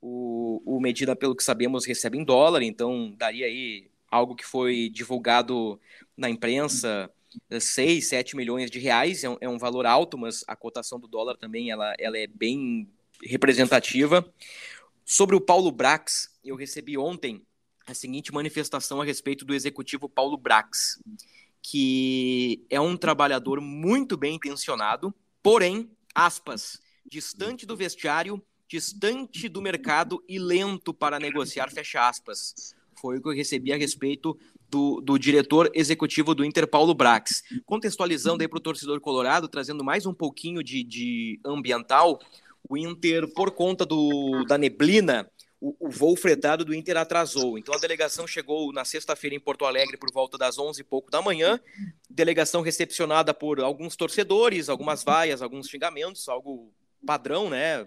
O, 0.00 0.62
o 0.64 0.80
Medina, 0.80 1.16
pelo 1.16 1.34
que 1.34 1.42
sabemos, 1.42 1.84
recebe 1.84 2.18
em 2.18 2.24
dólar, 2.24 2.62
então 2.62 3.14
daria 3.16 3.46
aí 3.46 3.90
algo 4.10 4.34
que 4.34 4.44
foi 4.44 4.88
divulgado 4.88 5.80
na 6.16 6.30
imprensa, 6.30 7.10
6, 7.50 8.08
7 8.08 8.36
milhões 8.36 8.70
de 8.70 8.78
reais, 8.78 9.24
é 9.24 9.28
um, 9.28 9.36
é 9.40 9.48
um, 9.48 9.58
valor 9.58 9.86
alto, 9.86 10.16
mas 10.16 10.44
a 10.46 10.56
cotação 10.56 10.98
do 10.98 11.06
dólar 11.06 11.36
também 11.36 11.70
ela, 11.70 11.94
ela 11.98 12.16
é 12.16 12.26
bem 12.26 12.88
representativa. 13.22 14.26
Sobre 15.04 15.36
o 15.36 15.40
Paulo 15.40 15.70
Brax, 15.70 16.38
eu 16.44 16.56
recebi 16.56 16.96
ontem 16.96 17.42
a 17.86 17.94
seguinte 17.94 18.32
manifestação 18.32 19.00
a 19.00 19.04
respeito 19.04 19.44
do 19.44 19.54
executivo 19.54 20.08
Paulo 20.08 20.36
Brax, 20.36 21.00
que 21.62 22.64
é 22.70 22.80
um 22.80 22.96
trabalhador 22.96 23.60
muito 23.60 24.16
bem 24.16 24.36
intencionado, 24.36 25.14
porém, 25.42 25.90
aspas, 26.14 26.80
distante 27.10 27.66
do 27.66 27.76
vestiário, 27.76 28.42
distante 28.68 29.48
do 29.48 29.62
mercado 29.62 30.22
e 30.28 30.38
lento 30.38 30.92
para 30.92 31.18
negociar, 31.18 31.70
fecha 31.70 32.08
aspas. 32.08 32.74
Foi 33.00 33.18
o 33.18 33.22
que 33.22 33.28
eu 33.28 33.34
recebi 33.34 33.72
a 33.72 33.76
respeito 33.76 34.36
do, 34.68 35.00
do 35.00 35.18
diretor 35.18 35.70
executivo 35.74 36.34
do 36.34 36.44
Inter, 36.44 36.66
Paulo 36.66 36.94
Brax. 36.94 37.42
Contextualizando 37.64 38.42
aí 38.42 38.48
para 38.48 38.58
o 38.58 38.62
torcedor 38.62 39.00
colorado, 39.00 39.48
trazendo 39.48 39.82
mais 39.82 40.04
um 40.04 40.12
pouquinho 40.12 40.62
de, 40.62 40.84
de 40.84 41.40
ambiental, 41.44 42.20
o 42.68 42.76
Inter, 42.76 43.32
por 43.32 43.52
conta 43.52 43.86
do, 43.86 44.44
da 44.46 44.58
neblina, 44.58 45.30
o, 45.60 45.74
o, 45.80 45.90
voo 45.90 46.16
fretado 46.16 46.64
do 46.64 46.74
Inter 46.74 46.96
atrasou. 46.96 47.58
Então 47.58 47.74
a 47.74 47.78
delegação 47.78 48.26
chegou 48.26 48.72
na 48.72 48.84
sexta-feira 48.84 49.34
em 49.34 49.40
Porto 49.40 49.64
Alegre 49.64 49.96
por 49.96 50.12
volta 50.12 50.36
das 50.36 50.58
11 50.58 50.80
e 50.80 50.84
pouco 50.84 51.10
da 51.10 51.22
manhã. 51.22 51.58
Delegação 52.08 52.60
recepcionada 52.60 53.32
por 53.32 53.60
alguns 53.60 53.96
torcedores, 53.96 54.68
algumas 54.68 55.02
vaias, 55.02 55.40
alguns 55.40 55.68
xingamentos, 55.68 56.28
algo 56.28 56.72
padrão, 57.04 57.48
né? 57.48 57.86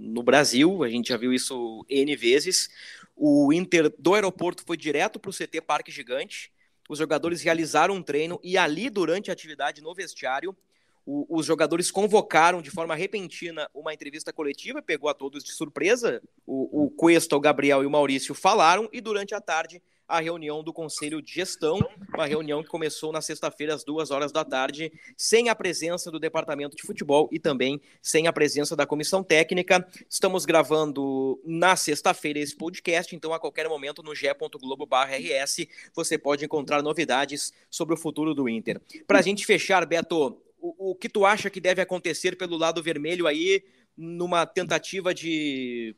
No 0.00 0.22
Brasil, 0.22 0.82
a 0.82 0.88
gente 0.88 1.08
já 1.08 1.16
viu 1.16 1.32
isso 1.32 1.84
N 1.88 2.16
vezes. 2.16 2.68
O 3.16 3.52
Inter 3.52 3.92
do 3.98 4.14
aeroporto 4.14 4.64
foi 4.64 4.76
direto 4.76 5.18
para 5.18 5.30
o 5.30 5.32
CT 5.32 5.60
Parque 5.60 5.90
Gigante. 5.90 6.52
Os 6.88 6.98
jogadores 6.98 7.42
realizaram 7.42 7.94
um 7.94 8.02
treino 8.02 8.40
e 8.42 8.58
ali, 8.58 8.90
durante 8.90 9.30
a 9.30 9.32
atividade 9.32 9.80
no 9.80 9.94
vestiário, 9.94 10.56
o, 11.04 11.26
os 11.28 11.46
jogadores 11.46 11.90
convocaram 11.90 12.62
de 12.62 12.70
forma 12.70 12.94
repentina 12.94 13.68
uma 13.74 13.92
entrevista 13.92 14.32
coletiva, 14.32 14.80
pegou 14.80 15.08
a 15.08 15.14
todos 15.14 15.42
de 15.42 15.52
surpresa. 15.52 16.22
O, 16.46 16.84
o 16.84 16.90
Cuesta, 16.90 17.36
o 17.36 17.40
Gabriel 17.40 17.82
e 17.82 17.86
o 17.86 17.90
Maurício 17.90 18.34
falaram 18.34 18.88
e 18.92 19.00
durante 19.00 19.34
a 19.34 19.40
tarde 19.40 19.82
a 20.12 20.20
reunião 20.20 20.62
do 20.62 20.74
Conselho 20.74 21.22
de 21.22 21.32
Gestão, 21.32 21.80
uma 22.12 22.26
reunião 22.26 22.62
que 22.62 22.68
começou 22.68 23.10
na 23.12 23.22
sexta-feira 23.22 23.74
às 23.74 23.82
duas 23.82 24.10
horas 24.10 24.30
da 24.30 24.44
tarde, 24.44 24.92
sem 25.16 25.48
a 25.48 25.54
presença 25.54 26.10
do 26.10 26.20
Departamento 26.20 26.76
de 26.76 26.82
Futebol 26.82 27.30
e 27.32 27.38
também 27.38 27.80
sem 28.02 28.26
a 28.26 28.32
presença 28.32 28.76
da 28.76 28.84
Comissão 28.84 29.24
Técnica. 29.24 29.88
Estamos 30.10 30.44
gravando 30.44 31.40
na 31.46 31.76
sexta-feira 31.76 32.38
esse 32.38 32.54
podcast, 32.54 33.16
então 33.16 33.32
a 33.32 33.40
qualquer 33.40 33.66
momento 33.70 34.02
no 34.02 34.14
ge.globo.rs 34.14 35.66
você 35.94 36.18
pode 36.18 36.44
encontrar 36.44 36.82
novidades 36.82 37.50
sobre 37.70 37.94
o 37.94 37.98
futuro 37.98 38.34
do 38.34 38.50
Inter. 38.50 38.82
Para 39.06 39.20
a 39.20 39.22
gente 39.22 39.46
fechar, 39.46 39.86
Beto, 39.86 40.38
o, 40.60 40.90
o 40.90 40.94
que 40.94 41.08
tu 41.08 41.24
acha 41.24 41.48
que 41.48 41.58
deve 41.58 41.80
acontecer 41.80 42.36
pelo 42.36 42.58
lado 42.58 42.82
vermelho 42.82 43.26
aí, 43.26 43.64
numa 43.96 44.44
tentativa 44.44 45.14
de 45.14 45.96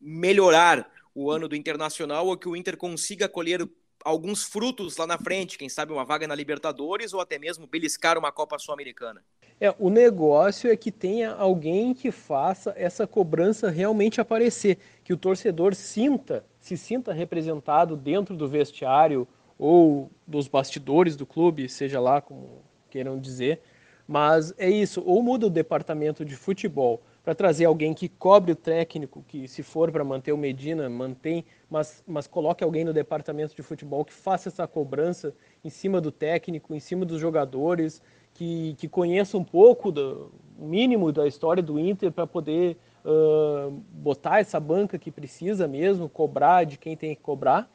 melhorar 0.00 0.90
o 1.14 1.30
ano 1.30 1.48
do 1.48 1.56
Internacional 1.56 2.26
ou 2.26 2.36
que 2.36 2.48
o 2.48 2.56
Inter 2.56 2.76
consiga 2.76 3.28
colher 3.28 3.68
alguns 4.04 4.42
frutos 4.42 4.96
lá 4.96 5.06
na 5.06 5.18
frente, 5.18 5.58
quem 5.58 5.68
sabe 5.68 5.92
uma 5.92 6.04
vaga 6.04 6.26
na 6.26 6.34
Libertadores 6.34 7.12
ou 7.12 7.20
até 7.20 7.38
mesmo 7.38 7.66
beliscar 7.66 8.18
uma 8.18 8.32
Copa 8.32 8.58
Sul-Americana. 8.58 9.22
É, 9.60 9.72
o 9.78 9.88
negócio 9.88 10.70
é 10.70 10.76
que 10.76 10.90
tenha 10.90 11.32
alguém 11.32 11.94
que 11.94 12.10
faça 12.10 12.74
essa 12.76 13.06
cobrança 13.06 13.70
realmente 13.70 14.20
aparecer, 14.20 14.78
que 15.04 15.12
o 15.12 15.16
torcedor 15.16 15.74
sinta, 15.74 16.44
se 16.58 16.76
sinta 16.76 17.12
representado 17.12 17.96
dentro 17.96 18.36
do 18.36 18.48
vestiário 18.48 19.26
ou 19.56 20.10
dos 20.26 20.48
bastidores 20.48 21.14
do 21.14 21.24
clube, 21.24 21.68
seja 21.68 22.00
lá 22.00 22.20
como 22.20 22.62
queiram 22.90 23.20
dizer. 23.20 23.60
Mas 24.08 24.52
é 24.58 24.68
isso, 24.68 25.00
ou 25.06 25.22
muda 25.22 25.46
o 25.46 25.50
departamento 25.50 26.24
de 26.24 26.34
futebol 26.34 27.00
para 27.22 27.34
trazer 27.34 27.66
alguém 27.66 27.94
que 27.94 28.08
cobre 28.08 28.52
o 28.52 28.56
técnico, 28.56 29.24
que 29.28 29.46
se 29.46 29.62
for 29.62 29.92
para 29.92 30.02
manter 30.02 30.32
o 30.32 30.36
Medina, 30.36 30.88
mantém, 30.90 31.44
mas, 31.70 32.02
mas 32.06 32.26
coloque 32.26 32.64
alguém 32.64 32.84
no 32.84 32.92
departamento 32.92 33.54
de 33.54 33.62
futebol 33.62 34.04
que 34.04 34.12
faça 34.12 34.48
essa 34.48 34.66
cobrança 34.66 35.32
em 35.64 35.70
cima 35.70 36.00
do 36.00 36.10
técnico, 36.10 36.74
em 36.74 36.80
cima 36.80 37.04
dos 37.04 37.20
jogadores, 37.20 38.02
que, 38.34 38.74
que 38.76 38.88
conheça 38.88 39.38
um 39.38 39.44
pouco 39.44 39.92
do 39.92 40.32
mínimo 40.58 41.12
da 41.12 41.26
história 41.26 41.62
do 41.62 41.78
Inter 41.78 42.10
para 42.10 42.26
poder 42.26 42.76
uh, 43.04 43.70
botar 43.92 44.40
essa 44.40 44.58
banca 44.58 44.98
que 44.98 45.10
precisa 45.10 45.68
mesmo, 45.68 46.08
cobrar 46.08 46.64
de 46.64 46.76
quem 46.76 46.96
tem 46.96 47.14
que 47.14 47.22
cobrar. 47.22 47.70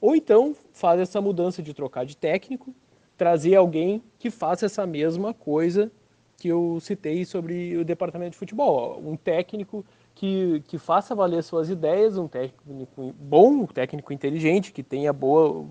Ou 0.00 0.16
então 0.16 0.56
faz 0.72 1.00
essa 1.00 1.20
mudança 1.20 1.62
de 1.62 1.74
trocar 1.74 2.04
de 2.04 2.16
técnico, 2.16 2.74
trazer 3.16 3.54
alguém 3.54 4.02
que 4.18 4.30
faça 4.30 4.66
essa 4.66 4.86
mesma 4.86 5.32
coisa 5.32 5.92
que 6.40 6.48
eu 6.48 6.78
citei 6.80 7.26
sobre 7.26 7.76
o 7.76 7.84
departamento 7.84 8.32
de 8.32 8.38
futebol. 8.38 8.98
Um 9.04 9.14
técnico 9.14 9.84
que, 10.14 10.62
que 10.66 10.78
faça 10.78 11.14
valer 11.14 11.42
suas 11.42 11.68
ideias, 11.68 12.16
um 12.16 12.26
técnico 12.26 13.14
bom, 13.20 13.50
um 13.50 13.66
técnico 13.66 14.10
inteligente, 14.10 14.72
que 14.72 14.82
tenha 14.82 15.12
boa, 15.12 15.66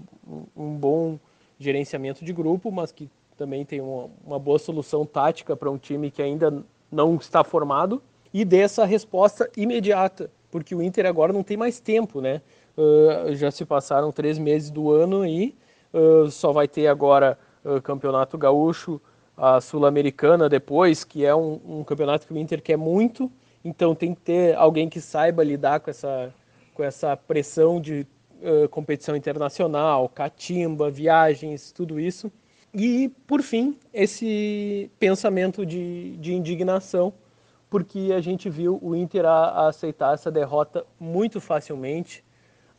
um 0.56 0.76
bom 0.76 1.18
gerenciamento 1.58 2.24
de 2.24 2.32
grupo, 2.32 2.72
mas 2.72 2.92
que 2.92 3.10
também 3.36 3.66
tem 3.66 3.82
uma, 3.82 4.12
uma 4.24 4.38
boa 4.38 4.60
solução 4.60 5.08
tática 5.08 5.58
para 5.58 5.72
um 5.72 5.78
time 5.78 6.12
que 6.12 6.22
ainda 6.22 6.64
não 6.92 7.16
está 7.16 7.44
formado 7.44 8.00
e 8.32 8.46
dê 8.46 8.60
essa 8.60 8.86
resposta 8.86 9.50
imediata, 9.58 10.30
porque 10.52 10.76
o 10.76 10.84
Inter 10.84 11.08
agora 11.08 11.34
não 11.34 11.42
tem 11.42 11.58
mais 11.58 11.80
tempo, 11.80 12.22
né? 12.22 12.44
Uh, 12.78 13.34
já 13.34 13.50
se 13.50 13.66
passaram 13.66 14.12
três 14.12 14.38
meses 14.38 14.70
do 14.70 14.92
ano 14.92 15.26
e 15.26 15.56
uh, 15.92 16.30
só 16.30 16.52
vai 16.52 16.68
ter 16.68 16.86
agora 16.86 17.40
uh, 17.66 17.82
Campeonato 17.82 18.38
Gaúcho, 18.38 19.02
a 19.40 19.62
Sul-Americana 19.62 20.50
depois, 20.50 21.04
que 21.04 21.26
é 21.26 21.34
um, 21.34 21.60
um, 21.66 21.84
campeonato 21.84 22.28
que 22.28 22.34
o 22.34 22.38
Inter 22.38 22.62
quer 22.62 22.78
muito, 22.78 23.32
então 23.64 23.96
tem 23.96 24.14
que 24.14 24.22
ter 24.22 24.56
alguém 24.56 24.90
que 24.90 25.00
saiba 25.00 25.44
lidar 25.44 25.80
com 25.80 25.90
essa, 25.90 26.34
com 26.74 26.84
essa 26.84 27.16
pressão 27.16 27.80
de 27.80 28.06
competição 28.70 29.16
internacional, 29.16 30.08
catimba, 30.10 30.90
viagens, 30.90 31.72
tudo 31.72 32.00
isso. 32.00 32.32
E, 32.74 33.10
por 33.26 33.42
fim, 33.42 33.78
esse 33.94 34.90
pensamento 35.00 35.66
de, 35.66 36.16
de 36.18 36.34
indignação, 36.34 37.14
porque 37.70 38.12
a 38.16 38.22
gente 38.22 38.50
viu 38.50 38.80
o 38.82 38.96
Inter 38.96 39.26
a, 39.26 39.46
a 39.50 39.68
aceitar 39.68 40.14
essa 40.14 40.32
derrota 40.32 40.86
muito 41.00 41.42
facilmente 41.42 42.24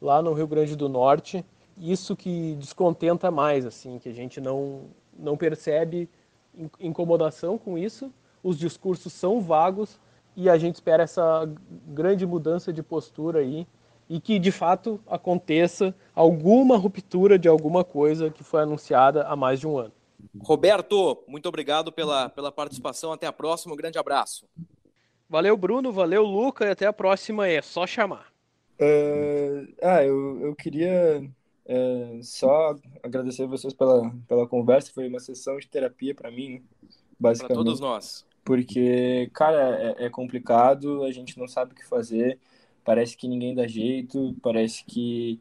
lá 0.00 0.22
no 0.22 0.32
Rio 0.32 0.46
Grande 0.46 0.76
do 0.76 0.88
Norte. 0.88 1.44
Isso 1.76 2.14
que 2.16 2.54
descontenta 2.56 3.30
mais, 3.30 3.66
assim, 3.66 3.98
que 3.98 4.08
a 4.08 4.14
gente 4.14 4.40
não, 4.40 4.82
não 5.18 5.36
percebe 5.36 6.08
incomodação 6.78 7.58
com 7.58 7.78
isso, 7.78 8.12
os 8.42 8.58
discursos 8.58 9.12
são 9.12 9.40
vagos 9.40 9.98
e 10.36 10.48
a 10.48 10.56
gente 10.56 10.74
espera 10.76 11.02
essa 11.02 11.48
grande 11.88 12.26
mudança 12.26 12.72
de 12.72 12.82
postura 12.82 13.40
aí 13.40 13.66
e 14.08 14.20
que 14.20 14.38
de 14.38 14.50
fato 14.50 15.00
aconteça 15.06 15.94
alguma 16.14 16.76
ruptura 16.76 17.38
de 17.38 17.48
alguma 17.48 17.84
coisa 17.84 18.30
que 18.30 18.42
foi 18.42 18.62
anunciada 18.62 19.22
há 19.24 19.36
mais 19.36 19.60
de 19.60 19.66
um 19.66 19.78
ano. 19.78 19.92
Roberto, 20.42 21.22
muito 21.26 21.48
obrigado 21.48 21.92
pela, 21.92 22.28
pela 22.28 22.52
participação. 22.52 23.12
Até 23.12 23.26
a 23.26 23.32
próxima. 23.32 23.72
Um 23.72 23.76
grande 23.76 23.98
abraço. 23.98 24.46
Valeu, 25.28 25.56
Bruno. 25.56 25.92
Valeu, 25.92 26.24
Luca. 26.24 26.66
E 26.66 26.70
até 26.70 26.86
a 26.86 26.92
próxima. 26.92 27.48
É 27.48 27.62
só 27.62 27.86
chamar. 27.86 28.26
Uh, 28.80 29.72
ah, 29.82 30.04
eu, 30.04 30.40
eu 30.40 30.54
queria 30.54 31.22
uh, 31.70 32.22
só 32.22 32.76
agradecer 33.02 33.46
vocês 33.46 33.72
pela, 33.72 34.10
pela 34.26 34.46
conversa. 34.46 34.92
Foi 34.92 35.08
uma 35.08 35.20
sessão 35.20 35.58
de 35.58 35.68
terapia 35.68 36.14
para 36.14 36.30
mim, 36.30 36.62
basicamente. 37.18 37.54
Para 37.54 37.64
todos 37.64 37.80
nós. 37.80 38.26
Porque, 38.44 39.30
cara, 39.32 39.96
é, 39.98 40.06
é 40.06 40.10
complicado, 40.10 41.04
a 41.04 41.12
gente 41.12 41.38
não 41.38 41.46
sabe 41.46 41.72
o 41.72 41.74
que 41.74 41.86
fazer, 41.86 42.38
parece 42.84 43.16
que 43.16 43.28
ninguém 43.28 43.54
dá 43.54 43.66
jeito, 43.66 44.34
parece 44.42 44.84
que 44.84 45.40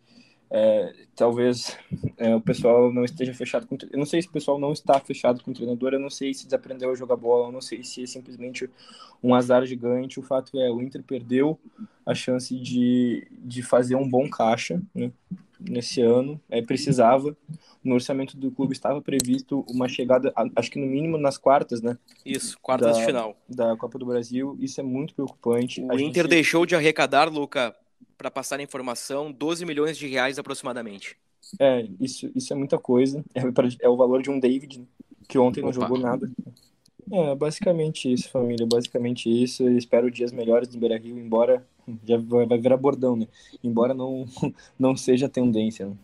é, 0.51 0.93
talvez 1.15 1.77
é, 2.17 2.35
o 2.35 2.41
pessoal 2.41 2.91
não 2.91 3.05
esteja 3.05 3.33
fechado 3.33 3.67
com. 3.67 3.77
Eu 3.91 3.99
não 3.99 4.05
sei 4.05 4.21
se 4.21 4.27
o 4.27 4.31
pessoal 4.31 4.57
não 4.59 4.73
está 4.73 4.99
fechado 4.99 5.43
com 5.43 5.51
o 5.51 5.53
treinador, 5.53 5.93
eu 5.93 5.99
não 5.99 6.09
sei 6.09 6.33
se 6.33 6.45
desaprendeu 6.45 6.91
a 6.91 6.95
jogar 6.95 7.15
bola, 7.15 7.47
eu 7.47 7.51
não 7.51 7.61
sei 7.61 7.83
se 7.83 8.03
é 8.03 8.07
simplesmente 8.07 8.67
um 9.21 9.35
azar 9.35 9.63
gigante. 9.65 10.19
O 10.19 10.23
fato 10.23 10.59
é, 10.59 10.71
o 10.71 10.81
Inter 10.81 11.03
perdeu 11.03 11.59
a 12.03 12.15
chance 12.15 12.55
de, 12.57 13.27
de 13.31 13.61
fazer 13.61 13.95
um 13.95 14.09
bom 14.09 14.27
caixa 14.27 14.81
né, 14.95 15.11
nesse 15.59 16.01
ano, 16.01 16.41
é, 16.49 16.61
precisava. 16.61 17.37
No 17.83 17.93
orçamento 17.93 18.35
do 18.35 18.51
clube 18.51 18.73
estava 18.73 19.01
previsto 19.01 19.63
uma 19.69 19.87
chegada, 19.87 20.33
acho 20.55 20.71
que 20.71 20.79
no 20.79 20.85
mínimo 20.87 21.17
nas 21.17 21.37
quartas, 21.37 21.81
né? 21.81 21.97
Isso, 22.25 22.57
quartas 22.61 22.93
da, 22.93 22.99
de 22.99 23.05
final. 23.05 23.37
Da 23.47 23.77
Copa 23.77 23.97
do 23.99 24.05
Brasil. 24.05 24.57
Isso 24.59 24.81
é 24.81 24.83
muito 24.83 25.13
preocupante. 25.13 25.81
O 25.81 25.91
a 25.91 25.95
Inter 25.95 26.23
gente... 26.23 26.27
deixou 26.27 26.65
de 26.65 26.75
arrecadar, 26.75 27.31
Luca, 27.31 27.73
para 28.19 28.29
passar 28.29 28.59
a 28.59 28.63
informação, 28.63 29.31
12 29.31 29.65
milhões 29.65 29.97
de 29.97 30.05
reais 30.05 30.37
aproximadamente. 30.37 31.15
É, 31.57 31.87
isso, 32.01 32.29
isso 32.35 32.51
é 32.51 32.55
muita 32.55 32.77
coisa. 32.77 33.23
É, 33.33 33.41
é 33.79 33.87
o 33.87 33.95
valor 33.95 34.21
de 34.21 34.29
um 34.29 34.37
David, 34.37 34.85
que 35.25 35.39
ontem 35.39 35.61
Opa. 35.61 35.67
não 35.67 35.73
jogou 35.73 35.97
nada. 35.97 36.29
É, 37.09 37.33
basicamente 37.33 38.11
isso, 38.11 38.29
família. 38.29 38.67
Basicamente 38.67 39.29
isso. 39.29 39.63
Eu 39.63 39.77
espero 39.77 40.11
dias 40.11 40.33
melhores 40.33 40.67
do 40.67 40.77
Beira 40.77 40.97
Rio, 40.97 41.17
embora 41.17 41.65
já 42.05 42.17
vai, 42.17 42.45
vai 42.45 42.57
virar 42.57 42.75
bordão, 42.75 43.15
né? 43.15 43.25
Embora 43.63 43.93
não, 43.93 44.25
não 44.77 44.97
seja 44.97 45.29
tendência. 45.29 45.87
Né? 45.87 45.95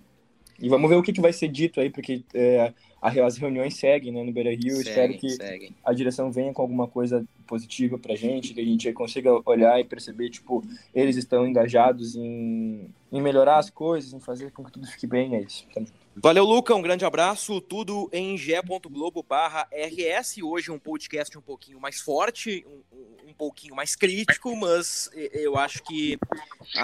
E 0.57 0.69
vamos 0.69 0.89
ver 0.89 0.95
o 0.95 1.03
que, 1.03 1.11
que 1.11 1.21
vai 1.21 1.33
ser 1.33 1.49
dito 1.49 1.81
aí, 1.81 1.89
porque 1.89 2.23
é, 2.33 2.73
as 3.01 3.37
reuniões 3.37 3.75
seguem 3.75 4.13
né, 4.13 4.23
no 4.23 4.31
Beira 4.31 4.55
Rio. 4.55 4.79
Espero 4.81 5.17
que 5.17 5.31
seguem. 5.31 5.75
a 5.83 5.91
direção 5.91 6.31
venha 6.31 6.53
com 6.53 6.61
alguma 6.61 6.87
coisa 6.87 7.27
positiva 7.45 7.97
pra 7.97 8.15
gente, 8.15 8.53
que 8.53 8.61
a 8.61 8.65
gente 8.65 8.91
consiga 8.93 9.31
olhar 9.45 9.79
e 9.79 9.83
perceber, 9.83 10.29
tipo, 10.29 10.63
eles 10.93 11.15
estão 11.15 11.47
engajados 11.47 12.15
em, 12.15 12.89
em 13.11 13.21
melhorar 13.21 13.59
as 13.59 13.69
coisas, 13.69 14.13
em 14.13 14.19
fazer 14.19 14.51
com 14.51 14.63
que 14.63 14.71
tudo 14.71 14.87
fique 14.87 15.07
bem. 15.07 15.35
É 15.35 15.41
isso. 15.41 15.65
Valeu, 16.17 16.45
Luca. 16.45 16.73
Um 16.73 16.81
grande 16.81 17.03
abraço. 17.03 17.59
Tudo 17.59 18.09
em 18.11 18.37
ge.globo 18.37 19.25
RS. 19.71 20.37
Hoje 20.41 20.71
um 20.71 20.79
podcast 20.79 21.37
um 21.37 21.41
pouquinho 21.41 21.79
mais 21.79 21.99
forte, 21.99 22.65
um, 22.65 23.29
um, 23.29 23.33
pouquinho 23.33 23.75
mais 23.75 23.95
crítico, 23.97 24.55
mas 24.55 25.09
eu 25.33 25.57
acho 25.57 25.83
que 25.83 26.17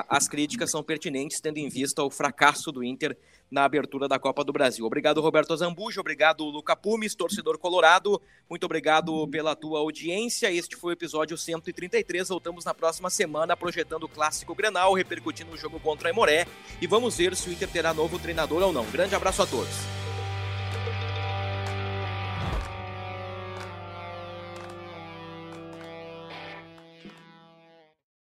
as 0.09 0.27
críticas 0.27 0.69
são 0.69 0.83
pertinentes, 0.83 1.39
tendo 1.39 1.57
em 1.57 1.69
vista 1.69 2.03
o 2.03 2.09
fracasso 2.09 2.73
do 2.73 2.83
Inter 2.83 3.17
na 3.49 3.65
abertura 3.65 4.07
da 4.07 4.17
Copa 4.19 4.43
do 4.43 4.53
Brasil. 4.53 4.85
Obrigado, 4.85 5.21
Roberto 5.21 5.55
Zambujo, 5.55 5.99
obrigado, 5.99 6.45
Luca 6.45 6.75
Pumes, 6.75 7.15
torcedor 7.15 7.57
colorado, 7.57 8.21
muito 8.49 8.65
obrigado 8.65 9.27
pela 9.27 9.55
tua 9.55 9.79
audiência. 9.79 10.50
Este 10.51 10.75
foi 10.75 10.91
o 10.91 10.93
episódio 10.93 11.37
133. 11.37 12.27
Voltamos 12.27 12.65
na 12.65 12.73
próxima 12.73 13.09
semana 13.09 13.55
projetando 13.55 14.03
o 14.03 14.09
clássico 14.09 14.53
Grenal, 14.53 14.93
repercutindo 14.93 15.51
o 15.51 15.57
jogo 15.57 15.79
contra 15.79 16.09
a 16.09 16.11
Emoré 16.11 16.45
e 16.81 16.87
vamos 16.87 17.17
ver 17.17 17.35
se 17.35 17.49
o 17.49 17.53
Inter 17.53 17.69
terá 17.69 17.93
novo 17.93 18.19
treinador 18.19 18.61
ou 18.61 18.73
não. 18.73 18.85
Grande 18.91 19.15
abraço 19.15 19.41
a 19.41 19.47
todos. 19.47 19.75